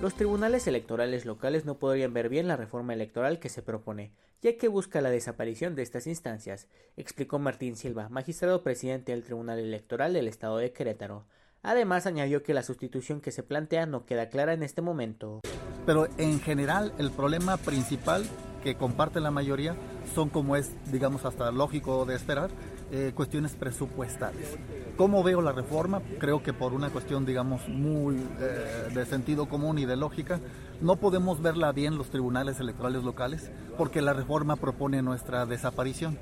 Los 0.00 0.14
tribunales 0.14 0.66
electorales 0.66 1.26
locales 1.26 1.66
no 1.66 1.74
podrían 1.74 2.14
ver 2.14 2.30
bien 2.30 2.48
la 2.48 2.56
reforma 2.56 2.94
electoral 2.94 3.38
que 3.38 3.50
se 3.50 3.60
propone, 3.60 4.12
ya 4.40 4.56
que 4.56 4.68
busca 4.68 5.02
la 5.02 5.10
desaparición 5.10 5.74
de 5.74 5.82
estas 5.82 6.06
instancias, 6.06 6.68
explicó 6.96 7.38
Martín 7.38 7.76
Silva, 7.76 8.08
magistrado 8.08 8.62
presidente 8.62 9.12
del 9.12 9.24
Tribunal 9.24 9.58
Electoral 9.58 10.14
del 10.14 10.26
Estado 10.26 10.56
de 10.56 10.72
Querétaro. 10.72 11.26
Además, 11.62 12.06
añadió 12.06 12.42
que 12.42 12.54
la 12.54 12.62
sustitución 12.62 13.20
que 13.20 13.30
se 13.30 13.42
plantea 13.42 13.84
no 13.84 14.06
queda 14.06 14.30
clara 14.30 14.54
en 14.54 14.62
este 14.62 14.80
momento. 14.80 15.40
Pero 15.84 16.08
en 16.16 16.40
general, 16.40 16.94
el 16.96 17.10
problema 17.10 17.58
principal 17.58 18.24
que 18.64 18.76
comparte 18.76 19.20
la 19.20 19.30
mayoría 19.30 19.76
son 20.14 20.30
como 20.30 20.56
es, 20.56 20.72
digamos, 20.90 21.26
hasta 21.26 21.50
lógico 21.50 22.06
de 22.06 22.16
esperar, 22.16 22.48
eh, 22.92 23.12
cuestiones 23.14 23.52
presupuestales. 23.52 24.58
¿Cómo 24.96 25.22
veo 25.22 25.40
la 25.40 25.52
reforma? 25.52 26.02
Creo 26.18 26.42
que 26.42 26.52
por 26.52 26.72
una 26.72 26.90
cuestión, 26.90 27.24
digamos, 27.24 27.68
muy 27.68 28.16
eh, 28.40 28.88
de 28.92 29.06
sentido 29.06 29.48
común 29.48 29.78
y 29.78 29.86
de 29.86 29.96
lógica, 29.96 30.40
no 30.80 30.96
podemos 30.96 31.40
verla 31.40 31.70
bien 31.72 31.96
los 31.96 32.10
tribunales 32.10 32.58
electorales 32.58 33.04
locales 33.04 33.50
porque 33.78 34.02
la 34.02 34.12
reforma 34.12 34.56
propone 34.56 35.02
nuestra 35.02 35.46
desaparición. 35.46 36.18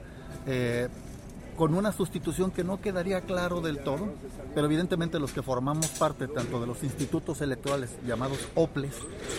Eh, 0.46 0.88
con 1.56 1.74
una 1.74 1.90
sustitución 1.90 2.52
que 2.52 2.62
no 2.62 2.80
quedaría 2.80 3.22
claro 3.22 3.60
del 3.60 3.78
todo, 3.78 4.12
pero 4.54 4.66
evidentemente 4.66 5.18
los 5.18 5.32
que 5.32 5.42
formamos 5.42 5.88
parte 5.88 6.28
tanto 6.28 6.60
de 6.60 6.68
los 6.68 6.84
institutos 6.84 7.40
electorales 7.40 7.96
llamados 8.06 8.46
OPLES 8.54 8.94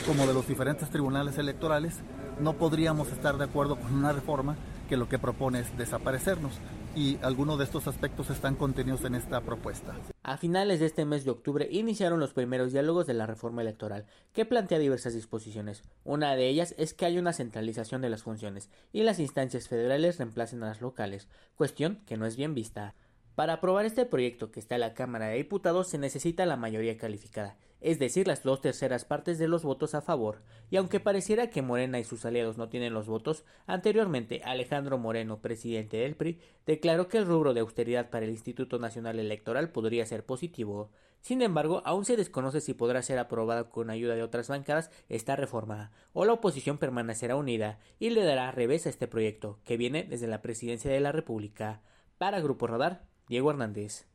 como 0.06 0.28
de 0.28 0.34
los 0.34 0.46
diferentes 0.46 0.90
tribunales 0.90 1.38
electorales, 1.38 1.94
no 2.42 2.54
podríamos 2.54 3.08
estar 3.14 3.38
de 3.38 3.46
acuerdo 3.46 3.78
con 3.78 3.94
una 3.94 4.12
reforma 4.12 4.58
que 4.90 4.98
lo 4.98 5.08
que 5.08 5.18
propone 5.18 5.62
es 5.62 5.78
desaparecernos 5.78 6.54
y 7.00 7.18
algunos 7.22 7.58
de 7.58 7.64
estos 7.64 7.88
aspectos 7.88 8.30
están 8.30 8.56
contenidos 8.56 9.06
en 9.06 9.16
esta 9.16 9.40
propuesta. 9.40 9.96
A 10.22 10.36
finales 10.36 10.82
de 10.82 10.86
este 10.86 11.06
mes 11.06 11.24
de 11.24 11.32
octubre 11.32 11.66
iniciaron 11.72 12.20
los 12.20 12.34
primeros 12.34 12.74
diálogos 12.74 13.08
de 13.08 13.14
la 13.14 13.26
reforma 13.26 13.62
electoral, 13.62 14.06
que 14.34 14.44
plantea 14.44 14.80
diversas 14.80 15.14
disposiciones. 15.14 15.82
Una 16.04 16.36
de 16.36 16.50
ellas 16.50 16.76
es 16.78 16.94
que 16.94 17.06
haya 17.06 17.22
una 17.22 17.32
centralización 17.32 18.02
de 18.02 18.10
las 18.10 18.24
funciones 18.24 18.70
y 18.92 19.04
las 19.04 19.20
instancias 19.20 19.70
federales 19.70 20.18
reemplacen 20.18 20.62
a 20.62 20.68
las 20.68 20.82
locales, 20.82 21.30
cuestión 21.56 22.02
que 22.06 22.18
no 22.18 22.26
es 22.26 22.36
bien 22.36 22.54
vista. 22.54 22.96
Para 23.36 23.54
aprobar 23.54 23.86
este 23.86 24.06
proyecto 24.06 24.52
que 24.52 24.60
está 24.60 24.76
en 24.76 24.82
la 24.82 24.94
Cámara 24.94 25.28
de 25.28 25.38
Diputados 25.38 25.88
se 25.88 26.00
necesita 26.00 26.46
la 26.46 26.58
mayoría 26.58 26.98
calificada, 26.98 27.56
es 27.82 27.98
decir, 28.00 28.28
las 28.28 28.44
dos 28.44 28.62
terceras 28.62 29.06
partes 29.06 29.38
de 29.40 29.48
los 29.48 29.64
votos 29.64 29.96
a 29.96 30.02
favor, 30.02 30.42
y 30.70 30.78
aunque 30.78 31.00
pareciera 31.00 31.50
que 31.50 31.62
Morena 31.62 32.00
y 32.00 32.04
sus 32.04 32.26
aliados 32.26 32.58
no 32.58 32.70
tienen 32.70 32.94
los 32.94 33.08
votos, 33.08 33.46
anteriormente 33.68 34.42
Alejandro 34.44 34.98
Moreno, 34.98 35.42
presidente 35.42 35.98
del 35.98 36.16
PRI, 36.16 36.40
declaró 36.66 37.08
que 37.08 37.18
el 37.18 37.26
rubro 37.26 37.54
de 37.54 37.62
austeridad 37.62 38.10
para 38.10 38.26
el 38.26 38.32
Instituto 38.32 38.80
Nacional 38.80 39.18
Electoral 39.18 39.72
podría 39.72 40.06
ser 40.06 40.26
positivo. 40.26 40.92
Sin 41.22 41.42
embargo, 41.42 41.82
aún 41.86 42.06
se 42.06 42.18
desconoce 42.18 42.62
si 42.62 42.74
podrá 42.74 43.02
ser 43.02 43.18
aprobada 43.18 43.70
con 43.70 43.90
ayuda 43.90 44.16
de 44.16 44.24
otras 44.24 44.50
bancadas 44.50 44.92
esta 45.08 45.36
reforma, 45.36 45.92
o 46.14 46.26
la 46.26 46.34
oposición 46.34 46.78
permanecerá 46.78 47.36
unida 47.36 47.80
y 47.98 48.10
le 48.10 48.24
dará 48.24 48.52
revés 48.52 48.86
a 48.86 48.90
este 48.90 49.08
proyecto, 49.08 49.60
que 49.64 49.78
viene 49.78 50.04
desde 50.04 50.28
la 50.28 50.42
presidencia 50.42 50.92
de 50.92 51.00
la 51.00 51.12
República. 51.12 51.82
Para 52.18 52.42
Grupo 52.42 52.68
Radar, 52.68 53.06
Diego 53.28 53.52
Hernández. 53.52 54.09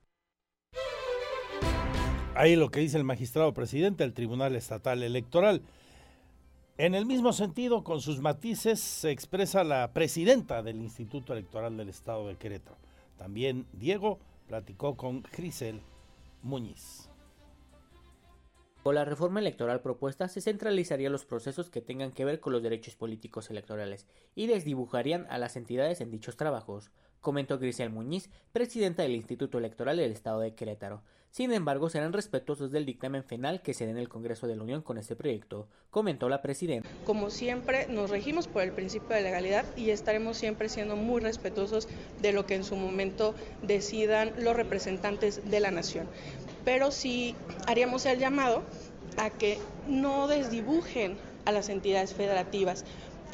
Ahí 2.37 2.57
lo 2.57 2.69
que 2.69 2.81
dice 2.81 2.97
el 2.97 3.05
magistrado 3.05 3.55
presidente 3.55 4.03
del 4.03 4.13
Tribunal 4.13 4.57
Estatal 4.57 5.05
Electoral. 5.05 5.63
En 6.79 6.97
el 6.97 7.07
mismo 7.07 7.33
sentido, 7.33 7.85
con 7.85 8.01
sus 8.01 8.21
matices, 8.21 8.81
se 8.81 9.13
expresa 9.13 9.63
la 9.63 9.93
presidenta 9.93 10.61
del 10.61 10.79
Instituto 10.79 11.33
Electoral 11.33 11.77
del 11.77 11.91
Estado 11.91 12.27
de 12.27 12.35
Querétaro. 12.35 12.77
También 13.17 13.67
Diego 13.73 14.19
platicó 14.49 14.97
con 14.97 15.23
Grisel 15.23 15.81
Muñiz. 16.43 17.09
Con 18.83 18.97
la 18.97 19.05
reforma 19.05 19.39
electoral 19.39 19.81
propuesta 19.81 20.27
se 20.27 20.41
centralizarían 20.41 21.13
los 21.13 21.25
procesos 21.25 21.71
que 21.71 21.81
tengan 21.81 22.11
que 22.11 22.25
ver 22.25 22.41
con 22.41 22.53
los 22.53 22.65
derechos 22.65 22.97
políticos 22.97 23.49
electorales 23.49 24.07
y 24.35 24.49
desdibujarían 24.49 25.27
a 25.31 25.39
las 25.39 25.55
entidades 25.55 26.01
en 26.01 26.11
dichos 26.11 26.37
trabajos. 26.37 26.91
comentó 27.21 27.61
Grisel 27.61 27.91
Muñiz, 27.91 28.29
presidenta 28.53 29.05
del 29.05 29.15
Instituto 29.15 29.57
Electoral 29.57 29.99
del 29.99 30.11
Estado 30.11 30.41
de 30.41 30.57
Querétaro. 30.57 31.03
Sin 31.35 31.53
embargo, 31.53 31.91
serán 31.91 32.13
respetuosos 32.13 32.71
del 32.71 32.87
dictamen 32.87 33.25
final 33.25 33.61
que 33.61 33.75
se 33.75 33.87
dé 33.87 33.91
en 33.91 33.99
el 33.99 34.09
Congreso 34.09 34.47
de 34.47 34.55
la 34.55 34.63
Unión 34.63 34.83
con 34.83 34.99
este 34.99 35.17
proyecto, 35.17 35.67
comentó 35.91 36.29
la 36.29 36.41
presidenta. 36.41 36.89
Como 37.05 37.29
siempre, 37.29 37.89
nos 37.89 38.11
regimos 38.11 38.47
por 38.47 38.63
el 38.63 38.71
principio 38.71 39.17
de 39.17 39.23
legalidad 39.23 39.65
y 39.77 39.91
estaremos 39.91 40.37
siempre 40.37 40.69
siendo 40.69 40.95
muy 40.95 41.21
respetuosos 41.21 41.89
de 42.23 42.31
lo 42.31 42.47
que 42.47 42.55
en 42.55 42.63
su 42.63 42.77
momento 42.77 43.35
decidan 43.63 44.33
los 44.39 44.55
representantes 44.55 45.51
de 45.51 45.59
la 45.59 45.73
nación. 45.73 46.07
Pero 46.65 46.93
sí 46.93 47.35
haríamos 47.67 48.07
el 48.07 48.21
llamado 48.21 48.63
a 49.17 49.31
que 49.31 49.59
no 49.89 50.29
desdibujen 50.29 51.17
a 51.47 51.51
las 51.51 51.69
entidades 51.69 52.15
federativas 52.15 52.85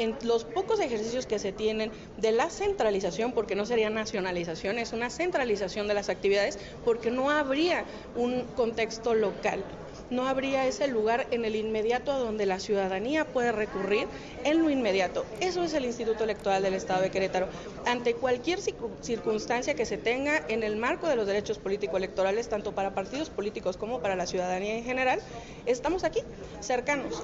en 0.01 0.17
los 0.23 0.45
pocos 0.45 0.81
ejercicios 0.81 1.27
que 1.27 1.39
se 1.39 1.53
tienen 1.53 1.93
de 2.17 2.33
la 2.33 2.51
centralización, 2.51 3.33
porque 3.33 3.55
no 3.55 3.67
sería 3.67 3.91
nacionalización, 3.91 4.79
es 4.79 4.93
una 4.93 5.11
centralización 5.11 5.89
de 5.89 5.95
las 5.95 6.09
actividades, 6.09 6.59
porque 6.85 7.11
no 7.11 7.31
habría 7.31 7.85
un 8.17 8.43
contexto 8.57 9.15
local 9.15 9.63
no 10.11 10.27
habría 10.27 10.67
ese 10.67 10.89
lugar 10.89 11.27
en 11.31 11.45
el 11.45 11.57
inmediato 11.57 12.13
a 12.13 12.19
donde 12.19 12.45
la 12.47 12.59
ciudadanía 12.59 13.25
puede 13.25 13.53
recurrir 13.53 14.09
en 14.45 14.61
lo 14.61 14.71
inmediato. 14.71 15.25
Eso 15.41 15.63
es 15.63 15.73
el 15.75 15.85
Instituto 15.85 16.25
Electoral 16.25 16.63
del 16.63 16.75
Estado 16.75 17.03
de 17.03 17.11
Querétaro. 17.11 17.49
Ante 17.87 18.15
cualquier 18.15 18.61
circunstancia 18.61 19.75
que 19.75 19.87
se 19.87 19.99
tenga 19.99 20.43
en 20.49 20.63
el 20.63 20.77
marco 20.77 21.07
de 21.07 21.17
los 21.17 21.27
derechos 21.27 21.59
político-electorales, 21.59 22.49
tanto 22.49 22.73
para 22.73 22.95
partidos 22.95 23.31
políticos 23.31 23.77
como 23.77 24.01
para 24.01 24.17
la 24.17 24.27
ciudadanía 24.27 24.77
en 24.77 24.85
general, 24.85 25.21
estamos 25.67 26.05
aquí, 26.05 26.21
cercanos. 26.61 27.23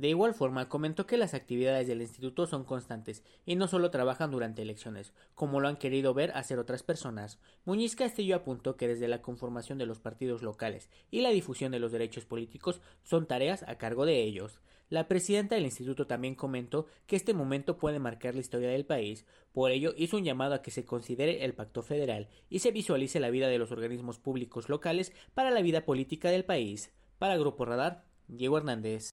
De 0.00 0.08
igual 0.08 0.32
forma, 0.32 0.66
comentó 0.70 1.06
que 1.06 1.18
las 1.18 1.34
actividades 1.34 1.86
del 1.86 2.00
instituto 2.00 2.46
son 2.46 2.64
constantes 2.64 3.22
y 3.44 3.54
no 3.54 3.68
solo 3.68 3.90
trabajan 3.90 4.30
durante 4.30 4.62
elecciones, 4.62 5.12
como 5.34 5.60
lo 5.60 5.68
han 5.68 5.76
querido 5.76 6.14
ver 6.14 6.30
hacer 6.34 6.58
otras 6.58 6.82
personas. 6.82 7.38
Muñiz 7.66 7.96
Castillo 7.96 8.34
apuntó 8.36 8.76
que 8.78 8.88
desde 8.88 9.08
la 9.08 9.20
conformación 9.20 9.76
de 9.76 9.84
los 9.84 10.00
partidos 10.00 10.40
locales 10.40 10.88
y 11.10 11.20
la 11.20 11.28
difusión 11.28 11.70
de 11.70 11.80
los 11.80 11.92
derechos 11.92 12.24
políticos 12.24 12.80
son 13.02 13.26
tareas 13.26 13.62
a 13.68 13.76
cargo 13.76 14.06
de 14.06 14.22
ellos. 14.22 14.58
La 14.88 15.06
presidenta 15.06 15.56
del 15.56 15.66
instituto 15.66 16.06
también 16.06 16.34
comentó 16.34 16.86
que 17.06 17.16
este 17.16 17.34
momento 17.34 17.76
puede 17.76 17.98
marcar 17.98 18.32
la 18.34 18.40
historia 18.40 18.70
del 18.70 18.86
país, 18.86 19.26
por 19.52 19.70
ello 19.70 19.92
hizo 19.98 20.16
un 20.16 20.24
llamado 20.24 20.54
a 20.54 20.62
que 20.62 20.70
se 20.70 20.86
considere 20.86 21.44
el 21.44 21.52
pacto 21.52 21.82
federal 21.82 22.30
y 22.48 22.60
se 22.60 22.72
visualice 22.72 23.20
la 23.20 23.28
vida 23.28 23.48
de 23.48 23.58
los 23.58 23.70
organismos 23.70 24.18
públicos 24.18 24.70
locales 24.70 25.12
para 25.34 25.50
la 25.50 25.60
vida 25.60 25.84
política 25.84 26.30
del 26.30 26.46
país. 26.46 26.90
Para 27.18 27.36
Grupo 27.36 27.66
Radar, 27.66 28.06
Diego 28.28 28.56
Hernández. 28.56 29.10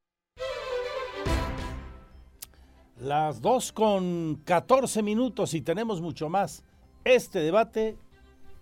Las 2.99 3.41
dos 3.41 3.71
con 3.71 4.41
14 4.43 5.03
minutos 5.03 5.53
y 5.53 5.61
tenemos 5.61 6.01
mucho 6.01 6.29
más. 6.29 6.63
Este 7.03 7.39
debate 7.39 7.95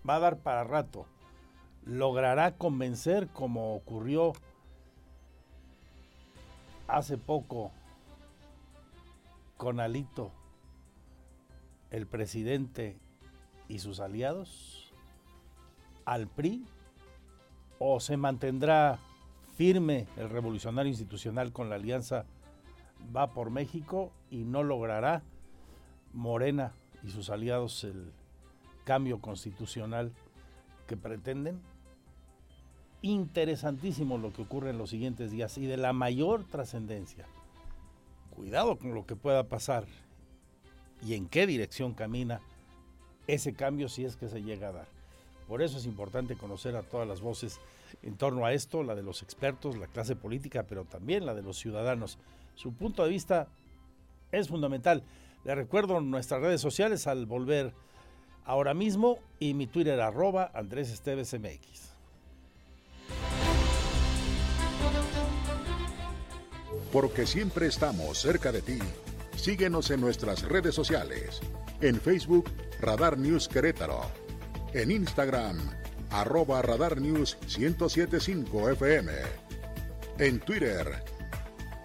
va 0.07 0.15
a 0.15 0.19
dar 0.19 0.39
para 0.39 0.65
rato. 0.65 1.05
¿Logrará 1.86 2.57
convencer 2.57 3.29
como 3.29 3.75
ocurrió 3.75 4.33
hace 6.89 7.17
poco 7.17 7.71
con 9.55 9.79
Alito, 9.79 10.31
el 11.89 12.05
presidente 12.05 12.97
y 13.69 13.79
sus 13.79 14.01
aliados, 14.01 14.91
al 16.03 16.27
PRI? 16.27 16.65
¿O 17.79 18.01
se 18.01 18.17
mantendrá 18.17 18.99
firme 19.55 20.07
el 20.17 20.29
revolucionario 20.29 20.89
institucional 20.89 21.53
con 21.53 21.69
la 21.69 21.75
alianza 21.75 22.25
va 23.15 23.27
por 23.31 23.49
México 23.49 24.11
y 24.30 24.43
no 24.43 24.63
logrará 24.63 25.23
Morena 26.13 26.73
y 27.03 27.09
sus 27.09 27.30
aliados 27.30 27.84
el 27.84 28.11
cambio 28.84 29.19
constitucional 29.19 30.11
que 30.88 30.97
pretenden. 30.97 31.61
Interesantísimo 33.01 34.17
lo 34.17 34.34
que 34.34 34.41
ocurre 34.41 34.71
en 34.71 34.78
los 34.78 34.89
siguientes 34.89 35.32
días 35.32 35.57
y 35.57 35.65
de 35.65 35.78
la 35.78 35.93
mayor 35.93 36.45
trascendencia. 36.45 37.26
Cuidado 38.36 38.78
con 38.78 38.93
lo 38.93 39.05
que 39.05 39.15
pueda 39.15 39.43
pasar 39.43 39.86
y 41.03 41.13
en 41.13 41.28
qué 41.28 41.45
dirección 41.45 41.93
camina 41.93 42.41
ese 43.28 43.53
cambio 43.53 43.89
si 43.89 44.05
es 44.05 44.15
que 44.15 44.30
se 44.30 44.41
llega 44.41 44.69
a 44.69 44.73
dar. 44.73 44.88
Por 45.47 45.61
eso 45.61 45.78
es 45.78 45.86
importante 45.86 46.36
conocer 46.36 46.76
a 46.76 46.84
todas 46.84 47.07
las 47.07 47.21
voces 47.21 47.59
en 48.01 48.15
torno 48.15 48.45
a 48.45 48.53
esto, 48.53 48.84
la 48.84 48.95
de 48.95 49.03
los 49.03 49.21
expertos, 49.21 49.78
la 49.78 49.88
clase 49.88 50.15
política, 50.15 50.63
pero 50.63 50.86
también 50.86 51.26
la 51.26 51.36
de 51.36 51.43
los 51.43 51.57
ciudadanos. 51.57 52.17
Su 52.55 52.73
punto 52.73 53.03
de 53.03 53.09
vista 53.09 53.47
es 54.39 54.47
fundamental. 54.47 55.03
Le 55.43 55.55
recuerdo 55.55 56.01
nuestras 56.01 56.41
redes 56.41 56.61
sociales 56.61 57.07
al 57.07 57.25
volver 57.25 57.73
ahora 58.45 58.73
mismo 58.73 59.19
y 59.39 59.53
mi 59.53 59.67
Twitter 59.67 59.99
arroba 60.01 60.51
Andrés 60.53 60.91
Esteves 60.91 61.33
MX. 61.33 61.91
Porque 66.91 67.25
siempre 67.25 67.67
estamos 67.67 68.19
cerca 68.19 68.51
de 68.51 68.61
ti. 68.61 68.79
Síguenos 69.36 69.91
en 69.91 70.01
nuestras 70.01 70.43
redes 70.43 70.73
sociales. 70.73 71.41
En 71.81 71.99
Facebook, 71.99 72.49
Radar 72.79 73.17
News 73.17 73.47
Querétaro. 73.47 74.01
En 74.73 74.91
Instagram, 74.91 75.57
arroba 76.09 76.61
Radar 76.61 76.99
News 77.01 77.38
1075 77.57 78.69
FM. 78.71 79.11
En 80.19 80.39
Twitter, 80.39 81.03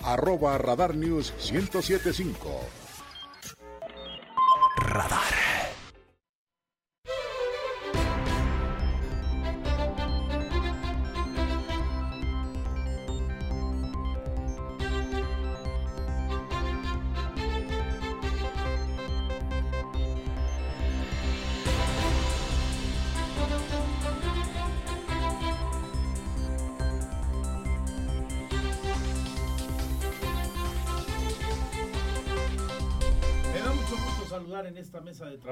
arroba 0.03 0.59
Radar 0.59 0.95
News 0.95 1.33
1075. 1.39 2.35
Radar. 4.79 5.40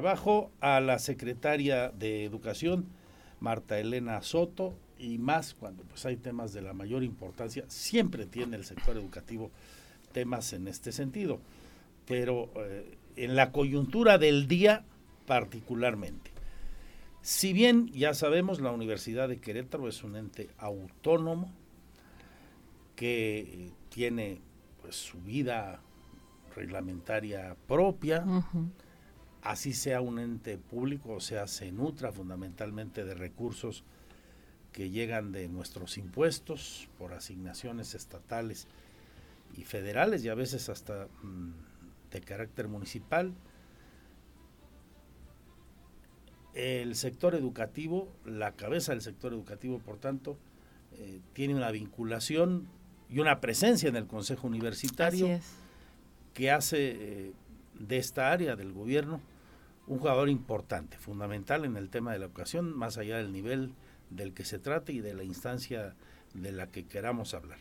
Trabajo 0.09 0.51
a 0.63 0.81
la 0.81 0.99
secretaria 0.99 1.91
de 1.91 2.25
Educación, 2.25 2.87
Marta 3.41 3.79
Elena 3.79 4.23
Soto, 4.23 4.75
y 4.99 5.19
más 5.19 5.53
cuando 5.53 5.83
pues 5.83 6.07
hay 6.07 6.17
temas 6.17 6.55
de 6.55 6.63
la 6.63 6.73
mayor 6.73 7.05
importancia, 7.05 7.67
siempre 7.69 8.25
tiene 8.25 8.57
el 8.57 8.65
sector 8.65 8.97
educativo 8.97 9.51
temas 10.13 10.55
en 10.55 10.67
este 10.67 10.93
sentido, 10.93 11.41
pero 12.07 12.51
eh, 12.57 12.97
en 13.17 13.37
la 13.37 13.53
coyuntura 13.53 14.17
del 14.17 14.49
día 14.49 14.83
particularmente. 15.27 16.31
Si 17.21 17.53
bien 17.53 17.89
ya 17.89 18.15
sabemos, 18.15 18.63
la 18.63 18.73
Universidad 18.73 19.29
de 19.29 19.37
Querétaro 19.37 19.89
es 19.89 20.03
un 20.03 20.17
ente 20.17 20.49
autónomo 20.57 21.53
que 22.97 23.73
tiene 23.91 24.41
pues, 24.81 24.97
su 24.97 25.21
vida 25.21 25.83
reglamentaria 26.57 27.59
propia, 27.67 28.25
así 29.43 29.73
sea 29.73 30.01
un 30.01 30.19
ente 30.19 30.59
público, 30.59 31.13
o 31.15 31.21
sea, 31.21 31.47
se 31.47 31.73
nutra 31.73 32.13
fundamentalmente 32.13 33.05
de 33.05 33.15
recursos 33.15 33.85
que 34.73 34.91
llegan 34.91 35.33
de 35.33 35.49
nuestros 35.49 35.99
impuestos 35.99 36.89
por 36.99 37.13
asignaciones 37.13 37.95
estatales 37.95 38.67
y 39.57 39.65
federales 39.65 40.25
y 40.25 40.29
a 40.29 40.35
veces 40.35 40.69
hasta 40.69 41.09
mm, 41.23 41.51
de 42.11 42.21
carácter 42.21 42.69
municipal. 42.69 43.33
El 46.55 46.97
sector 46.97 47.35
educativo, 47.35 48.09
la 48.25 48.53
cabeza 48.53 48.93
del 48.93 49.01
sector 49.01 49.33
educativo, 49.33 49.79
por 49.79 49.99
tanto, 49.99 50.37
eh, 50.99 51.21
tiene 51.33 51.55
una 51.55 51.71
vinculación 51.71 52.67
y 53.09 53.21
una 53.21 53.41
presencia 53.41 53.89
en 53.89 53.97
el 53.97 54.07
Consejo 54.07 54.47
Universitario 54.47 55.41
que 56.35 56.51
hace 56.51 56.91
eh, 56.91 57.33
de 57.79 57.99
esta 57.99 58.33
área 58.33 58.57
del 58.57 58.73
gobierno 58.73 59.21
un 59.89 59.99
jugador 59.99 60.29
importante, 60.29 60.99
fundamental 60.99 61.65
en 61.65 61.77
el 61.77 61.89
tema 61.89 62.13
de 62.13 62.19
la 62.19 62.27
educación, 62.27 62.77
más 62.77 62.99
allá 62.99 63.17
del 63.17 63.33
nivel 63.33 63.73
del 64.11 64.35
que 64.35 64.45
se 64.45 64.59
trate 64.59 64.93
y 64.93 65.01
de 65.01 65.15
la 65.15 65.25
instancia 65.25 65.95
de 66.35 66.53
la 66.53 66.67
que 66.67 66.85
queramos 66.85 67.35
hablar. 67.35 67.59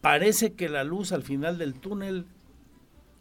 Parece 0.00 0.54
que 0.54 0.68
la 0.68 0.84
luz 0.84 1.12
al 1.12 1.22
final 1.22 1.58
del 1.58 1.74
túnel, 1.74 2.26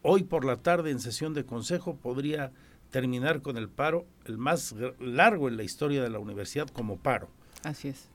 hoy 0.02 0.24
por 0.24 0.46
la 0.46 0.58
tarde 0.58 0.92
en 0.92 1.00
sesión 1.00 1.34
de 1.34 1.46
consejo, 1.46 1.98
podría 1.98 2.52
terminar 2.92 3.42
con 3.42 3.58
el 3.58 3.68
paro, 3.68 4.06
el 4.26 4.38
más 4.38 4.74
largo 5.00 5.50
en 5.50 5.58
la 5.58 5.64
historia 5.64 6.02
de 6.02 6.10
la 6.10 6.20
universidad 6.20 6.68
como 6.70 6.98
paro. 6.98 7.30
Así 7.64 7.90
es. 7.90 8.09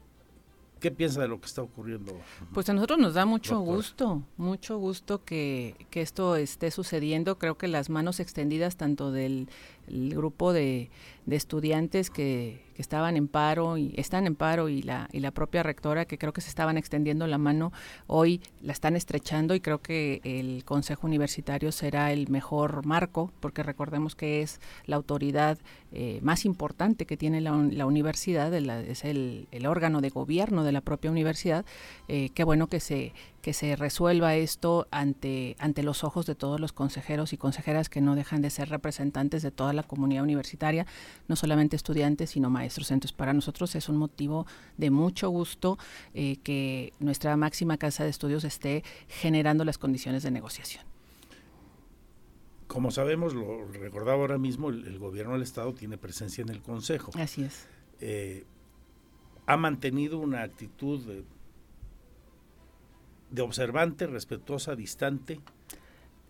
¿Qué 0.85 0.91
piensa 0.91 1.23
de 1.23 1.29
lo 1.29 1.41
que 1.41 1.47
está 1.47 1.63
ocurriendo? 1.63 2.13
Pues 2.53 2.69
a 2.69 2.75
nosotros 2.75 2.99
nos 2.99 3.15
da 3.15 3.25
mucho 3.25 3.59
gusto, 3.59 4.23
mucho 4.37 4.77
gusto 4.77 5.25
que, 5.25 5.77
que 5.89 6.03
esto 6.03 6.37
esté 6.37 6.71
sucediendo. 6.71 7.39
Creo 7.39 7.57
que 7.57 7.69
las 7.69 7.89
manos 7.89 8.21
extendidas 8.21 8.77
tanto 8.77 9.11
del 9.11 9.49
el 9.89 10.15
grupo 10.15 10.53
de, 10.53 10.91
estudiantes 11.31 12.11
que, 12.11 12.63
estaban 12.77 13.17
en 13.17 13.29
paro 13.29 13.79
y 13.79 13.95
están 13.97 14.27
en 14.27 14.35
paro 14.35 14.69
y 14.69 14.83
la, 14.83 15.09
y 15.13 15.21
la 15.21 15.31
propia 15.31 15.63
rectora 15.63 16.07
que 16.07 16.19
creo 16.19 16.33
que 16.33 16.41
se 16.41 16.49
estaban 16.49 16.77
extendiendo 16.77 17.25
la 17.29 17.39
mano, 17.39 17.73
hoy 18.09 18.41
la 18.63 18.73
están 18.73 18.97
estrechando 18.97 19.55
y 19.55 19.61
creo 19.61 19.81
que 19.81 20.21
el 20.25 20.65
Consejo 20.65 21.07
Universitario 21.07 21.71
será 21.71 22.11
el 22.13 22.29
mejor 22.31 22.85
marco 22.85 23.31
porque 23.39 23.63
recordemos 23.63 24.17
que 24.17 24.43
es 24.43 24.61
la 24.87 24.97
autoridad 24.97 25.57
eh, 25.93 26.19
más 26.23 26.45
importante 26.45 27.07
que 27.07 27.17
tiene 27.17 27.41
la, 27.41 27.53
un- 27.53 27.79
la 27.79 27.87
universidad, 27.87 28.53
es 28.53 29.05
el, 29.05 29.47
el 29.53 29.67
órgano 29.67 30.01
de 30.01 30.11
gobierno 30.11 30.65
de 30.65 30.73
la 30.73 30.81
propia 30.81 31.13
universidad. 31.13 31.65
Eh, 32.09 32.31
qué 32.35 32.43
bueno 32.43 32.67
que 32.67 32.81
se, 32.81 33.13
que 33.45 33.53
se 33.53 33.77
resuelva 33.77 34.37
esto 34.37 34.89
ante, 34.91 35.55
ante 35.59 35.83
los 35.83 36.03
ojos 36.03 36.25
de 36.25 36.35
todos 36.35 36.59
los 36.61 36.73
consejeros 36.73 37.35
y 37.35 37.37
consejeras 37.37 37.91
que 37.91 38.01
no 38.01 38.15
dejan 38.15 38.41
de 38.41 38.49
ser 38.49 38.71
representantes 38.71 39.43
de 39.43 39.51
toda 39.51 39.75
la 39.75 39.83
comunidad 39.83 40.23
universitaria, 40.23 40.87
no 41.29 41.37
solamente 41.37 41.77
estudiantes, 41.77 42.31
sino 42.31 42.49
maestros. 42.49 42.91
Entonces, 42.91 43.15
para 43.15 43.35
nosotros 43.35 43.75
es 43.75 43.91
un 43.91 43.99
motivo 43.99 44.47
de 44.79 44.91
mucho 44.91 45.29
gusto 45.29 45.77
eh, 46.15 46.39
que 46.43 46.95
nuestra 47.01 47.37
máxima 47.37 47.77
casa 47.77 48.03
de 48.03 48.09
estudios 48.09 48.45
esté 48.45 48.83
generando 49.09 49.67
las 49.67 49.77
condiciones 49.77 50.23
de 50.23 50.31
negociación. 50.31 50.83
Como 52.67 52.91
sabemos, 52.93 53.35
lo 53.35 53.67
recordaba 53.73 54.23
ahora 54.23 54.39
mismo, 54.39 54.71
el, 54.71 54.87
el 54.87 54.99
gobierno 54.99 55.35
del 55.35 55.43
Estado 55.43 55.75
tiene 55.75 55.99
presencia 55.99 56.41
en 56.41 56.49
el 56.49 56.63
Consejo. 56.63 57.11
Así 57.15 57.43
es. 57.43 57.67
Eh, 58.01 58.47
ha 59.45 59.59
mantenido 59.59 60.19
una 60.19 60.41
actitud 60.45 61.25
de, 63.31 63.43
observante, 63.43 64.07
respetuosa, 64.07 64.77
distante 64.77 65.41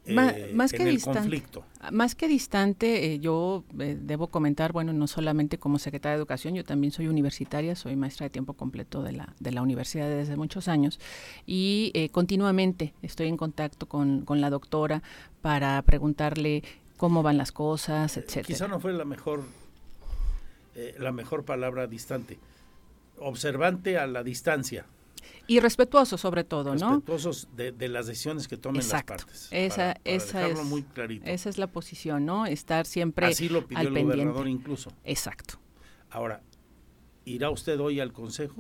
eh, 0.07 0.53
más 0.55 0.73
en 0.73 0.77
que 0.77 0.83
el 0.83 0.97
distante. 0.97 1.21
conflicto. 1.21 1.65
Más 1.91 2.15
que 2.15 2.29
distante, 2.29 3.13
eh, 3.13 3.21
yo 3.21 3.65
eh, 3.79 3.97
debo 3.99 4.29
comentar, 4.29 4.73
bueno, 4.73 4.93
no 4.93 5.07
solamente 5.07 5.59
como 5.59 5.79
secretaria 5.79 6.17
de 6.17 6.19
Educación, 6.19 6.55
yo 6.55 6.65
también 6.65 6.91
soy 6.91 7.09
universitaria, 7.09 7.75
soy 7.75 7.97
maestra 7.97 8.25
de 8.25 8.31
tiempo 8.31 8.53
completo 8.53 9.03
de 9.03 9.13
la, 9.13 9.35
de 9.41 9.53
la 9.53 9.63
universidad 9.63 10.09
desde 10.09 10.37
muchos 10.37 10.69
años 10.69 11.01
y 11.47 12.11
continuamente 12.13 12.93
estoy 13.03 13.29
en 13.29 13.37
contacto 13.37 13.87
con, 13.87 14.23
con 14.23 14.41
la 14.41 14.51
doctora 14.51 15.03
para 15.41 15.81
preguntarle 15.83 16.63
cómo 16.99 17.23
van 17.23 17.39
las 17.39 17.53
cosas, 17.53 18.17
etcétera. 18.17 18.47
Quizá 18.47 18.69
no 18.69 18.81
fue 18.81 18.93
la 18.93 19.05
mejor, 19.05 19.43
la 20.99 21.13
mejor 21.13 21.45
palabra 21.45 21.87
distante. 21.87 22.39
Observante 23.19 23.97
a 23.97 24.07
la 24.07 24.23
distancia. 24.23 24.87
Y 25.47 25.61
respetuoso 25.61 26.17
sobre 26.17 26.43
todo, 26.45 26.75
¿no? 26.75 26.91
respetuosos 26.91 27.49
de, 27.55 27.73
de 27.73 27.89
las 27.89 28.07
decisiones 28.07 28.49
que 28.49 28.57
tomen 28.57 28.81
Exacto. 28.81 29.13
las 29.15 29.23
partes. 29.25 29.49
Esa, 29.51 29.77
para- 29.77 29.95
para 29.95 30.01
esa 30.17 30.47
es, 30.49 30.65
muy 30.65 30.83
clarito. 30.83 31.27
esa 31.27 31.49
es 31.51 31.59
la 31.59 31.67
posición, 31.67 32.25
¿no? 32.25 32.47
Estar 32.47 32.87
siempre 32.87 33.27
Así 33.27 33.49
lo 33.49 33.67
pidió 33.67 33.81
al 33.81 33.87
el 33.89 33.93
pendiente. 33.93 34.17
gobernador 34.25 34.49
incluso. 34.49 34.91
Exacto. 35.05 35.59
Ahora, 36.11 36.43
¿irá 37.27 37.51
usted 37.51 37.79
hoy 37.81 38.01
al 38.01 38.13
consejo? 38.13 38.55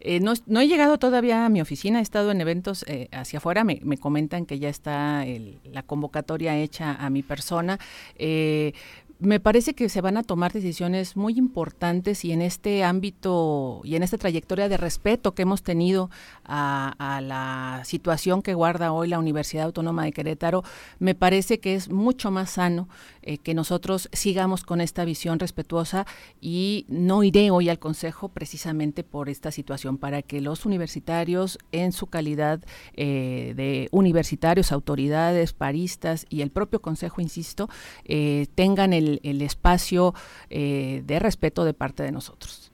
Eh, 0.00 0.20
no, 0.20 0.34
no 0.46 0.60
he 0.60 0.66
llegado 0.68 0.98
todavía 0.98 1.46
a 1.46 1.48
mi 1.48 1.60
oficina, 1.62 2.00
he 2.00 2.02
estado 2.02 2.30
en 2.30 2.40
eventos 2.40 2.84
eh, 2.88 3.08
hacia 3.12 3.38
afuera, 3.38 3.64
me, 3.64 3.80
me 3.84 3.96
comentan 3.96 4.44
que 4.44 4.58
ya 4.58 4.68
está 4.68 5.24
el- 5.24 5.60
la 5.64 5.82
convocatoria 5.82 6.58
hecha 6.58 6.94
a 6.94 7.08
mi 7.10 7.22
persona. 7.22 7.78
Eh, 8.16 8.72
me 9.18 9.40
parece 9.40 9.74
que 9.74 9.88
se 9.88 10.00
van 10.00 10.16
a 10.16 10.22
tomar 10.22 10.52
decisiones 10.52 11.16
muy 11.16 11.38
importantes 11.38 12.24
y 12.24 12.32
en 12.32 12.42
este 12.42 12.84
ámbito 12.84 13.80
y 13.84 13.96
en 13.96 14.02
esta 14.02 14.18
trayectoria 14.18 14.68
de 14.68 14.76
respeto 14.76 15.34
que 15.34 15.42
hemos 15.42 15.62
tenido 15.62 16.10
a, 16.44 17.20
la 17.22 17.82
situación 17.84 18.42
que 18.42 18.54
guarda 18.54 18.92
hoy 18.92 19.08
la 19.08 19.18
Universidad 19.18 19.66
Autónoma 19.66 20.04
de 20.04 20.12
Querétaro, 20.12 20.62
me 20.98 21.14
parece 21.14 21.60
que 21.60 21.74
es 21.74 21.90
mucho 21.90 22.30
más 22.30 22.50
sano 22.50 22.88
eh, 23.22 23.38
que 23.38 23.54
nosotros 23.54 24.08
sigamos 24.12 24.64
con 24.64 24.80
esta 24.80 25.04
visión 25.04 25.38
respetuosa 25.38 26.06
y 26.40 26.86
no 26.88 27.22
iré 27.22 27.50
hoy 27.50 27.68
al 27.68 27.78
Consejo 27.78 28.28
precisamente 28.28 29.04
por 29.04 29.28
esta 29.28 29.50
situación, 29.50 29.98
para 29.98 30.22
que 30.22 30.40
los 30.40 30.66
universitarios 30.66 31.58
en 31.72 31.92
su 31.92 32.06
calidad 32.06 32.64
eh, 32.94 33.54
de 33.56 33.88
universitarios, 33.92 34.72
autoridades, 34.72 35.52
paristas 35.52 36.26
y 36.28 36.42
el 36.42 36.50
propio 36.50 36.80
Consejo, 36.80 37.20
insisto, 37.20 37.68
eh, 38.04 38.46
tengan 38.54 38.92
el, 39.22 39.42
espacio 39.42 40.14
eh, 40.50 41.02
de 41.04 41.18
respeto 41.18 41.64
de 41.64 41.74
parte 41.74 42.02
de 42.02 42.12
nosotros. 42.12 42.72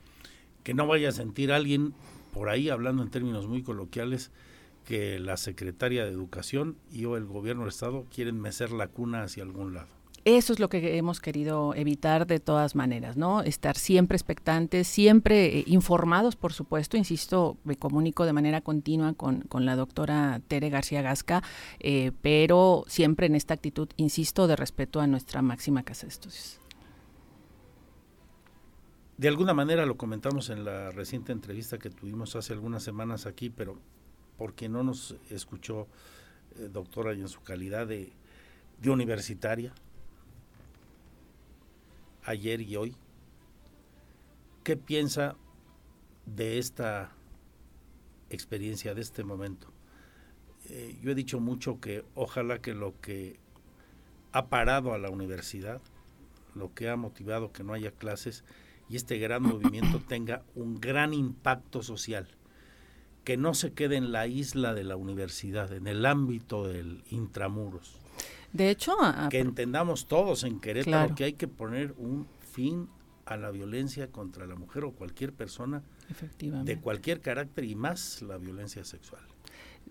Que 0.63 0.75
no 0.75 0.87
vaya 0.87 1.09
a 1.09 1.13
sentir 1.13 1.53
alguien 1.53 1.95
por 2.33 2.49
ahí, 2.49 2.69
hablando 2.69 3.03
en 3.03 3.11
términos 3.11 3.47
muy 3.47 3.63
coloquiales, 3.63 4.31
que 4.85 5.19
la 5.19 5.37
secretaria 5.37 6.05
de 6.05 6.11
Educación 6.11 6.77
y 6.91 7.05
o 7.05 7.17
el 7.17 7.25
gobierno 7.25 7.63
del 7.63 7.71
Estado 7.71 8.07
quieren 8.15 8.41
mecer 8.41 8.73
la 8.73 8.89
cuna 8.89 9.23
hacia 9.23 9.43
algún 9.43 9.75
lado. 9.75 10.00
Eso 10.27 10.53
es 10.53 10.61
lo 10.61 10.69
que 10.69 10.99
hemos 10.99 11.19
querido 11.19 11.75
evitar 11.75 12.27
de 12.27 12.41
todas 12.41 12.75
maneras, 12.75 13.17
¿no? 13.17 13.41
Estar 13.41 13.79
siempre 13.79 14.17
expectantes, 14.17 14.87
siempre 14.87 15.61
eh, 15.61 15.65
informados, 15.67 16.37
por 16.37 16.53
supuesto. 16.53 16.99
Insisto, 16.99 17.57
me 17.65 17.77
comunico 17.77 18.27
de 18.27 18.35
manera 18.35 18.61
continua 18.61 19.15
con, 19.15 19.41
con 19.43 19.65
la 19.65 19.77
doctora 19.77 20.43
Tere 20.47 20.69
García 20.69 21.01
Gasca, 21.01 21.43
eh, 21.79 22.13
pero 22.21 22.85
siempre 22.87 23.27
en 23.27 23.35
esta 23.35 23.55
actitud, 23.55 23.89
insisto, 23.97 24.47
de 24.47 24.57
respeto 24.57 25.01
a 25.01 25.07
nuestra 25.07 25.41
máxima 25.41 25.85
casa 25.85 26.03
de 26.03 26.11
estudios. 26.11 26.61
De 29.17 29.29
alguna 29.29 29.55
manera 29.55 29.87
lo 29.87 29.97
comentamos 29.97 30.51
en 30.51 30.65
la 30.65 30.91
reciente 30.91 31.33
entrevista 31.33 31.79
que 31.79 31.89
tuvimos 31.89 32.37
hace 32.37 32.53
algunas 32.53 32.83
semanas 32.83 33.25
aquí, 33.25 33.49
pero 33.49 33.79
porque 34.37 34.69
no 34.69 34.83
nos 34.83 35.17
escuchó, 35.31 35.87
eh, 36.59 36.69
doctora, 36.71 37.15
y 37.15 37.21
en 37.21 37.29
su 37.29 37.41
calidad 37.43 37.87
de, 37.87 38.13
de 38.83 38.91
universitaria, 38.91 39.73
ayer 42.31 42.61
y 42.61 42.77
hoy, 42.77 42.97
¿qué 44.65 44.77
piensa 44.77 45.37
de 46.27 46.59
esta 46.59 47.13
experiencia, 48.31 48.95
de 48.95 49.01
este 49.01 49.25
momento? 49.25 49.73
Eh, 50.69 50.99
yo 51.03 51.11
he 51.11 51.15
dicho 51.15 51.41
mucho 51.41 51.81
que 51.81 52.05
ojalá 52.15 52.61
que 52.61 52.75
lo 52.75 52.99
que 53.01 53.39
ha 54.33 54.47
parado 54.47 54.93
a 54.95 54.99
la 54.99 55.11
universidad, 55.11 55.81
lo 56.55 56.73
que 56.75 56.89
ha 56.89 56.97
motivado 56.97 57.53
que 57.53 57.65
no 57.65 57.73
haya 57.73 57.91
clases 57.91 58.45
y 58.89 58.97
este 58.97 59.19
gran 59.19 59.43
movimiento 59.43 60.01
tenga 60.09 60.43
un 60.55 60.81
gran 60.81 61.15
impacto 61.15 61.83
social, 61.83 62.29
que 63.25 63.37
no 63.37 63.55
se 63.55 63.73
quede 63.73 63.97
en 63.97 64.13
la 64.13 64.27
isla 64.27 64.75
de 64.75 64.85
la 64.85 64.97
universidad, 64.97 65.73
en 65.73 65.87
el 65.87 66.07
ámbito 66.07 66.67
del 66.67 67.03
intramuros. 67.11 68.00
De 68.53 68.71
hecho, 68.71 68.97
que 69.31 69.39
entendamos 69.39 70.07
todos 70.07 70.45
en 70.45 70.61
Querétaro 70.61 70.91
Claro. 70.91 71.15
que 71.15 71.25
hay 71.25 71.33
que 71.35 71.47
poner 71.49 71.95
un 71.99 72.27
fin 72.53 72.89
a 73.27 73.37
la 73.37 73.51
violencia 73.51 74.09
contra 74.11 74.47
la 74.47 74.57
mujer 74.57 74.85
o 74.85 74.93
cualquier 74.93 75.33
persona 75.33 75.83
de 76.65 76.81
cualquier 76.81 77.21
carácter 77.21 77.65
y 77.65 77.75
más 77.77 78.23
la 78.23 78.39
violencia 78.39 78.85
sexual. 78.85 79.23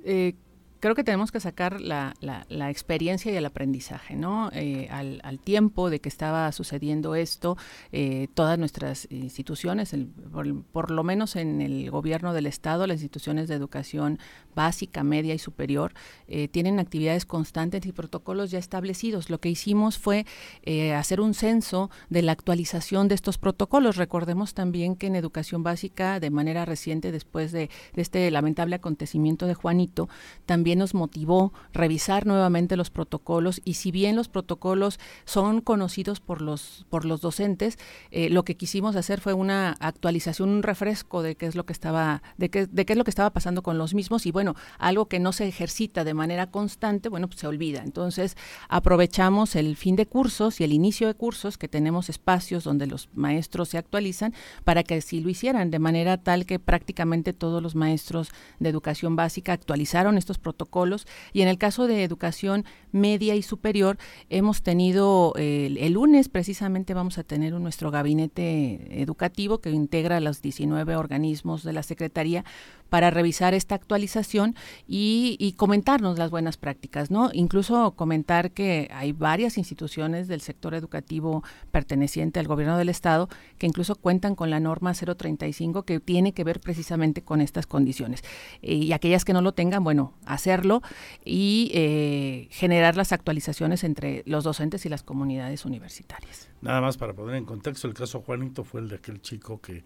eh, 0.04 0.36
creo 0.80 0.96
que 0.96 1.04
tenemos 1.04 1.32
que 1.32 1.40
sacar 1.40 1.82
la, 1.82 2.14
la- 2.20 2.70
experiencia 2.70 3.32
y 3.32 3.36
el 3.36 3.46
aprendizaje, 3.46 4.16
¿no? 4.16 4.52
Eh, 4.54 4.88
al, 4.92 5.20
al 5.24 5.40
tiempo 5.40 5.90
de 5.90 6.00
que 6.00 6.08
estaba 6.10 6.52
sucediendo 6.52 7.16
esto, 7.16 7.58
eh, 7.92 8.28
todas 8.36 8.60
nuestras 8.60 9.08
instituciones, 9.10 9.94
el- 9.94 10.06
por, 10.08 10.64
por 10.66 10.92
lo 10.92 11.04
menos 11.04 11.36
en 11.36 11.62
el 11.62 11.90
gobierno 11.90 12.32
del 12.34 12.46
Estado, 12.46 12.86
las 12.86 13.02
instituciones 13.02 13.48
de 13.48 13.56
educación 13.56 14.20
básica, 14.56 15.04
media 15.04 15.34
y 15.34 15.40
superior, 15.40 15.94
eh, 16.28 16.48
tienen 16.48 16.80
actividades 16.80 17.26
constantes 17.26 17.86
y 17.86 17.92
protocolos 17.92 18.52
ya 18.52 18.60
establecidos. 18.60 19.30
Lo 19.32 19.40
que 19.40 19.50
hicimos 19.50 19.98
fue 19.98 20.26
eh, 20.64 20.94
hacer 20.94 21.22
un 21.22 21.34
censo 21.34 21.90
de 22.10 22.22
la 22.22 22.34
actualización 22.34 23.08
de 23.08 23.16
estos 23.16 23.38
protocolos. 23.40 23.96
Recordemos 23.98 24.54
también 24.54 24.96
que 24.96 25.08
en 25.08 25.16
educación 25.16 25.64
básica, 25.64 26.20
de 26.20 26.30
manera 26.30 26.66
reciente, 26.66 27.12
después 27.12 27.52
de, 27.52 27.70
de 27.94 28.02
este 28.02 28.30
lamentable 28.30 28.76
acontecimiento 28.76 29.48
de 29.48 29.56
Juanito, 29.56 30.08
también 30.46 30.69
nos 30.76 30.94
motivó 30.94 31.54
revisar 31.74 32.26
nuevamente 32.26 32.78
los 32.78 32.90
protocolos 32.90 33.62
y 33.66 33.76
si 33.76 33.92
bien 33.92 34.16
los 34.16 34.28
protocolos 34.28 35.00
son 35.26 35.62
conocidos 35.62 36.20
por 36.20 36.42
los, 36.42 36.86
por 36.90 37.06
los 37.06 37.22
docentes, 37.22 37.78
eh, 38.12 38.30
lo 38.30 38.44
que 38.44 38.56
quisimos 38.56 38.96
hacer 38.96 39.22
fue 39.22 39.34
una 39.34 39.76
actualización, 39.80 40.50
un 40.50 40.64
refresco 40.64 41.22
de 41.22 41.36
qué 41.36 41.46
es 41.46 41.56
lo 41.56 41.66
que 41.66 41.74
estaba, 41.74 42.22
de 42.38 42.50
qué, 42.50 42.68
de 42.68 42.86
qué 42.86 42.94
es 42.94 42.98
lo 42.98 43.04
que 43.04 43.12
estaba 43.12 43.32
pasando 43.32 43.64
con 43.64 43.78
los 43.78 43.94
mismos 43.94 44.26
y 44.26 44.32
bueno, 44.32 44.56
algo 44.78 45.08
que 45.08 45.20
no 45.20 45.34
se 45.34 45.48
ejercita 45.48 46.04
de 46.04 46.14
manera 46.14 46.52
constante, 46.52 47.10
bueno, 47.10 47.28
pues 47.28 47.40
se 47.40 47.48
olvida. 47.48 47.82
Entonces, 47.84 48.38
aprovechamos 48.68 49.56
el 49.56 49.76
fin 49.76 49.96
de 49.96 50.06
cursos 50.06 50.62
y 50.62 50.64
el 50.64 50.74
inicio 50.74 51.08
de 51.08 51.14
cursos, 51.14 51.58
que 51.58 51.68
tenemos 51.68 52.10
espacios 52.10 52.64
donde 52.64 52.88
los 52.88 53.10
maestros 53.14 53.70
se 53.70 53.78
actualizan, 53.78 54.34
para 54.64 54.84
que 54.84 54.96
así 54.96 55.22
lo 55.22 55.30
hicieran, 55.30 55.72
de 55.72 55.80
manera 55.80 56.18
tal 56.18 56.46
que 56.46 56.60
prácticamente 56.60 57.34
todos 57.34 57.62
los 57.62 57.76
maestros 57.76 58.30
de 58.60 58.70
educación 58.70 59.16
básica 59.16 59.54
actualizaron 59.54 60.18
estos 60.18 60.38
protocolos 60.38 60.59
protocolos. 60.60 61.08
Y 61.32 61.42
en 61.42 61.48
el 61.48 61.58
caso 61.58 61.88
de 61.88 62.04
educación 62.04 62.66
media 62.92 63.36
y 63.36 63.42
superior 63.42 63.98
hemos 64.30 64.62
tenido 64.62 65.34
el, 65.38 65.78
el 65.78 65.94
lunes 65.94 66.28
precisamente 66.28 66.94
vamos 66.94 67.18
a 67.18 67.24
tener 67.24 67.54
nuestro 67.54 67.92
gabinete 67.92 69.02
educativo 69.02 69.60
que 69.60 69.70
integra 69.72 70.20
los 70.20 70.42
19 70.42 70.96
organismos 70.96 71.64
de 71.64 71.74
la 71.74 71.84
Secretaría 71.84 72.44
para 72.90 73.10
revisar 73.10 73.54
esta 73.54 73.76
actualización 73.76 74.56
y, 74.88 75.54
comentarnos 75.58 76.18
las 76.18 76.32
buenas 76.32 76.58
prácticas, 76.58 77.12
¿no? 77.12 77.32
Incluso 77.34 77.92
comentar 77.92 78.52
que 78.52 78.90
hay 78.94 79.12
varias 79.12 79.58
instituciones 79.58 80.28
del 80.28 80.42
sector 80.42 80.74
educativo 80.74 81.44
perteneciente 81.72 82.40
al 82.40 82.48
gobierno 82.48 82.78
del 82.78 82.90
estado 82.90 83.30
que 83.58 83.68
incluso 83.68 83.96
cuentan 83.96 84.36
con 84.36 84.50
la 84.50 84.60
norma 84.60 84.94
035 84.94 85.84
que 85.84 86.00
tiene 86.00 86.34
que 86.34 86.44
ver 86.44 86.60
precisamente 86.60 87.22
con 87.22 87.42
estas 87.42 87.66
condiciones. 87.68 88.24
y 88.62 88.92
aquellas 88.94 89.26
que 89.26 89.34
no 89.34 89.42
lo 89.42 89.54
tengan, 89.54 89.84
bueno, 89.84 90.14
hacerlo 90.26 90.82
y 91.26 91.72
eh, 91.74 92.48
generar 92.52 92.96
las 92.96 93.12
actualizaciones 93.12 93.84
entre 93.84 94.24
los 94.26 94.44
docentes 94.44 94.86
y 94.86 94.90
las 94.90 95.04
comunidades 95.04 95.66
universitarias. 95.66 96.50
Nada 96.62 96.82
más 96.82 96.98
para 96.98 97.14
poner 97.14 97.36
en 97.36 97.46
contexto, 97.46 97.88
el 97.88 97.94
caso 97.94 98.22
Juanito 98.22 98.64
fue 98.64 98.82
el 98.82 98.90
de 98.90 98.96
aquel 98.96 99.22
chico 99.22 99.62
que 99.62 99.84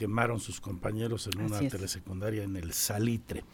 quemaron 0.00 0.40
sus 0.40 0.62
compañeros 0.62 1.26
en 1.26 1.42
una 1.42 1.58
telesecundaria 1.58 2.42
en 2.42 2.56
el 2.56 2.72
Salitre. 2.72 3.44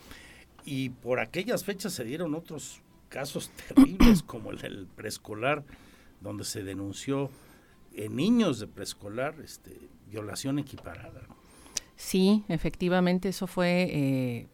Y 0.65 0.91
por 0.91 1.19
aquellas 1.19 1.65
fechas 1.65 1.93
se 1.93 2.05
dieron 2.05 2.37
otros 2.37 2.83
casos 3.09 3.51
terribles 3.75 4.23
como 4.23 4.53
el 4.53 4.59
del 4.59 4.87
preescolar, 4.87 5.65
donde 6.21 6.45
se 6.45 6.63
denunció 6.63 7.31
en 7.95 8.15
niños 8.15 8.61
de 8.61 8.69
preescolar 8.69 9.35
este, 9.43 9.77
violación 10.09 10.61
equiparada. 10.61 11.23
Sí, 11.97 12.45
efectivamente, 12.47 13.31
eso 13.31 13.49
fue 13.49 13.89
eh, 13.91 14.47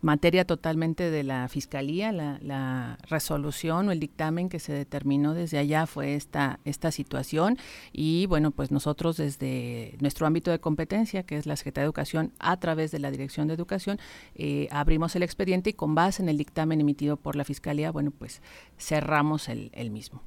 materia 0.00 0.44
totalmente 0.44 1.10
de 1.10 1.22
la 1.22 1.48
Fiscalía, 1.48 2.12
la, 2.12 2.98
resolución 3.08 3.88
o 3.88 3.92
el 3.92 4.00
dictamen 4.00 4.48
que 4.48 4.58
se 4.58 4.72
determinó 4.72 5.34
desde 5.34 5.58
allá 5.58 5.86
fue 5.86 6.14
esta, 6.14 6.60
esta 6.64 6.90
situación 6.90 7.58
y 7.92 8.26
bueno, 8.26 8.50
pues 8.50 8.70
nosotros 8.70 9.16
desde 9.16 9.96
nuestro 10.00 10.26
ámbito 10.26 10.50
de 10.50 10.58
competencia, 10.58 11.24
que 11.24 11.36
es 11.36 11.46
la 11.46 11.56
Secretaría 11.56 11.84
de 11.84 11.88
Educación, 11.88 12.32
a 12.38 12.58
través 12.58 12.90
de 12.90 12.98
la 12.98 13.10
Dirección 13.10 13.48
de 13.48 13.54
Educación, 13.54 13.98
eh, 14.34 14.68
abrimos 14.70 15.14
el 15.16 15.22
expediente 15.22 15.70
y 15.70 15.72
con 15.74 15.94
base 15.94 16.22
en 16.22 16.28
el 16.28 16.38
dictamen 16.38 16.80
emitido 16.80 17.16
por 17.16 17.36
la 17.36 17.44
Fiscalía, 17.44 17.90
bueno, 17.90 18.10
pues 18.10 18.42
cerramos 18.78 19.48
el, 19.48 19.70
el 19.74 19.90
mismo. 19.90 20.22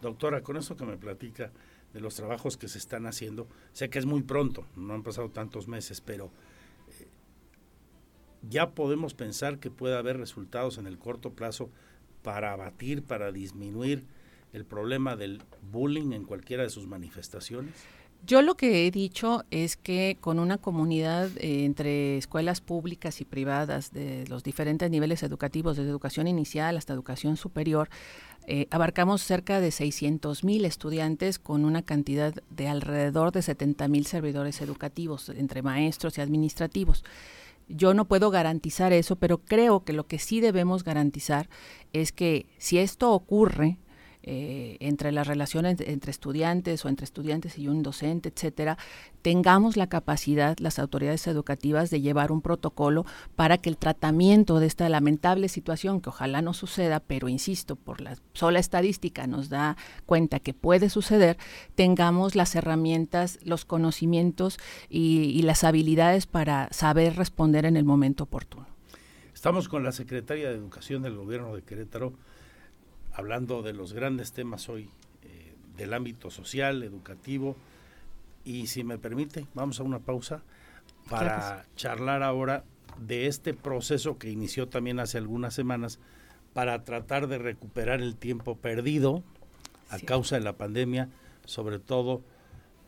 Doctora, 0.00 0.42
con 0.42 0.56
eso 0.56 0.76
que 0.76 0.84
me 0.84 0.96
platica 0.96 1.50
de 1.92 2.00
los 2.00 2.14
trabajos 2.14 2.56
que 2.56 2.68
se 2.68 2.78
están 2.78 3.06
haciendo, 3.06 3.46
sé 3.72 3.88
que 3.88 3.98
es 3.98 4.06
muy 4.06 4.22
pronto, 4.22 4.66
no 4.76 4.94
han 4.94 5.02
pasado 5.02 5.30
tantos 5.30 5.68
meses, 5.68 6.00
pero 6.00 6.30
ya 8.48 8.70
podemos 8.70 9.14
pensar 9.14 9.58
que 9.58 9.70
puede 9.70 9.96
haber 9.96 10.18
resultados 10.18 10.78
en 10.78 10.86
el 10.86 10.98
corto 10.98 11.32
plazo 11.32 11.70
para 12.22 12.52
abatir, 12.52 13.02
para 13.02 13.32
disminuir 13.32 14.04
el 14.52 14.64
problema 14.64 15.16
del 15.16 15.42
bullying 15.72 16.12
en 16.12 16.24
cualquiera 16.24 16.62
de 16.62 16.70
sus 16.70 16.86
manifestaciones? 16.86 17.74
Yo 18.26 18.40
lo 18.40 18.54
que 18.54 18.86
he 18.86 18.90
dicho 18.90 19.44
es 19.50 19.76
que 19.76 20.16
con 20.18 20.38
una 20.38 20.56
comunidad 20.56 21.28
eh, 21.36 21.66
entre 21.66 22.16
escuelas 22.16 22.62
públicas 22.62 23.20
y 23.20 23.26
privadas 23.26 23.92
de 23.92 24.24
los 24.28 24.42
diferentes 24.42 24.90
niveles 24.90 25.22
educativos, 25.22 25.76
desde 25.76 25.90
educación 25.90 26.26
inicial 26.26 26.78
hasta 26.78 26.94
educación 26.94 27.36
superior, 27.36 27.90
eh, 28.46 28.66
abarcamos 28.70 29.20
cerca 29.20 29.60
de 29.60 29.70
600 29.70 30.42
mil 30.42 30.64
estudiantes 30.64 31.38
con 31.38 31.66
una 31.66 31.82
cantidad 31.82 32.32
de 32.48 32.68
alrededor 32.68 33.30
de 33.30 33.42
70 33.42 33.88
mil 33.88 34.06
servidores 34.06 34.62
educativos, 34.62 35.28
entre 35.28 35.60
maestros 35.60 36.16
y 36.16 36.22
administrativos. 36.22 37.04
Yo 37.68 37.94
no 37.94 38.06
puedo 38.06 38.30
garantizar 38.30 38.92
eso, 38.92 39.16
pero 39.16 39.38
creo 39.38 39.84
que 39.84 39.92
lo 39.92 40.06
que 40.06 40.18
sí 40.18 40.40
debemos 40.40 40.84
garantizar 40.84 41.48
es 41.92 42.12
que 42.12 42.46
si 42.58 42.78
esto 42.78 43.12
ocurre, 43.12 43.78
eh, 44.26 44.78
entre 44.80 45.12
las 45.12 45.26
relaciones 45.26 45.78
entre 45.80 46.10
estudiantes 46.10 46.84
o 46.84 46.88
entre 46.88 47.04
estudiantes 47.04 47.58
y 47.58 47.68
un 47.68 47.82
docente, 47.82 48.30
etcétera, 48.30 48.78
tengamos 49.20 49.76
la 49.76 49.86
capacidad, 49.86 50.56
las 50.58 50.78
autoridades 50.78 51.26
educativas, 51.26 51.90
de 51.90 52.00
llevar 52.00 52.32
un 52.32 52.40
protocolo 52.40 53.04
para 53.36 53.58
que 53.58 53.68
el 53.68 53.76
tratamiento 53.76 54.60
de 54.60 54.66
esta 54.66 54.88
lamentable 54.88 55.48
situación, 55.48 56.00
que 56.00 56.08
ojalá 56.08 56.40
no 56.40 56.54
suceda, 56.54 57.00
pero 57.00 57.28
insisto, 57.28 57.76
por 57.76 58.00
la 58.00 58.16
sola 58.32 58.60
estadística 58.60 59.26
nos 59.26 59.50
da 59.50 59.76
cuenta 60.06 60.40
que 60.40 60.54
puede 60.54 60.88
suceder, 60.88 61.36
tengamos 61.74 62.34
las 62.34 62.54
herramientas, 62.54 63.38
los 63.44 63.66
conocimientos 63.66 64.58
y, 64.88 65.32
y 65.38 65.42
las 65.42 65.64
habilidades 65.64 66.26
para 66.26 66.68
saber 66.70 67.16
responder 67.16 67.66
en 67.66 67.76
el 67.76 67.84
momento 67.84 68.24
oportuno. 68.24 68.66
Estamos 69.34 69.68
con 69.68 69.84
la 69.84 69.92
secretaria 69.92 70.48
de 70.48 70.54
Educación 70.54 71.02
del 71.02 71.16
Gobierno 71.16 71.54
de 71.54 71.62
Querétaro, 71.62 72.14
hablando 73.14 73.62
de 73.62 73.72
los 73.72 73.92
grandes 73.92 74.32
temas 74.32 74.68
hoy 74.68 74.90
eh, 75.22 75.54
del 75.76 75.94
ámbito 75.94 76.30
social, 76.30 76.82
educativo. 76.82 77.56
Y 78.44 78.66
si 78.66 78.84
me 78.84 78.98
permite, 78.98 79.46
vamos 79.54 79.80
a 79.80 79.84
una 79.84 80.00
pausa 80.00 80.42
para 81.08 81.64
charlar 81.76 82.22
ahora 82.22 82.64
de 82.98 83.26
este 83.26 83.54
proceso 83.54 84.18
que 84.18 84.30
inició 84.30 84.68
también 84.68 85.00
hace 85.00 85.18
algunas 85.18 85.54
semanas 85.54 85.98
para 86.52 86.84
tratar 86.84 87.26
de 87.26 87.38
recuperar 87.38 88.00
el 88.00 88.16
tiempo 88.16 88.56
perdido 88.56 89.22
a 89.88 89.98
causa 89.98 90.36
de 90.36 90.42
la 90.42 90.54
pandemia, 90.54 91.08
sobre 91.44 91.78
todo 91.78 92.22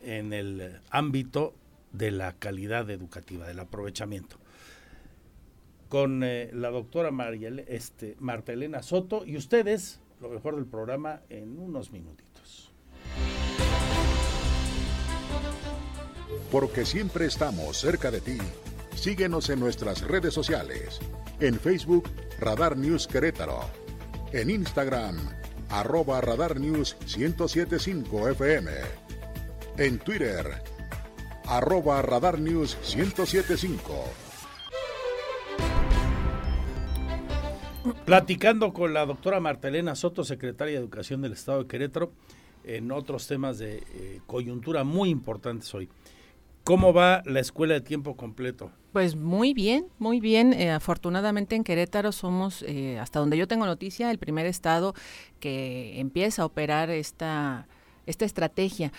en 0.01 0.33
el 0.33 0.79
ámbito 0.89 1.53
de 1.91 2.11
la 2.11 2.33
calidad 2.33 2.89
educativa, 2.89 3.47
del 3.47 3.59
aprovechamiento. 3.59 4.37
Con 5.89 6.23
eh, 6.23 6.49
la 6.53 6.69
doctora 6.69 7.11
María, 7.11 7.49
este, 7.67 8.15
Marta 8.19 8.53
Elena 8.53 8.83
Soto 8.83 9.25
y 9.25 9.37
ustedes, 9.37 9.99
lo 10.21 10.29
mejor 10.29 10.55
del 10.55 10.65
programa 10.65 11.21
en 11.29 11.59
unos 11.59 11.91
minutitos. 11.91 12.71
Porque 16.51 16.85
siempre 16.85 17.25
estamos 17.25 17.77
cerca 17.77 18.11
de 18.11 18.21
ti. 18.21 18.37
Síguenos 18.95 19.49
en 19.49 19.59
nuestras 19.59 20.01
redes 20.01 20.33
sociales. 20.33 20.99
En 21.39 21.59
Facebook, 21.59 22.09
Radar 22.39 22.77
News 22.77 23.07
Querétaro. 23.07 23.59
En 24.31 24.49
Instagram, 24.49 25.17
arroba 25.69 26.21
Radar 26.21 26.59
News 26.59 26.97
1075 27.15 28.29
FM. 28.29 28.71
En 29.77 29.99
Twitter, 29.99 30.61
arroba 31.45 32.01
Radar 32.01 32.39
News 32.39 32.77
1075. 32.95 34.26
Platicando 38.05 38.73
con 38.73 38.93
la 38.93 39.05
doctora 39.05 39.39
Martelena 39.39 39.95
Soto, 39.95 40.23
secretaria 40.23 40.73
de 40.73 40.79
Educación 40.79 41.21
del 41.21 41.33
Estado 41.33 41.63
de 41.63 41.67
Querétaro, 41.67 42.11
en 42.63 42.91
otros 42.91 43.27
temas 43.27 43.59
de 43.59 43.77
eh, 43.77 44.21
coyuntura 44.25 44.83
muy 44.83 45.09
importantes 45.09 45.73
hoy. 45.73 45.89
¿Cómo 46.63 46.91
va 46.91 47.23
la 47.25 47.39
escuela 47.39 47.75
de 47.75 47.81
tiempo 47.81 48.17
completo? 48.17 48.71
Pues 48.91 49.15
muy 49.15 49.53
bien, 49.53 49.87
muy 49.99 50.19
bien. 50.19 50.51
Eh, 50.53 50.71
afortunadamente 50.71 51.55
en 51.55 51.63
Querétaro 51.63 52.11
somos, 52.11 52.63
eh, 52.67 52.99
hasta 52.99 53.19
donde 53.19 53.37
yo 53.37 53.47
tengo 53.47 53.65
noticia, 53.65 54.11
el 54.11 54.17
primer 54.17 54.45
estado 54.45 54.93
que 55.39 55.99
empieza 55.99 56.41
a 56.41 56.45
operar 56.45 56.89
esta, 56.89 57.67
esta 58.05 58.25
estrategia. 58.25 58.91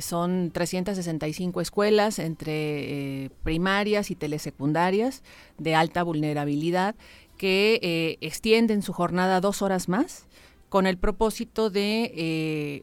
son 0.00 0.50
365 0.50 1.60
escuelas 1.60 2.18
entre 2.18 3.30
primarias 3.42 4.10
y 4.10 4.14
telesecundarias 4.14 5.22
de 5.58 5.74
alta 5.74 6.02
vulnerabilidad 6.02 6.94
que 7.40 7.80
eh, 7.82 8.18
extienden 8.20 8.82
su 8.82 8.92
jornada 8.92 9.40
dos 9.40 9.62
horas 9.62 9.88
más 9.88 10.26
con 10.68 10.86
el 10.86 10.98
propósito 10.98 11.70
de, 11.70 12.12
eh, 12.14 12.82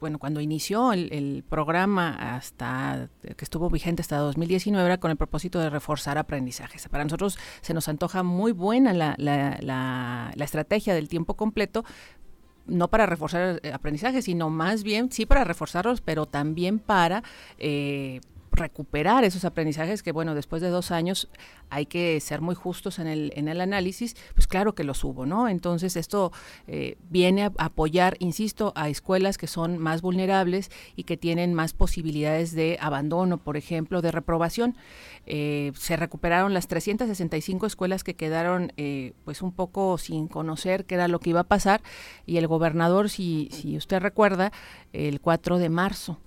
bueno, 0.00 0.18
cuando 0.18 0.40
inició 0.40 0.94
el, 0.94 1.44
programa 1.46 2.34
hasta 2.34 3.10
que 3.20 3.44
estuvo 3.44 3.68
vigente 3.68 4.00
hasta 4.00 4.16
2019 4.16 4.86
era 4.86 4.96
con 4.96 5.10
el 5.10 5.18
propósito 5.18 5.58
de 5.58 5.68
reforzar 5.68 6.16
aprendizajes. 6.16 6.88
Para 6.88 7.04
nosotros 7.04 7.38
se 7.60 7.74
nos 7.74 7.88
antoja 7.88 8.22
muy 8.22 8.52
buena 8.52 8.94
la, 8.94 9.14
la, 9.18 9.58
la, 9.60 10.44
estrategia 10.46 10.94
del 10.94 11.10
tiempo 11.10 11.34
completo, 11.34 11.84
no 12.64 12.88
para 12.88 13.04
reforzar 13.04 13.60
aprendizajes, 13.70 14.24
sino 14.24 14.48
más 14.48 14.82
bien, 14.82 15.12
sí 15.12 15.26
para 15.26 15.44
reforzarlos, 15.44 16.00
pero 16.00 16.24
también 16.24 16.78
para 16.78 17.22
eh, 17.58 18.22
recuperar 18.52 19.24
esos 19.24 19.44
aprendizajes 19.44 20.02
que, 20.02 20.12
bueno, 20.12 20.34
después 20.34 20.62
de 20.62 20.68
dos 20.68 20.90
años 20.90 21.28
hay 21.70 21.86
que 21.86 22.20
ser 22.20 22.40
muy 22.40 22.54
justos 22.54 22.98
en 22.98 23.06
el, 23.06 23.32
en 23.36 23.48
el 23.48 23.60
análisis, 23.60 24.16
pues 24.34 24.46
claro 24.46 24.74
que 24.74 24.84
los 24.84 25.04
hubo, 25.04 25.26
¿no? 25.26 25.48
Entonces 25.48 25.96
esto 25.96 26.32
eh, 26.66 26.96
viene 27.08 27.44
a 27.44 27.52
apoyar, 27.58 28.16
insisto, 28.18 28.72
a 28.74 28.88
escuelas 28.88 29.38
que 29.38 29.46
son 29.46 29.78
más 29.78 30.02
vulnerables 30.02 30.70
y 30.96 31.04
que 31.04 31.16
tienen 31.16 31.54
más 31.54 31.72
posibilidades 31.72 32.52
de 32.52 32.78
abandono, 32.80 33.38
por 33.38 33.56
ejemplo, 33.56 34.02
de 34.02 34.10
reprobación. 34.10 34.76
Eh, 35.26 35.72
se 35.76 35.96
recuperaron 35.96 36.54
las 36.54 36.66
365 36.66 37.66
escuelas 37.66 38.02
que 38.04 38.14
quedaron 38.14 38.72
eh, 38.76 39.12
pues 39.24 39.42
un 39.42 39.52
poco 39.52 39.96
sin 39.98 40.26
conocer 40.26 40.86
qué 40.86 40.96
era 40.96 41.08
lo 41.08 41.20
que 41.20 41.30
iba 41.30 41.40
a 41.40 41.44
pasar 41.44 41.82
y 42.26 42.38
el 42.38 42.46
gobernador, 42.46 43.10
si, 43.10 43.48
si 43.52 43.76
usted 43.76 44.00
recuerda, 44.00 44.52
el 44.92 45.20
4 45.20 45.58
de 45.58 45.68
marzo, 45.68 46.18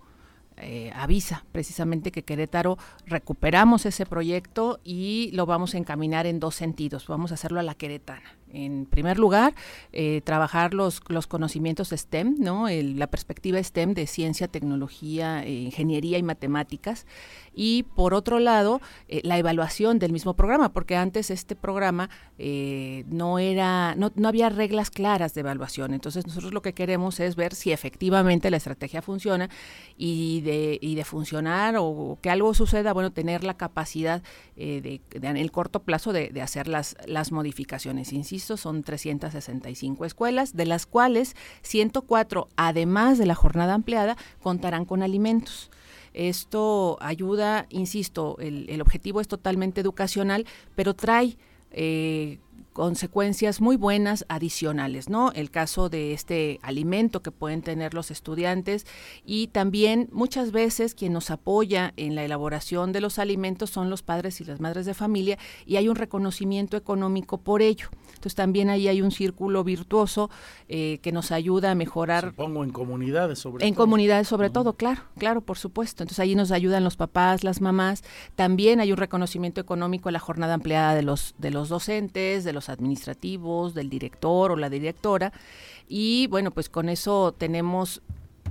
eh, 0.58 0.92
avisa 0.96 1.46
precisamente 1.52 2.12
que 2.12 2.24
Querétaro 2.24 2.78
recuperamos 3.06 3.86
ese 3.86 4.06
proyecto 4.06 4.80
y 4.84 5.32
lo 5.34 5.46
vamos 5.46 5.76
a 5.76 5.78
encaminar 5.78 6.26
en 6.26 6.40
dos 6.40 6.56
sentidos. 6.56 7.08
Vamos 7.08 7.32
a 7.32 7.36
hacerlo 7.36 7.60
a 7.60 7.64
la 7.64 7.76
queretana. 7.76 8.38
En 8.54 8.86
primer 8.86 9.20
lugar, 9.20 9.56
eh, 9.92 10.22
trabajar 10.24 10.74
los, 10.74 11.02
los 11.08 11.28
conocimientos 11.28 11.90
STEM, 11.90 12.36
¿no? 12.40 12.68
La 12.70 13.08
perspectiva 13.08 13.62
STEM 13.62 13.94
de 13.94 14.08
ciencia, 14.08 14.48
tecnología, 14.48 15.44
eh, 15.44 15.52
ingeniería 15.52 16.18
y 16.18 16.24
matemáticas. 16.24 17.06
Y 17.56 17.84
por 17.84 18.14
otro 18.14 18.40
lado, 18.40 18.82
eh, 19.08 19.22
la 19.24 19.38
evaluación 19.38 20.00
del 20.00 20.12
mismo 20.12 20.36
programa, 20.36 20.74
porque 20.74 20.96
antes 20.96 21.32
este 21.32 21.56
programa 21.56 22.10
no 23.08 23.40
era, 23.40 23.96
no, 23.96 24.12
no 24.16 24.28
había 24.28 24.50
reglas 24.50 24.90
claras 24.90 25.34
de 25.34 25.42
evaluación. 25.42 25.94
Entonces 25.94 26.28
nosotros 26.28 26.54
lo 26.54 26.62
que 26.62 26.74
queremos 26.74 27.20
es 27.20 27.36
ver 27.36 27.56
si 27.56 27.72
efectivamente 27.72 28.52
la 28.52 28.58
estrategia 28.58 29.02
funciona 29.02 29.50
y 29.98 30.42
de, 30.42 30.78
y 30.82 30.96
de 30.96 31.04
funcionar 31.06 31.76
o 31.78 32.18
que 32.22 32.30
algo 32.30 32.54
suceda, 32.54 32.92
bueno, 32.92 33.12
tener 33.12 33.44
la 33.44 33.56
capacidad 33.56 34.22
de, 34.56 34.82
de 34.82 35.28
en 35.28 35.38
el 35.38 35.52
corto 35.52 35.84
plazo 35.84 36.12
de, 36.12 36.30
de 36.30 36.42
hacer 36.42 36.68
las, 36.68 36.98
las 37.08 37.32
modificaciones. 37.32 38.12
Insisto, 38.12 38.43
son 38.46 38.84
365 38.84 40.06
escuelas, 40.06 40.56
de 40.56 40.66
las 40.66 40.86
cuales 40.86 41.36
104, 41.62 42.48
además 42.56 43.18
de 43.18 43.26
la 43.26 43.36
jornada 43.36 43.74
ampliada, 43.74 44.18
contarán 44.42 44.86
con 44.86 45.04
alimentos. 45.04 45.72
Esto 46.14 46.98
ayuda, 47.02 47.66
insisto, 47.70 48.38
el, 48.40 48.70
el 48.70 48.82
objetivo 48.82 49.20
es 49.20 49.28
totalmente 49.28 49.82
educacional, 49.82 50.46
pero 50.76 50.94
trae 50.94 51.38
eh, 51.74 52.38
consecuencias 52.74 53.62
muy 53.62 53.78
buenas 53.78 54.26
adicionales, 54.28 55.10
¿no? 55.10 55.32
El 55.32 55.52
caso 55.52 55.90
de 55.90 56.14
este 56.14 56.60
alimento 56.64 57.22
que 57.22 57.32
pueden 57.32 57.62
tener 57.62 57.94
los 57.94 58.12
estudiantes 58.12 58.86
y 59.26 59.48
también 59.48 60.10
muchas 60.12 60.52
veces 60.52 60.96
quien 60.96 61.14
nos 61.14 61.30
apoya 61.30 61.94
en 61.98 62.16
la 62.16 62.26
elaboración 62.26 62.92
de 62.92 63.02
los 63.02 63.20
alimentos 63.20 63.70
son 63.70 63.90
los 63.90 64.02
padres 64.02 64.42
y 64.42 64.46
las 64.46 64.60
madres 64.60 64.86
de 64.86 64.94
familia 64.94 65.38
y 65.66 65.78
hay 65.78 65.88
un 65.88 65.96
reconocimiento 65.96 66.76
económico 66.76 67.38
por 67.38 67.62
ello. 67.62 67.90
Entonces 68.08 68.36
también 68.36 68.70
ahí 68.70 68.88
hay 68.88 69.02
un 69.02 69.12
círculo 69.12 69.64
virtuoso 69.64 70.30
eh, 70.70 71.00
que 71.02 71.12
nos 71.12 71.32
ayuda 71.32 71.72
a 71.72 71.76
mejorar 71.76 72.30
Supongo 72.30 72.64
en 72.64 72.72
comunidades 72.72 73.40
sobre 73.40 73.68
en 73.68 73.74
todo. 73.74 73.84
comunidades 73.84 74.28
sobre 74.28 74.50
todo, 74.50 74.74
claro, 74.74 75.02
claro, 75.18 75.42
por 75.42 75.58
supuesto. 75.58 76.04
Entonces 76.04 76.20
ahí 76.20 76.34
nos 76.34 76.52
ayudan 76.52 76.84
los 76.84 76.96
papás, 76.96 77.44
las 77.44 77.62
mamás. 77.62 78.04
También 78.36 78.80
hay 78.80 78.92
un 78.92 78.98
reconocimiento 78.98 79.60
económico 79.60 80.10
a 80.10 80.12
la 80.14 80.20
jornada 80.20 80.54
empleada 80.54 80.96
de 80.96 81.04
los 81.04 81.36
de 81.38 81.52
los 81.52 81.70
docentes, 81.70 82.44
de 82.44 82.54
los 82.54 82.63
administrativos, 82.70 83.74
del 83.74 83.90
director 83.90 84.52
o 84.52 84.56
la 84.56 84.70
directora. 84.70 85.34
Y 85.88 86.28
bueno, 86.28 86.52
pues 86.52 86.70
con 86.70 86.90
eso 86.90 87.34
tenemos 87.38 88.02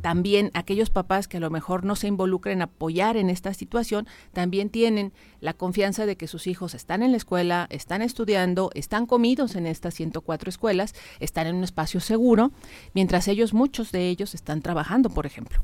también 0.01 0.51
aquellos 0.55 0.91
papás 0.91 1.29
que 1.29 1.39
a 1.39 1.41
lo 1.41 1.49
mejor 1.49 1.85
no 1.85 1.97
se 1.97 2.09
involucren 2.09 2.61
a 2.61 2.65
apoyar 2.65 3.17
en 3.17 3.31
esta 3.31 3.55
situación, 3.55 4.07
también 4.33 4.69
tienen 4.69 5.13
la 5.41 5.55
confianza 5.55 6.07
de 6.07 6.17
que 6.17 6.27
sus 6.27 6.47
hijos 6.47 6.75
están 6.75 7.03
en 7.03 7.13
la 7.13 7.17
escuela, 7.17 7.67
están 7.71 8.03
estudiando, 8.03 8.71
están 8.75 9.07
comidos 9.07 9.55
en 9.55 9.67
estas 9.67 9.95
104 9.95 10.51
escuelas, 10.51 10.95
están 11.21 11.47
en 11.47 11.57
un 11.57 11.65
espacio 11.65 12.01
seguro, 12.01 12.51
mientras 12.95 13.29
ellos, 13.29 13.55
muchos 13.55 13.93
de 13.93 14.09
ellos, 14.09 14.35
están 14.35 14.61
trabajando, 14.61 15.09
por 15.09 15.25
ejemplo. 15.25 15.63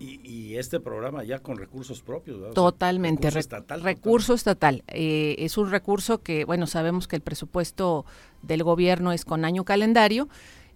Y, 0.00 0.20
y 0.22 0.56
este 0.56 0.78
programa 0.80 1.24
ya 1.24 1.40
con 1.40 1.56
recursos 1.58 2.02
propios. 2.02 2.54
Totalmente. 2.54 3.22
recurso 3.30 3.34
re- 3.34 3.40
estatal, 3.40 3.82
recurso 3.82 4.34
estatal. 4.34 4.84
Eh, 4.88 5.34
es 5.38 5.58
un 5.58 5.70
recurso 5.70 6.22
que, 6.22 6.44
bueno, 6.44 6.66
sabemos 6.68 7.08
que 7.08 7.16
el 7.16 7.22
presupuesto 7.22 8.04
del 8.42 8.62
gobierno 8.62 9.12
es 9.12 9.24
con 9.24 9.44
año 9.44 9.64
calendario 9.64 10.28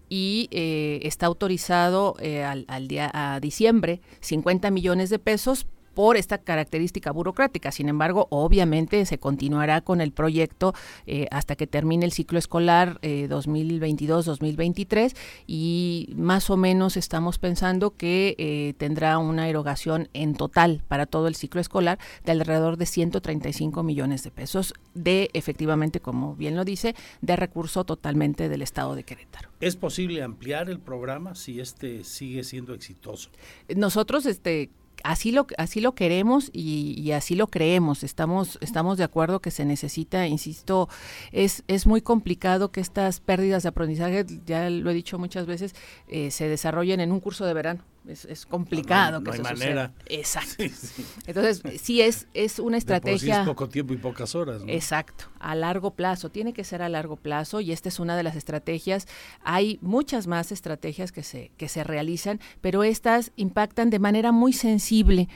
y 0.09 0.49
eh, 0.51 1.01
está 1.05 1.27
autorizado 1.27 2.17
eh, 2.19 2.43
al, 2.43 2.65
al 2.69 2.89
día 2.89 3.11
a 3.15 3.39
diciembre 3.41 4.01
50 4.21 4.71
millones 4.71 5.09
de 5.09 5.19
pesos 5.21 5.67
por 5.95 6.17
esta 6.17 6.39
característica 6.39 7.11
burocrática. 7.11 7.71
Sin 7.73 7.89
embargo, 7.89 8.27
obviamente 8.31 9.05
se 9.07 9.19
continuará 9.19 9.81
con 9.81 10.01
el 10.01 10.13
proyecto 10.13 10.75
eh, 11.07 11.27
hasta 11.31 11.57
que 11.57 11.67
termine 11.67 12.05
el 12.05 12.13
ciclo 12.13 12.39
escolar 12.39 12.99
eh, 13.03 13.29
2022-2023 13.31 15.15
y 15.47 16.13
más 16.17 16.51
o 16.51 16.57
menos 16.57 16.97
estamos 16.97 17.39
pensando 17.39 17.97
que 17.97 18.35
eh, 18.39 18.75
tendrá 18.79 19.19
una 19.19 19.49
erogación 19.49 20.09
en 20.13 20.35
total 20.35 20.83
para 20.89 21.07
todo 21.07 21.29
el 21.29 21.35
ciclo 21.35 21.61
escolar 21.61 21.99
de 22.25 22.33
alrededor 22.33 22.77
de 22.77 22.87
135 22.87 23.83
millones 23.83 24.23
de 24.23 24.31
pesos 24.31 24.75
de, 24.95 25.31
efectivamente, 25.33 26.01
como 26.01 26.35
bien 26.35 26.57
lo 26.57 26.65
dice, 26.65 26.95
de 27.21 27.37
recurso 27.37 27.85
totalmente 27.85 28.49
del 28.49 28.63
Estado 28.63 28.95
de 28.95 29.05
Querétaro. 29.05 29.51
¿Es 29.61 29.77
posible 29.77 30.23
ampliar 30.23 30.69
el 30.71 30.81
programa 30.81 31.35
si 31.35 31.61
este 31.61 32.05
sigue 32.05 32.45
siendo 32.45 32.75
exitoso? 32.75 33.31
nosotros 33.77 34.27
este 34.27 34.71
así 35.05 35.33
lo 35.33 35.47
así 35.59 35.81
lo 35.81 35.95
queremos 35.95 36.51
y, 36.53 37.13
así 37.13 37.35
lo 37.35 37.47
creemos. 37.47 38.03
Estamos 38.03 38.59
estamos 38.61 38.99
de 38.99 39.05
acuerdo 39.05 39.41
que 39.41 39.51
se 39.51 39.65
necesita 39.65 40.27
insisto 40.27 40.89
es 41.33 41.65
es 41.69 41.87
muy 41.87 42.01
complicado 42.01 42.71
que 42.71 42.81
estas 42.81 43.21
pérdidas 43.21 43.63
de 43.63 43.71
aprendizaje 43.71 44.25
ya 44.47 44.71
lo 44.71 44.91
he 44.91 44.95
dicho 44.95 45.19
muchas 45.19 45.47
veces 45.47 45.75
eh, 46.09 46.31
se 46.31 46.49
desarrollen 46.49 47.01
en 47.01 47.13
un 47.13 47.21
curso 47.21 47.45
de 47.47 47.55
verano 47.55 47.92
es, 48.07 48.25
es 48.25 48.47
complicado 48.47 49.21
no 49.21 49.25
que 49.25 49.31
hay 49.31 49.41
eso 49.41 49.43
manera. 49.43 49.89
suceda. 49.89 49.93
exacto 50.07 50.55
Sí, 50.59 50.69
sí. 50.69 51.05
entonces 51.27 51.63
sí 51.81 52.01
es 52.01 52.27
es 52.35 52.59
una 52.59 52.79
De 52.79 52.85
por 53.01 53.11
sí 53.11 53.15
estrategia 53.15 53.41
es 53.41 53.47
poco 53.47 53.69
tiempo 53.69 53.95
y 53.95 53.97
pocas 53.97 54.35
horas. 54.35 54.63
¿no? 54.63 54.69
Exacto, 54.73 55.25
a 55.39 55.55
largo 55.55 55.93
plazo, 55.95 56.31
tiene 56.31 56.53
que 56.53 56.65
ser 56.65 56.83
a 56.83 56.89
largo 56.89 57.17
plazo 57.17 57.61
y 57.61 57.73
esta 57.73 57.89
es 57.89 58.01
una 58.01 58.17
de 58.17 58.23
las 58.23 58.37
estrategias. 58.37 59.07
Hay 59.45 59.79
muchas 59.83 60.27
más 60.27 60.53
estrategias 60.53 61.13
que 61.13 61.23
se, 61.23 61.53
que 61.57 61.69
se 61.69 61.85
realizan, 61.85 62.41
pero 62.61 62.83
estas 62.83 63.33
impactan 63.37 63.91
de 63.91 63.99
manera 63.99 64.33
muy 64.33 64.53
sensible 64.53 65.29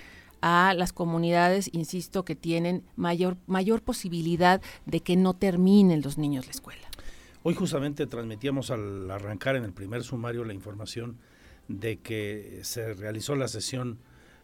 a 0.42 0.74
las 0.76 0.92
comunidades, 0.92 1.70
insisto, 1.72 2.24
que 2.24 2.36
tienen 2.36 2.84
mayor, 2.94 3.36
mayor 3.46 3.82
posibilidad 3.82 4.60
de 4.84 5.00
que 5.00 5.16
no 5.16 5.34
terminen 5.34 6.02
los 6.02 6.18
niños 6.18 6.46
la 6.46 6.52
escuela. 6.52 6.82
Hoy 7.42 7.54
justamente 7.54 8.06
transmitíamos 8.06 8.70
al 8.70 9.10
arrancar 9.10 9.56
en 9.56 9.64
el 9.64 9.72
primer 9.72 10.02
sumario 10.02 10.44
la 10.44 10.52
información 10.52 11.18
de 11.68 11.98
que 11.98 12.60
se 12.62 12.94
realizó 12.94 13.34
la 13.34 13.48
sesión 13.48 13.98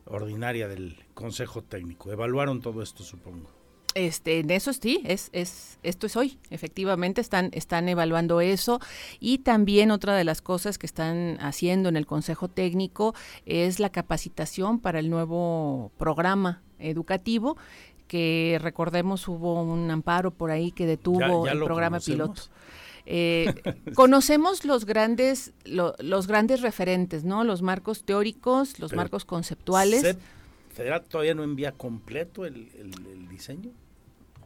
ordinaria 0.04 0.68
del 0.68 0.96
Consejo 1.14 1.62
Técnico. 1.62 2.10
Evaluaron 2.12 2.60
todo 2.60 2.82
esto, 2.82 3.04
supongo. 3.04 3.48
Este, 3.94 4.38
en 4.40 4.50
eso 4.50 4.72
sí, 4.72 5.02
es, 5.04 5.28
es, 5.34 5.78
esto 5.82 6.06
es 6.06 6.16
hoy, 6.16 6.38
efectivamente 6.48 7.20
están, 7.20 7.50
están 7.52 7.90
evaluando 7.90 8.40
eso 8.40 8.80
y 9.20 9.38
también 9.38 9.90
otra 9.90 10.14
de 10.16 10.24
las 10.24 10.40
cosas 10.40 10.78
que 10.78 10.86
están 10.86 11.36
haciendo 11.40 11.90
en 11.90 11.96
el 11.98 12.06
Consejo 12.06 12.48
Técnico 12.48 13.14
es 13.44 13.80
la 13.80 13.90
capacitación 13.90 14.80
para 14.80 14.98
el 14.98 15.10
nuevo 15.10 15.92
programa 15.98 16.62
educativo 16.78 17.58
que 18.08 18.58
recordemos 18.62 19.28
hubo 19.28 19.62
un 19.62 19.90
amparo 19.90 20.30
por 20.30 20.50
ahí 20.50 20.72
que 20.72 20.86
detuvo 20.86 21.44
Ya- 21.44 21.52
ya 21.52 21.58
el 21.58 21.62
programa 21.64 21.98
conocemos. 21.98 22.48
piloto. 22.48 22.61
Eh, 23.06 23.52
conocemos 23.94 24.64
los 24.64 24.84
grandes 24.86 25.52
lo- 25.64 25.94
los 25.98 26.26
grandes 26.26 26.60
referentes, 26.60 27.24
¿no? 27.24 27.44
Los 27.44 27.62
marcos 27.62 28.04
teóricos, 28.04 28.78
los 28.78 28.90
Pero 28.90 29.00
marcos 29.02 29.24
conceptuales. 29.24 30.00
¿SEP 30.02 30.18
Federal 30.74 31.02
todavía 31.04 31.34
no 31.34 31.42
envía 31.44 31.72
completo 31.72 32.46
el, 32.46 32.68
el- 32.78 33.06
el 33.12 33.28
diseño? 33.28 33.70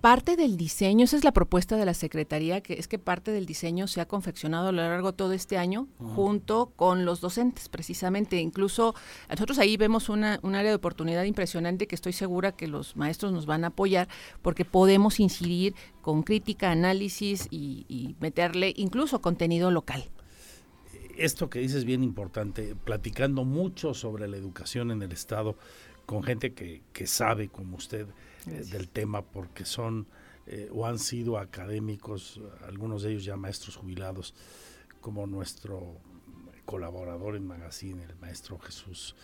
Parte 0.07 0.37
del 0.37 0.57
diseño, 0.57 1.03
esa 1.03 1.17
es 1.17 1.25
la 1.25 1.33
propuesta 1.33 1.77
de 1.77 1.85
la 1.85 1.93
Secretaría, 1.93 2.61
que 2.61 2.75
es 2.75 2.87
que 2.87 2.97
parte 2.97 3.33
del 3.33 3.45
diseño 3.45 3.89
se 3.89 4.01
ha 4.01 4.07
confeccionado 4.07 4.69
a 4.69 4.71
lo 4.71 4.81
largo 4.81 5.11
de 5.11 5.17
todo 5.17 5.33
este 5.33 5.59
año 5.59 5.89
Ujú. 5.99 6.11
junto 6.11 6.73
con 6.77 7.05
los 7.05 7.21
docentes, 7.21 7.69
precisamente. 7.69 8.41
Incluso 8.41 8.95
nosotros 9.29 9.59
ahí 9.59 9.77
vemos 9.77 10.09
una, 10.09 10.39
un 10.45 10.55
área 10.55 10.71
de 10.71 10.77
oportunidad 10.77 11.25
impresionante 11.25 11.89
que 11.89 11.97
estoy 11.97 12.13
segura 12.13 12.53
que 12.53 12.69
los 12.69 12.95
maestros 12.95 13.33
nos 13.33 13.47
van 13.47 13.65
a 13.65 13.67
apoyar 13.67 14.07
porque 14.43 14.65
podemos 14.65 15.19
incidir 15.19 15.75
con 16.03 16.23
crítica, 16.23 16.71
análisis 16.71 17.49
y, 17.51 17.85
y 17.89 18.15
meterle 18.21 18.75
incluso 18.77 19.21
contenido 19.21 19.73
local. 19.73 20.09
Esto 21.17 21.51
que 21.51 21.59
dices 21.59 21.79
es 21.79 21.85
bien 21.85 22.05
importante, 22.05 22.77
platicando 22.77 23.45
mucho 23.45 23.93
sobre 23.93 24.29
la 24.29 24.37
educación 24.37 24.93
en 24.93 25.03
el 25.03 25.11
Estado 25.11 25.57
con 26.07 26.23
gente 26.23 26.55
que, 26.55 26.83
que 26.93 27.09
sabe, 27.09 27.49
como 27.49 27.77
usted, 27.77 28.07
del 28.47 28.89
tema, 28.89 29.23
porque 29.23 29.65
son 29.65 30.07
eh, 30.47 30.69
o 30.73 30.87
han 30.87 30.99
sido 30.99 31.39
académicos, 31.39 32.41
algunos 32.67 33.03
de 33.03 33.11
ellos 33.11 33.25
ya 33.25 33.37
maestros 33.37 33.77
jubilados, 33.77 34.35
como 35.01 35.27
nuestro 35.27 35.99
colaborador 36.65 37.37
en 37.37 37.47
Magazine, 37.47 38.03
el 38.05 38.17
maestro 38.17 38.59
Jesús 38.59 39.15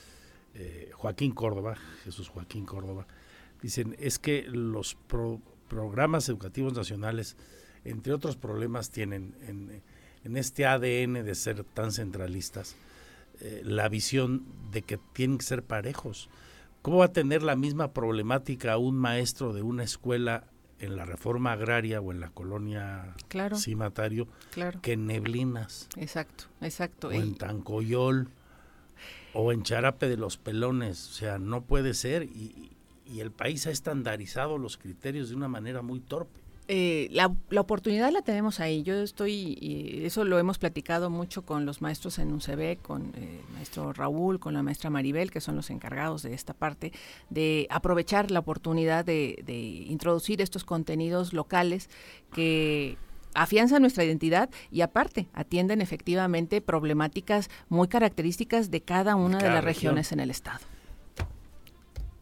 eh, 0.55 0.91
Joaquín 0.95 1.33
Córdoba, 1.33 1.77
Jesús 2.05 2.29
Joaquín 2.29 2.67
Córdoba, 2.67 3.07
dicen, 3.63 3.97
es 3.99 4.19
que 4.19 4.43
los 4.49 4.95
pro- 4.95 5.41
programas 5.69 6.29
educativos 6.29 6.75
nacionales, 6.75 7.37
entre 7.85 8.13
otros 8.13 8.37
problemas, 8.37 8.91
tienen 8.91 9.35
en, 9.47 9.83
en 10.25 10.37
este 10.37 10.67
ADN 10.67 11.25
de 11.25 11.35
ser 11.35 11.65
tan 11.65 11.91
centralistas, 11.91 12.77
eh, 13.41 13.63
la 13.65 13.89
visión 13.89 14.45
de 14.71 14.83
que 14.83 14.99
tienen 15.15 15.39
que 15.39 15.45
ser 15.45 15.63
parejos. 15.63 16.29
¿Cómo 16.83 16.99
va 16.99 17.07
a 17.07 17.13
tener 17.13 17.43
la 17.43 17.55
misma 17.57 17.93
problemática 17.93 18.77
un 18.77 18.97
maestro 18.97 19.53
de 19.53 19.63
una 19.63 19.85
escuela 19.85 20.45
en 20.81 20.97
la 20.97 21.05
reforma 21.05 21.53
agraria 21.53 22.01
o 22.01 22.11
en 22.11 22.19
la 22.21 22.31
colonia 22.31 23.15
Claro. 23.29 23.57
cimatario 23.57 24.27
Claro. 24.51 24.81
que 24.83 24.95
en 24.95 25.07
Neblinas 25.07 25.89
Exacto, 25.97 26.45
exacto. 26.61 27.09
o 27.09 27.13
en 27.13 27.37
Tancoyol 27.37 28.29
o 29.33 29.53
en 29.53 29.63
Charape 29.63 30.09
de 30.09 30.17
los 30.17 30.39
Pelones? 30.39 31.09
O 31.09 31.13
sea, 31.13 31.39
no 31.39 31.63
puede 31.63 31.95
ser 31.95 32.25
y, 32.25 32.73
y 33.07 33.21
el 33.21 33.31
país 33.31 33.67
ha 33.69 33.71
estandarizado 33.71 34.59
los 34.59 34.77
criterios 34.77 35.29
de 35.31 35.37
una 35.37 35.47
manera 35.49 35.83
muy 35.83 36.01
torpe. 36.01 36.41
Eh, 36.75 37.09
la, 37.11 37.31
la, 37.51 37.61
oportunidad 37.61 38.11
la 38.13 38.23
tenemos 38.23 38.59
ahí. 38.59 38.83
Yo 38.83 38.95
estoy, 38.95 39.59
y 39.61 40.07
eso 40.07 40.25
lo 40.25 40.39
hemos 40.39 40.57
platicado 40.57 41.11
mucho 41.11 41.43
con 41.43 41.67
los 41.67 41.83
maestros 41.83 42.19
en 42.19 42.33
UCB, 42.33 42.81
con 42.81 43.13
el 43.15 43.41
maestro 43.53 43.93
Raúl, 43.93 44.41
con 44.41 44.55
la 44.55 44.63
maestra 44.63 44.89
Maribel, 44.89 45.31
que 45.31 45.43
son 45.43 45.55
los 45.55 45.69
encargados 45.69 46.23
de 46.23 46.33
esta 46.33 46.55
parte, 46.55 46.91
de 47.29 47.67
aprovechar 47.69 48.31
la 48.31 48.39
oportunidad 48.39 49.05
de, 49.05 49.43
de 49.45 49.53
introducir 49.55 50.41
estos 50.41 50.65
contenidos 50.65 51.35
locales 51.35 51.91
que 52.33 52.97
afianzan 53.35 53.83
nuestra 53.83 54.05
identidad 54.05 54.49
y 54.71 54.81
aparte 54.81 55.29
atienden 55.35 55.83
efectivamente 55.83 56.63
problemáticas 56.63 57.51
muy 57.69 57.89
características 57.89 58.71
de 58.71 58.81
cada 58.81 59.15
una 59.15 59.37
de, 59.37 59.51
las 59.51 59.63
región. 59.63 59.97
regiones 59.97 60.13
en 60.13 60.21
el 60.21 60.31
estado. 60.31 60.61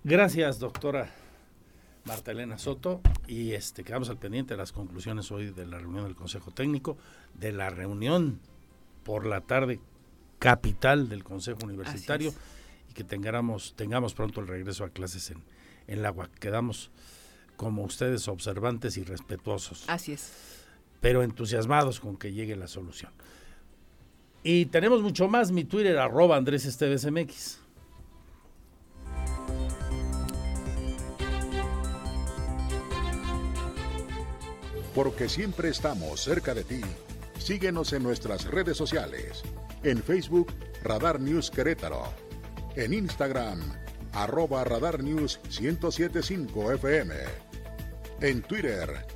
Gracias, 0.03 0.59
doctora 0.59 1.20
Marta 2.05 2.33
Elena 2.33 2.59
Soto. 2.59 3.01
Y 3.27 3.53
este 3.53 3.85
quedamos 3.85 4.09
al 4.11 4.19
pendiente 4.19 4.55
de 4.55 4.59
las 4.59 4.73
conclusiones 4.73 5.31
hoy 5.31 5.51
de 5.51 5.67
la 5.67 5.79
reunión 5.79 6.05
del 6.05 6.17
Consejo 6.17 6.51
Técnico, 6.51 6.97
de 7.35 7.53
la 7.53 7.71
reunión 7.71 8.41
por 9.05 9.27
la 9.27 9.41
tarde 9.41 9.81
capital 10.39 11.09
del 11.09 11.25
Consejo 11.25 11.61
Universitario 11.65 12.33
y 12.89 12.95
que 12.95 13.05
tengamos, 13.05 13.75
tengamos 13.77 14.15
pronto 14.15 14.41
el 14.41 14.49
regreso 14.49 14.85
a 14.85 14.91
clases 14.91 15.31
en, 15.31 15.43
en 15.87 16.03
la 16.03 16.13
UAC. 16.13 16.33
Quedamos 16.39 16.91
como 17.57 17.83
ustedes 17.83 18.27
observantes 18.29 18.97
y 18.97 19.05
respetuosos. 19.05 19.85
Así 19.89 20.13
es 20.13 20.33
pero 21.01 21.23
entusiasmados 21.23 21.99
con 21.99 22.17
que 22.17 22.33
llegue 22.33 22.57
la 22.57 22.69
solución. 22.69 23.11
Y 24.43 24.67
tenemos 24.67 25.03
mucho 25.03 25.29
más, 25.29 25.51
mi 25.51 25.65
Twitter, 25.65 25.99
arroba 25.99 26.37
Andrés 26.37 26.65
Esteves 26.65 27.11
MX. 27.11 27.59
Porque 34.95 35.29
siempre 35.29 35.69
estamos 35.69 36.21
cerca 36.21 36.55
de 36.55 36.65
ti, 36.65 36.81
síguenos 37.39 37.93
en 37.93 38.03
nuestras 38.03 38.45
redes 38.45 38.77
sociales. 38.77 39.43
En 39.83 40.03
Facebook, 40.03 40.53
Radar 40.83 41.21
News 41.21 41.51
Querétaro. 41.51 42.05
En 42.77 42.93
Instagram, 42.93 43.61
arroba 44.13 44.65
Radar 44.65 45.03
News 45.03 45.41
1075 45.61 46.73
FM. 46.73 47.15
En 48.21 48.43
Twitter, 48.43 49.07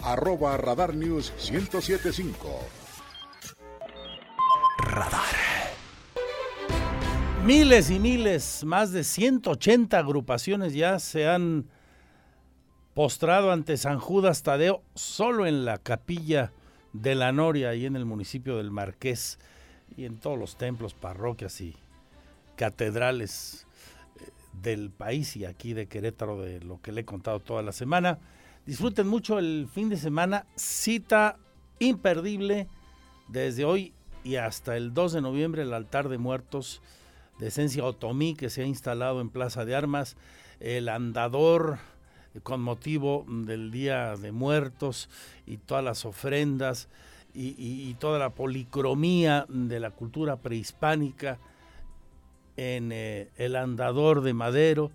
arroba 0.00 0.56
Radar 0.56 0.94
News 0.94 1.32
1075. 1.50 2.60
Radar. 4.78 5.52
Miles 7.44 7.90
y 7.90 7.98
miles, 7.98 8.62
más 8.64 8.92
de 8.92 9.02
180 9.02 9.98
agrupaciones 9.98 10.74
ya 10.74 11.00
se 11.00 11.26
han 11.26 11.66
postrado 12.94 13.52
ante 13.52 13.76
San 13.76 13.98
Judas 13.98 14.42
Tadeo 14.42 14.82
solo 14.94 15.46
en 15.46 15.64
la 15.64 15.78
capilla 15.78 16.52
de 16.92 17.14
la 17.14 17.32
Noria 17.32 17.74
y 17.74 17.86
en 17.86 17.96
el 17.96 18.04
municipio 18.04 18.56
del 18.56 18.70
Marqués 18.70 19.38
y 19.96 20.04
en 20.04 20.18
todos 20.18 20.38
los 20.38 20.56
templos, 20.56 20.94
parroquias 20.94 21.60
y 21.60 21.74
catedrales 22.56 23.66
eh, 24.20 24.28
del 24.52 24.90
país 24.90 25.36
y 25.36 25.44
aquí 25.44 25.72
de 25.72 25.86
Querétaro 25.86 26.40
de 26.40 26.60
lo 26.60 26.80
que 26.80 26.92
le 26.92 27.02
he 27.02 27.04
contado 27.04 27.40
toda 27.40 27.62
la 27.62 27.72
semana. 27.72 28.18
Disfruten 28.66 29.08
mucho 29.08 29.38
el 29.38 29.68
fin 29.72 29.88
de 29.88 29.96
semana. 29.96 30.46
Cita 30.54 31.38
imperdible 31.78 32.68
desde 33.28 33.64
hoy 33.64 33.92
y 34.22 34.36
hasta 34.36 34.76
el 34.76 34.94
2 34.94 35.14
de 35.14 35.20
noviembre 35.20 35.62
el 35.62 35.72
altar 35.72 36.08
de 36.08 36.18
muertos 36.18 36.80
de 37.38 37.48
esencia 37.48 37.84
otomí 37.84 38.34
que 38.34 38.50
se 38.50 38.62
ha 38.62 38.66
instalado 38.66 39.20
en 39.20 39.30
Plaza 39.30 39.64
de 39.64 39.74
Armas, 39.74 40.16
el 40.60 40.88
andador 40.88 41.78
con 42.42 42.62
motivo 42.62 43.24
del 43.28 43.70
Día 43.70 44.16
de 44.16 44.32
Muertos 44.32 45.08
y 45.46 45.58
todas 45.58 45.84
las 45.84 46.04
ofrendas 46.04 46.88
y, 47.34 47.94
toda 47.94 48.18
la 48.18 48.30
policromía 48.30 49.46
de 49.48 49.80
la 49.80 49.90
cultura 49.90 50.36
prehispánica 50.36 51.38
en 52.56 52.92
eh, 52.92 53.28
el 53.36 53.56
andador 53.56 54.20
de 54.20 54.34
Madero 54.34 54.90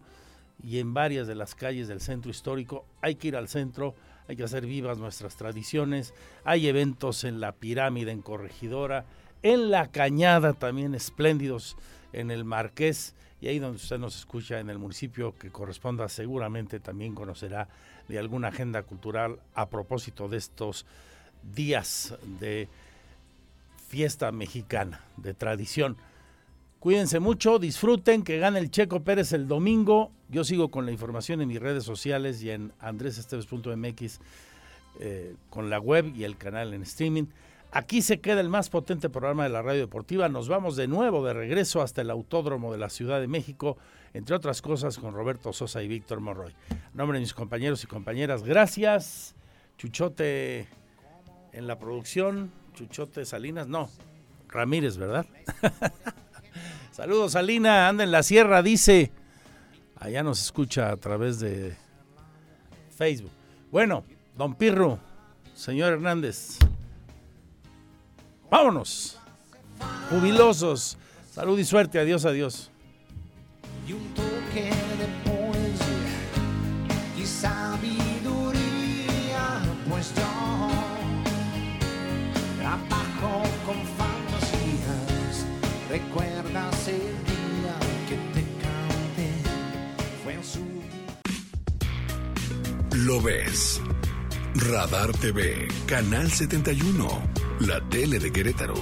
y 0.64 0.80
en 0.80 0.94
varias 0.94 1.28
de 1.28 1.36
las 1.36 1.56
calles 1.56 1.88
del 1.88 2.02
centro 2.02 2.30
histórico. 2.30 2.86
Hay 3.02 3.16
que 3.16 3.30
ir 3.30 3.36
al 3.36 3.48
centro, 3.48 3.96
hay 4.28 4.36
que 4.36 4.44
hacer 4.44 4.66
vivas 4.66 4.98
nuestras 4.98 5.36
tradiciones. 5.36 6.14
Hay 6.44 6.68
eventos 6.68 7.24
en 7.24 7.40
la 7.40 7.54
pirámide, 7.54 8.12
en 8.12 8.22
Corregidora, 8.22 9.06
en 9.42 9.72
la 9.72 9.92
Cañada 9.92 10.54
también 10.54 10.94
espléndidos, 10.96 11.78
en 12.14 12.32
el 12.32 12.44
Marqués 12.44 13.16
y 13.40 13.48
ahí 13.48 13.60
donde 13.60 13.78
usted 13.78 14.00
nos 14.00 14.18
escucha 14.18 14.60
en 14.60 14.70
el 14.70 14.80
municipio 14.80 15.36
que 15.38 15.52
corresponda 15.52 16.10
seguramente 16.10 16.80
también 16.80 17.14
conocerá 17.14 17.68
de 18.08 18.20
alguna 18.20 18.48
agenda 18.48 18.84
cultural 18.84 19.40
a 19.54 19.70
propósito 19.70 20.28
de 20.28 20.38
estos 20.38 20.86
días 21.56 22.16
de 22.40 22.68
fiesta 23.88 24.32
mexicana, 24.32 25.02
de 25.18 25.34
tradición. 25.34 25.98
Cuídense 26.80 27.20
mucho, 27.20 27.60
disfruten, 27.60 28.24
que 28.24 28.38
gane 28.38 28.60
el 28.60 28.70
Checo 28.70 29.02
Pérez 29.02 29.34
el 29.34 29.48
domingo. 29.48 30.12
Yo 30.30 30.44
sigo 30.44 30.70
con 30.70 30.86
la 30.86 30.92
información 30.92 31.42
en 31.42 31.48
mis 31.48 31.60
redes 31.60 31.84
sociales 31.84 32.42
y 32.44 32.52
en 32.52 32.72
andresesteves.mx 32.80 34.20
eh, 35.00 35.36
con 35.50 35.70
la 35.70 35.80
web 35.80 36.14
y 36.16 36.24
el 36.24 36.38
canal 36.38 36.74
en 36.74 36.84
streaming. 36.84 37.26
Aquí 37.78 38.01
se 38.01 38.19
queda 38.19 38.41
el 38.41 38.49
más 38.49 38.71
potente 38.71 39.07
programa 39.07 39.43
de 39.43 39.49
la 39.49 39.61
radio 39.61 39.82
deportiva. 39.82 40.28
Nos 40.30 40.49
vamos 40.49 40.75
de 40.75 40.88
nuevo 40.88 41.23
de 41.23 41.34
regreso 41.34 41.84
hasta 41.84 42.01
el 42.01 42.09
Autódromo 42.09 42.71
de 42.71 42.80
la 42.80 42.89
Ciudad 42.89 43.21
de 43.21 43.28
México, 43.28 43.78
entre 44.15 44.36
otras 44.36 44.63
cosas 44.63 44.97
con 44.97 45.13
Roberto 45.13 45.53
Sosa 45.53 45.84
y 45.84 45.88
Víctor 45.88 46.19
Morroy. 46.19 46.55
En 46.71 46.80
nombre 46.95 47.19
de 47.19 47.21
mis 47.21 47.36
compañeros 47.36 47.84
y 47.84 47.88
compañeras, 47.88 48.41
gracias. 48.41 49.36
Chuchote 49.78 50.67
en 51.51 51.67
la 51.67 51.78
producción, 51.78 52.51
Chuchote 52.73 53.25
Salinas, 53.25 53.67
no, 53.67 53.91
Ramírez, 54.47 54.97
¿verdad? 54.97 55.28
Saludos, 56.91 57.36
Alina, 57.36 57.89
anda 57.89 58.03
en 58.03 58.11
la 58.11 58.23
sierra, 58.23 58.63
dice. 58.63 59.11
Allá 59.97 60.23
nos 60.23 60.41
escucha 60.41 60.89
a 60.89 60.97
través 60.97 61.39
de 61.39 61.78
Facebook. 62.89 63.34
Bueno, 63.69 64.03
don 64.36 64.55
Pirro, 64.55 64.97
señor 65.53 65.93
Hernández, 65.93 66.57
vámonos. 68.50 69.18
Jubilosos. 70.10 70.98
Salud 71.32 71.58
y 71.60 71.66
suerte. 71.66 72.00
Adiós, 72.00 72.26
adiós. 72.26 72.72
Y 73.88 73.93
un 73.93 74.14
toque 74.14 74.72
de 75.00 75.08
poesía 75.24 76.20
y 77.18 77.26
sabiduría, 77.26 78.62
pues 79.89 80.14
yo 80.16 80.24
abajo 82.66 83.43
con 83.66 83.78
fantasías. 83.98 85.45
Recuerda 85.89 86.72
Lo 93.08 93.22
ves. 93.22 93.82
Radar 94.56 95.14
TV, 95.14 95.68
Canal 95.86 96.30
71, 96.30 97.08
la 97.60 97.82
tele 97.89 98.20
de 98.20 98.32
Querétaro. 98.32 98.76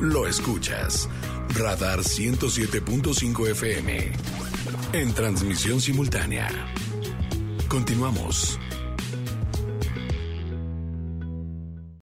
Lo 0.00 0.26
escuchas. 0.26 1.08
Radar 1.54 2.00
107.5 2.00 3.50
FM. 3.50 4.12
En 4.92 5.12
transmisión 5.14 5.80
simultánea. 5.80 6.48
Continuamos. 7.68 8.58